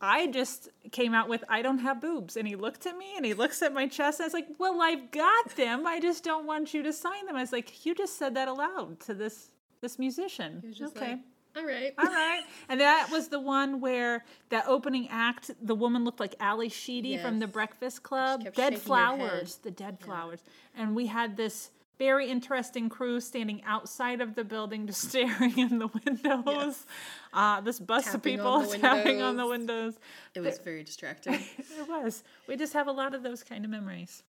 I 0.00 0.28
just 0.28 0.68
came 0.92 1.14
out 1.14 1.28
with 1.28 1.44
I 1.48 1.62
don't 1.62 1.78
have 1.78 2.00
boobs 2.00 2.36
and 2.36 2.46
he 2.46 2.56
looked 2.56 2.86
at 2.86 2.96
me 2.96 3.16
and 3.16 3.24
he 3.24 3.34
looks 3.34 3.62
at 3.62 3.72
my 3.72 3.86
chest 3.86 4.20
and 4.20 4.24
I 4.24 4.26
was 4.26 4.34
like, 4.34 4.48
"Well, 4.58 4.80
I've 4.80 5.10
got 5.10 5.56
them. 5.56 5.86
I 5.86 6.00
just 6.00 6.24
don't 6.24 6.46
want 6.46 6.72
you 6.74 6.82
to 6.82 6.92
sign 6.92 7.26
them." 7.26 7.36
I 7.36 7.40
was 7.40 7.52
like, 7.52 7.84
"You 7.84 7.94
just 7.94 8.18
said 8.18 8.34
that 8.34 8.48
aloud 8.48 9.00
to 9.00 9.14
this 9.14 9.50
this 9.80 9.98
musician." 9.98 10.60
He 10.60 10.68
was 10.68 10.78
just 10.78 10.96
okay. 10.96 11.10
like, 11.12 11.18
all 11.56 11.64
right. 11.64 11.94
all 11.98 12.04
right. 12.04 12.42
And 12.68 12.80
that 12.80 13.08
was 13.10 13.28
the 13.28 13.40
one 13.40 13.80
where 13.80 14.24
that 14.50 14.66
opening 14.68 15.08
act, 15.10 15.50
the 15.60 15.74
woman 15.74 16.04
looked 16.04 16.20
like 16.20 16.34
Ally 16.38 16.68
Sheedy 16.68 17.18
from 17.18 17.40
the 17.40 17.46
Breakfast 17.46 18.02
Club. 18.02 18.54
Dead 18.54 18.78
flowers, 18.78 19.56
the 19.56 19.70
dead 19.70 19.98
flowers. 19.98 20.40
And 20.76 20.94
we 20.94 21.06
had 21.06 21.36
this 21.36 21.70
very 21.98 22.30
interesting 22.30 22.88
crew 22.88 23.20
standing 23.20 23.62
outside 23.64 24.20
of 24.20 24.34
the 24.34 24.44
building 24.44 24.86
just 24.86 25.02
staring 25.08 25.58
in 25.58 25.78
the 25.78 25.88
windows. 25.88 26.86
Uh, 27.32 27.60
this 27.60 27.78
bus 27.78 28.14
of 28.14 28.22
people 28.22 28.64
tapping 28.80 29.20
on 29.20 29.36
the 29.36 29.46
windows. 29.46 29.94
It 30.34 30.40
was 30.40 30.58
very 30.58 30.84
distracting. 30.84 31.34
It 31.58 31.88
was. 31.88 32.24
We 32.46 32.56
just 32.56 32.72
have 32.72 32.86
a 32.88 32.92
lot 32.92 33.14
of 33.14 33.22
those 33.22 33.42
kind 33.42 33.64
of 33.64 33.70
memories. 33.70 34.22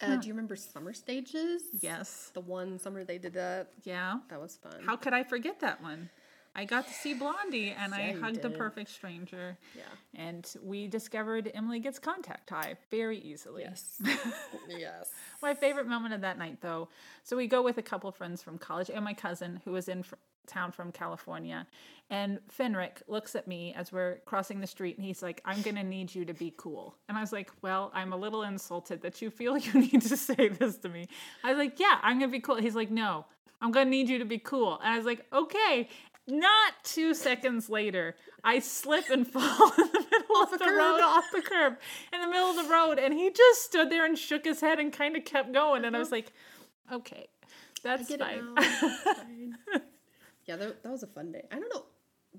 Uh, 0.00 0.16
do 0.16 0.26
you 0.26 0.34
remember 0.34 0.56
summer 0.56 0.92
stages? 0.92 1.62
Yes. 1.80 2.30
The 2.34 2.40
one 2.40 2.78
summer 2.78 3.04
they 3.04 3.18
did 3.18 3.34
that. 3.34 3.68
Yeah. 3.84 4.18
That 4.28 4.40
was 4.40 4.56
fun. 4.56 4.82
How 4.84 4.96
could 4.96 5.12
I 5.12 5.22
forget 5.22 5.60
that 5.60 5.82
one? 5.82 6.10
I 6.56 6.64
got 6.64 6.86
to 6.86 6.94
see 6.94 7.14
Blondie 7.14 7.70
and 7.76 7.92
I 7.94 7.98
Yeah, 8.08 8.12
you 8.14 8.20
hugged 8.20 8.44
a 8.44 8.48
did. 8.48 8.56
perfect 8.58 8.90
stranger. 8.90 9.56
Yeah. 9.76 9.82
And 10.14 10.48
we 10.62 10.86
discovered 10.86 11.50
Emily 11.52 11.80
gets 11.80 11.98
contact 11.98 12.50
high 12.50 12.76
very 12.90 13.18
easily. 13.18 13.62
Yes. 13.62 14.00
yes. 14.68 15.10
My 15.42 15.54
favorite 15.54 15.86
moment 15.88 16.14
of 16.14 16.20
that 16.20 16.38
night, 16.38 16.58
though, 16.60 16.88
so 17.24 17.36
we 17.36 17.46
go 17.48 17.62
with 17.62 17.78
a 17.78 17.82
couple 17.82 18.10
friends 18.12 18.42
from 18.42 18.58
college 18.58 18.88
and 18.88 19.04
my 19.04 19.14
cousin 19.14 19.60
who 19.64 19.72
was 19.72 19.88
in 19.88 20.02
fr- 20.04 20.14
town 20.46 20.70
from 20.70 20.92
California. 20.92 21.66
And 22.10 22.38
Fenric 22.56 23.02
looks 23.08 23.34
at 23.34 23.48
me 23.48 23.74
as 23.76 23.90
we're 23.90 24.18
crossing 24.26 24.60
the 24.60 24.66
street 24.66 24.96
and 24.96 25.04
he's 25.04 25.22
like, 25.22 25.40
I'm 25.44 25.60
going 25.62 25.76
to 25.76 25.82
need 25.82 26.14
you 26.14 26.24
to 26.26 26.34
be 26.34 26.52
cool. 26.56 26.94
And 27.08 27.16
I 27.18 27.20
was 27.22 27.32
like, 27.32 27.50
Well, 27.62 27.90
I'm 27.94 28.12
a 28.12 28.16
little 28.16 28.42
insulted 28.42 29.00
that 29.02 29.20
you 29.22 29.30
feel 29.30 29.56
you 29.66 29.72
need 29.80 30.02
to 30.02 30.16
say 30.16 30.48
this 30.48 30.76
to 30.78 30.88
me. 30.88 31.08
I 31.42 31.48
was 31.50 31.58
like, 31.58 31.80
Yeah, 31.80 31.98
I'm 32.02 32.18
going 32.18 32.30
to 32.30 32.36
be 32.36 32.40
cool. 32.40 32.56
He's 32.56 32.76
like, 32.76 32.90
No, 32.90 33.24
I'm 33.62 33.72
going 33.72 33.86
to 33.86 33.90
need 33.90 34.08
you 34.10 34.18
to 34.18 34.24
be 34.26 34.38
cool. 34.38 34.78
And 34.84 34.92
I 34.92 34.96
was 34.98 35.06
like, 35.06 35.24
Okay. 35.32 35.88
Not 36.26 36.72
two 36.84 37.14
seconds 37.14 37.68
later, 37.68 38.16
I 38.42 38.58
slip 38.60 39.10
and 39.10 39.26
fall 39.32 39.72
in 39.78 39.88
the 39.92 40.04
middle 40.10 40.42
of 40.42 40.50
the, 40.50 40.58
curb. 40.58 40.76
road, 40.76 41.00
off 41.02 41.24
the 41.32 41.42
curb, 41.42 41.76
in 42.12 42.20
the 42.20 42.28
middle 42.28 42.48
of 42.50 42.56
the 42.56 42.72
road, 42.72 42.98
and 42.98 43.12
he 43.12 43.30
just 43.30 43.62
stood 43.62 43.90
there 43.90 44.06
and 44.06 44.18
shook 44.18 44.44
his 44.44 44.60
head 44.60 44.78
and 44.78 44.92
kind 44.92 45.16
of 45.16 45.24
kept 45.24 45.52
going. 45.52 45.84
And 45.84 45.94
I 45.94 45.98
was 45.98 46.10
like, 46.10 46.32
okay. 46.90 47.28
That's 47.82 48.10
I 48.10 48.16
fine. 48.16 48.56
Fine. 48.56 49.58
yeah, 50.46 50.56
that, 50.56 50.82
that 50.82 50.90
was 50.90 51.02
a 51.02 51.06
fun 51.06 51.32
day. 51.32 51.44
I 51.52 51.58
don't 51.58 51.72
know 51.72 51.84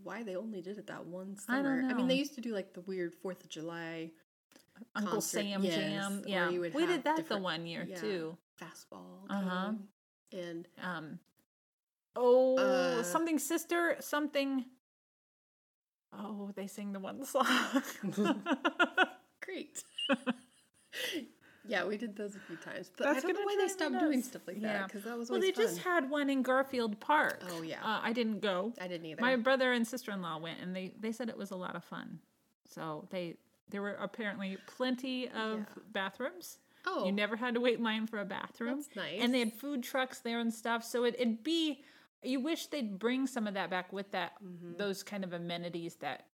why 0.03 0.23
they 0.23 0.35
only 0.35 0.61
did 0.61 0.77
it 0.79 0.87
that 0.87 1.05
one 1.05 1.35
I 1.47 1.57
summer. 1.57 1.81
don't 1.81 1.91
I, 1.91 1.93
mean, 1.93 2.07
they 2.07 2.15
used 2.15 2.35
to 2.35 2.41
do 2.41 2.53
like 2.53 2.73
the 2.73 2.81
weird 2.81 3.13
Fourth 3.13 3.43
of 3.43 3.49
July 3.49 4.11
Uncle 4.95 5.13
concert, 5.13 5.41
Sam 5.41 5.63
yes, 5.63 5.75
Jam. 5.75 6.23
Yeah, 6.25 6.49
you 6.49 6.61
would 6.61 6.73
we 6.73 6.87
did 6.87 7.03
that 7.03 7.29
the 7.29 7.37
one 7.37 7.65
year 7.67 7.85
yeah. 7.87 7.99
too. 7.99 8.37
fastball. 8.59 9.29
Uh-huh. 9.29 9.73
And 10.33 10.67
Um, 10.83 11.19
oh, 12.15 12.57
Uh, 12.57 13.03
something 13.03 13.39
sister, 13.39 13.97
something. 13.99 14.65
Oh, 16.17 16.51
they 16.55 16.67
sing 16.67 16.93
the 16.93 16.99
one 16.99 17.23
song. 17.33 17.45
great. 19.41 19.83
yeah, 21.67 21.83
we 21.85 21.97
did 21.97 22.15
those 22.15 22.35
a 22.35 22.39
few 22.39 22.55
times, 22.57 22.91
but 22.95 23.05
That's 23.05 23.17
I 23.25 23.27
don't 23.27 23.33
know 23.33 23.41
why 23.45 23.57
they 23.59 23.67
stopped 23.67 23.99
doing 23.99 24.21
stuff 24.21 24.43
like 24.47 24.57
Yeah. 24.61 24.73
that 24.73 24.87
because 24.87 25.03
that 25.03 25.17
was 25.17 25.29
well, 25.29 25.41
they 25.41 25.51
just 25.51 25.79
had 25.79 26.09
one 26.09 26.29
in 26.29 26.41
Garfield 26.41 26.99
Park. 26.99 27.41
Oh, 27.49 27.61
yeah. 27.63 27.83
uh, 27.83 27.99
I 28.01 28.13
didn't 28.13 28.39
go. 28.39 28.73
I 28.79 28.87
didn't 28.87 29.05
either. 29.07 29.21
My 29.21 29.35
brother 29.35 29.73
and 29.73 29.85
sister 29.87 30.11
in 30.11 30.21
law 30.21 30.37
went, 30.37 30.59
and 30.61 30.75
they 30.75 30.93
they 30.99 31.11
said 31.11 31.29
it 31.29 31.37
was 31.37 31.51
a 31.51 31.55
lot 31.55 31.75
of 31.75 31.83
fun. 31.83 32.19
So 32.67 33.07
they 33.09 33.35
there 33.69 33.81
were 33.81 33.95
apparently 33.95 34.57
plenty 34.67 35.27
of 35.29 35.59
Yeah. 35.59 35.65
bathrooms. 35.91 36.59
oh, 36.85 37.05
You 37.07 37.11
never 37.11 37.35
had 37.35 37.55
to 37.55 37.59
wait 37.59 37.79
in 37.79 37.83
line 37.83 38.05
for 38.05 38.19
a 38.19 38.25
bathroom. 38.25 38.75
That's 38.77 38.95
nice. 38.95 39.19
And 39.21 39.33
they 39.33 39.39
had 39.39 39.53
food 39.53 39.81
trucks 39.83 40.19
there 40.19 40.39
and 40.39 40.53
stuff. 40.53 40.83
So 40.83 41.03
it, 41.03 41.15
it'd 41.17 41.43
be, 41.43 41.83
you 42.25 42.39
wish 42.39 42.67
they'd 42.67 42.97
bring 42.99 43.27
some 43.27 43.47
of 43.47 43.53
that 43.55 43.69
back 43.69 43.91
with 43.93 44.11
that, 44.11 44.33
Mhm. 44.43 44.77
those 44.77 45.03
kind 45.03 45.23
of 45.23 45.33
amenities 45.33 45.95
that 45.97 46.27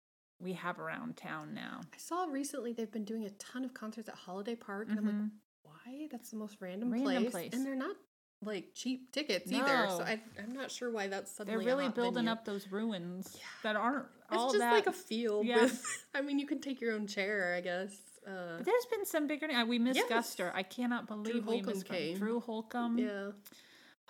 we 0.41 0.53
have 0.55 0.79
around 0.79 1.17
town 1.17 1.55
now. 1.55 1.81
I 1.93 1.97
saw 1.99 2.25
recently 2.25 2.73
they've 2.73 2.91
been 2.91 3.05
doing 3.05 3.25
a 3.25 3.31
ton 3.31 3.65
of 3.65 3.75
concerts 3.75 4.09
at 4.09 4.15
Holiday 4.15 4.55
Park, 4.55 4.89
and 4.89 4.99
I'm 4.99 5.07
like, 5.07 5.15
Mhm. 5.15 5.31
why? 5.63 6.09
That's 6.11 6.31
the 6.31 6.37
most 6.37 6.59
random, 6.61 6.93
Random 6.93 7.23
place. 7.25 7.31
place. 7.33 7.53
and 7.53 7.67
they're 7.67 7.75
not 7.75 7.97
like 8.41 8.73
cheap 8.73 9.11
tickets 9.11 9.51
either. 9.51 9.89
So 9.89 10.03
I, 10.03 10.23
I'm 10.39 10.53
not 10.53 10.71
sure 10.71 10.93
why 10.93 11.09
that's 11.09 11.33
suddenly. 11.33 11.65
They're 11.65 11.75
really 11.77 11.89
building 11.91 12.27
venue. 12.27 12.31
up 12.31 12.45
those 12.45 12.69
ruins 12.71 13.37
that 13.65 13.75
aren't 13.75 14.07
It's 14.31 14.37
all 14.37 14.51
just 14.51 14.61
that. 14.61 14.71
like 14.73 14.87
a 14.87 14.93
field 14.93 15.45
yeah. 15.45 15.63
with. 15.63 15.85
I 16.15 16.21
mean, 16.21 16.39
you 16.39 16.47
can 16.47 16.61
take 16.61 16.81
your 16.81 16.93
own 16.95 17.09
chair, 17.09 17.55
I 17.57 17.61
guess. 17.61 17.97
Uh, 18.25 18.59
But 18.59 18.65
there's 18.67 18.87
been 18.87 19.05
some 19.07 19.27
bigger. 19.27 19.51
Uh, 19.51 19.65
we 19.65 19.81
missed 19.81 19.97
Yes. 20.09 20.37
Guster. 20.37 20.53
I 20.55 20.63
cannot 20.63 21.09
believe 21.09 21.47
we 21.47 21.55
Holcomb 21.57 21.67
missed 21.73 21.87
came. 21.87 22.17
Drew 22.19 22.39
Holcomb. 22.39 22.99
yeah, 22.99 23.33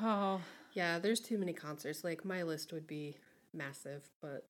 Oh, 0.00 0.40
yeah. 0.78 0.98
There's 0.98 1.20
too 1.20 1.38
many 1.38 1.52
concerts. 1.52 2.04
Like 2.04 2.24
my 2.24 2.42
list 2.42 2.72
would 2.72 2.86
be 2.86 3.16
massive, 3.52 4.08
but 4.22 4.46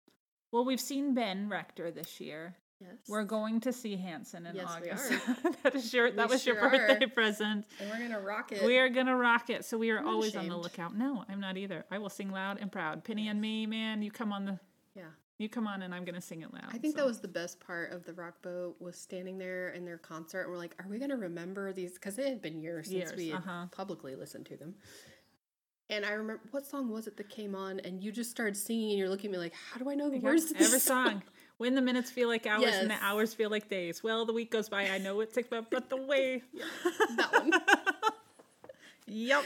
well, 0.52 0.64
we've 0.64 0.80
seen 0.80 1.14
Ben 1.14 1.48
Rector 1.48 1.90
this 1.90 2.20
year. 2.20 2.56
yes, 2.80 2.96
We're 3.06 3.24
going 3.24 3.60
to 3.60 3.72
see 3.72 3.96
Hanson 3.96 4.46
in 4.46 4.56
Yes, 4.56 4.68
we 4.80 4.90
August. 4.90 5.12
that 5.62 5.74
is 5.74 5.92
your 5.92 6.10
that 6.12 6.28
We 6.28 6.34
was 6.34 6.46
your 6.46 6.56
birthday 6.56 7.04
are. 7.04 7.08
present. 7.08 7.66
and 7.80 7.90
we're 7.90 7.98
gonna 7.98 8.20
rock 8.20 8.52
it. 8.52 8.64
We 8.64 8.78
are 8.78 8.88
gonna 8.88 9.16
rock 9.16 9.50
it. 9.50 9.64
So 9.64 9.76
we 9.76 9.90
are 9.90 9.98
I'm 9.98 10.08
always 10.08 10.36
on 10.36 10.48
the 10.48 10.56
lookout. 10.56 10.96
No, 10.96 11.24
I'm 11.28 11.40
not 11.40 11.56
either. 11.56 11.84
I 11.90 11.98
will 11.98 12.08
sing 12.08 12.30
loud 12.30 12.58
and 12.60 12.72
proud. 12.72 13.04
Penny 13.04 13.28
and 13.28 13.40
me, 13.40 13.66
man, 13.66 14.02
you 14.02 14.10
come 14.10 14.32
on 14.32 14.46
the 14.46 14.58
yeah. 14.94 15.02
you 15.38 15.48
come 15.50 15.66
on 15.66 15.82
and 15.82 15.94
I'm 15.94 16.04
gonna 16.04 16.20
sing 16.20 16.40
it 16.40 16.52
loud. 16.52 16.68
I 16.68 16.78
think 16.78 16.96
so. 16.96 17.02
that 17.02 17.06
was 17.06 17.20
the 17.20 17.28
best 17.28 17.60
part 17.60 17.92
of 17.92 18.04
the 18.04 18.14
rock 18.14 18.40
boat 18.40 18.76
was 18.80 18.96
standing 18.96 19.36
there 19.36 19.70
in 19.70 19.84
their 19.84 19.98
concert 19.98 20.42
and 20.42 20.50
we're 20.50 20.58
like, 20.58 20.74
are 20.78 20.88
we 20.88 20.98
gonna 20.98 21.16
remember 21.16 21.74
these? 21.74 21.94
Because 21.94 22.18
it 22.18 22.26
had 22.26 22.40
been 22.40 22.60
years 22.60 22.88
since 22.88 23.14
we 23.14 23.32
uh-huh. 23.32 23.66
publicly 23.70 24.16
listened 24.16 24.46
to 24.46 24.56
them. 24.56 24.74
And 25.90 26.05
I 26.05 26.11
remember 26.11 26.42
what 26.51 26.66
song 26.66 26.90
was 26.90 27.07
it 27.07 27.16
that 27.16 27.31
came 27.31 27.55
on, 27.55 27.81
and 27.81 28.03
you 28.03 28.12
just 28.12 28.31
started 28.31 28.57
singing, 28.57 28.90
and 28.90 28.98
you're 28.98 29.09
looking 29.09 29.31
at 29.31 29.33
me 29.33 29.38
like, 29.38 29.55
how 29.72 29.79
do 29.79 29.88
I 29.90 29.94
know 29.94 30.11
the 30.11 30.16
Yep, 30.16 30.22
words? 30.22 30.44
To 30.46 30.55
this 30.55 30.66
every 30.66 30.81
song. 30.81 31.22
When 31.57 31.74
the 31.74 31.81
minutes 31.81 32.11
feel 32.11 32.29
like 32.29 32.46
hours 32.46 32.77
and 32.77 32.90
the 32.90 33.03
hours 33.03 33.35
feel 33.35 33.51
like 33.51 33.68
days. 33.68 34.03
Well, 34.03 34.24
the 34.24 34.33
week 34.33 34.51
goes 34.51 34.68
by. 34.68 34.90
I 34.90 34.98
know 34.98 35.18
it 35.20 35.33
takes, 35.33 35.48
but 35.48 35.70
but 35.70 35.88
the 35.88 35.96
way. 35.96 36.42
that 37.16 37.33
one. 37.33 37.53
Yep, 39.11 39.44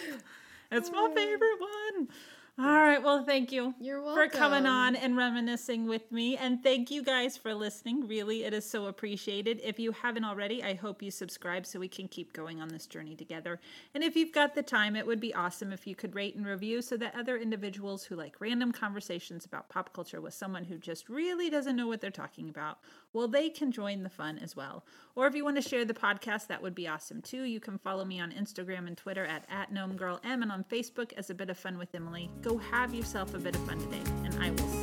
it's 0.72 0.90
my 0.90 1.08
favorite 1.14 1.60
one. 1.60 2.08
All 2.58 2.66
right. 2.66 3.02
Well, 3.02 3.24
thank 3.24 3.50
you. 3.50 3.74
You're 3.80 4.02
welcome. 4.02 4.30
for 4.30 4.36
coming 4.36 4.66
on 4.66 4.94
and 4.94 5.16
reminiscing 5.16 5.86
with 5.86 6.12
me. 6.12 6.36
And 6.36 6.62
thank 6.62 6.90
you 6.90 7.02
guys 7.02 7.34
for 7.34 7.54
listening. 7.54 8.06
Really, 8.06 8.44
it 8.44 8.52
is 8.52 8.68
so 8.68 8.86
appreciated. 8.86 9.58
If 9.64 9.80
you 9.80 9.90
haven't 9.90 10.24
already, 10.24 10.62
I 10.62 10.74
hope 10.74 11.02
you 11.02 11.10
subscribe 11.10 11.64
so 11.64 11.80
we 11.80 11.88
can 11.88 12.08
keep 12.08 12.34
going 12.34 12.60
on 12.60 12.68
this 12.68 12.86
journey 12.86 13.16
together. 13.16 13.58
And 13.94 14.04
if 14.04 14.16
you've 14.16 14.32
got 14.32 14.54
the 14.54 14.62
time, 14.62 14.96
it 14.96 15.06
would 15.06 15.18
be 15.18 15.34
awesome 15.34 15.72
if 15.72 15.86
you 15.86 15.94
could 15.94 16.14
rate 16.14 16.36
and 16.36 16.44
review 16.44 16.82
so 16.82 16.98
that 16.98 17.16
other 17.18 17.38
individuals 17.38 18.04
who 18.04 18.16
like 18.16 18.36
random 18.38 18.70
conversations 18.70 19.46
about 19.46 19.70
pop 19.70 19.94
culture 19.94 20.20
with 20.20 20.34
someone 20.34 20.64
who 20.64 20.76
just 20.76 21.08
really 21.08 21.48
doesn't 21.48 21.74
know 21.74 21.86
what 21.86 22.02
they're 22.02 22.10
talking 22.10 22.50
about, 22.50 22.80
well, 23.12 23.28
they 23.28 23.50
can 23.50 23.72
join 23.72 24.02
the 24.02 24.08
fun 24.08 24.38
as 24.38 24.56
well. 24.56 24.84
Or 25.14 25.26
if 25.26 25.34
you 25.34 25.44
want 25.44 25.56
to 25.56 25.68
share 25.68 25.84
the 25.84 25.94
podcast, 25.94 26.46
that 26.46 26.62
would 26.62 26.74
be 26.74 26.88
awesome 26.88 27.20
too. 27.20 27.42
You 27.42 27.60
can 27.60 27.78
follow 27.78 28.04
me 28.04 28.20
on 28.20 28.32
Instagram 28.32 28.86
and 28.86 28.96
Twitter 28.96 29.24
at, 29.24 29.44
at 29.50 29.72
GnomeGirlM 29.72 30.20
and 30.22 30.50
on 30.50 30.64
Facebook 30.64 31.12
as 31.14 31.30
A 31.30 31.34
Bit 31.34 31.50
of 31.50 31.58
Fun 31.58 31.78
with 31.78 31.94
Emily. 31.94 32.30
Go 32.40 32.56
have 32.56 32.94
yourself 32.94 33.34
a 33.34 33.38
bit 33.38 33.54
of 33.54 33.62
fun 33.66 33.78
today, 33.78 34.02
and 34.24 34.42
I 34.42 34.50
will 34.50 34.81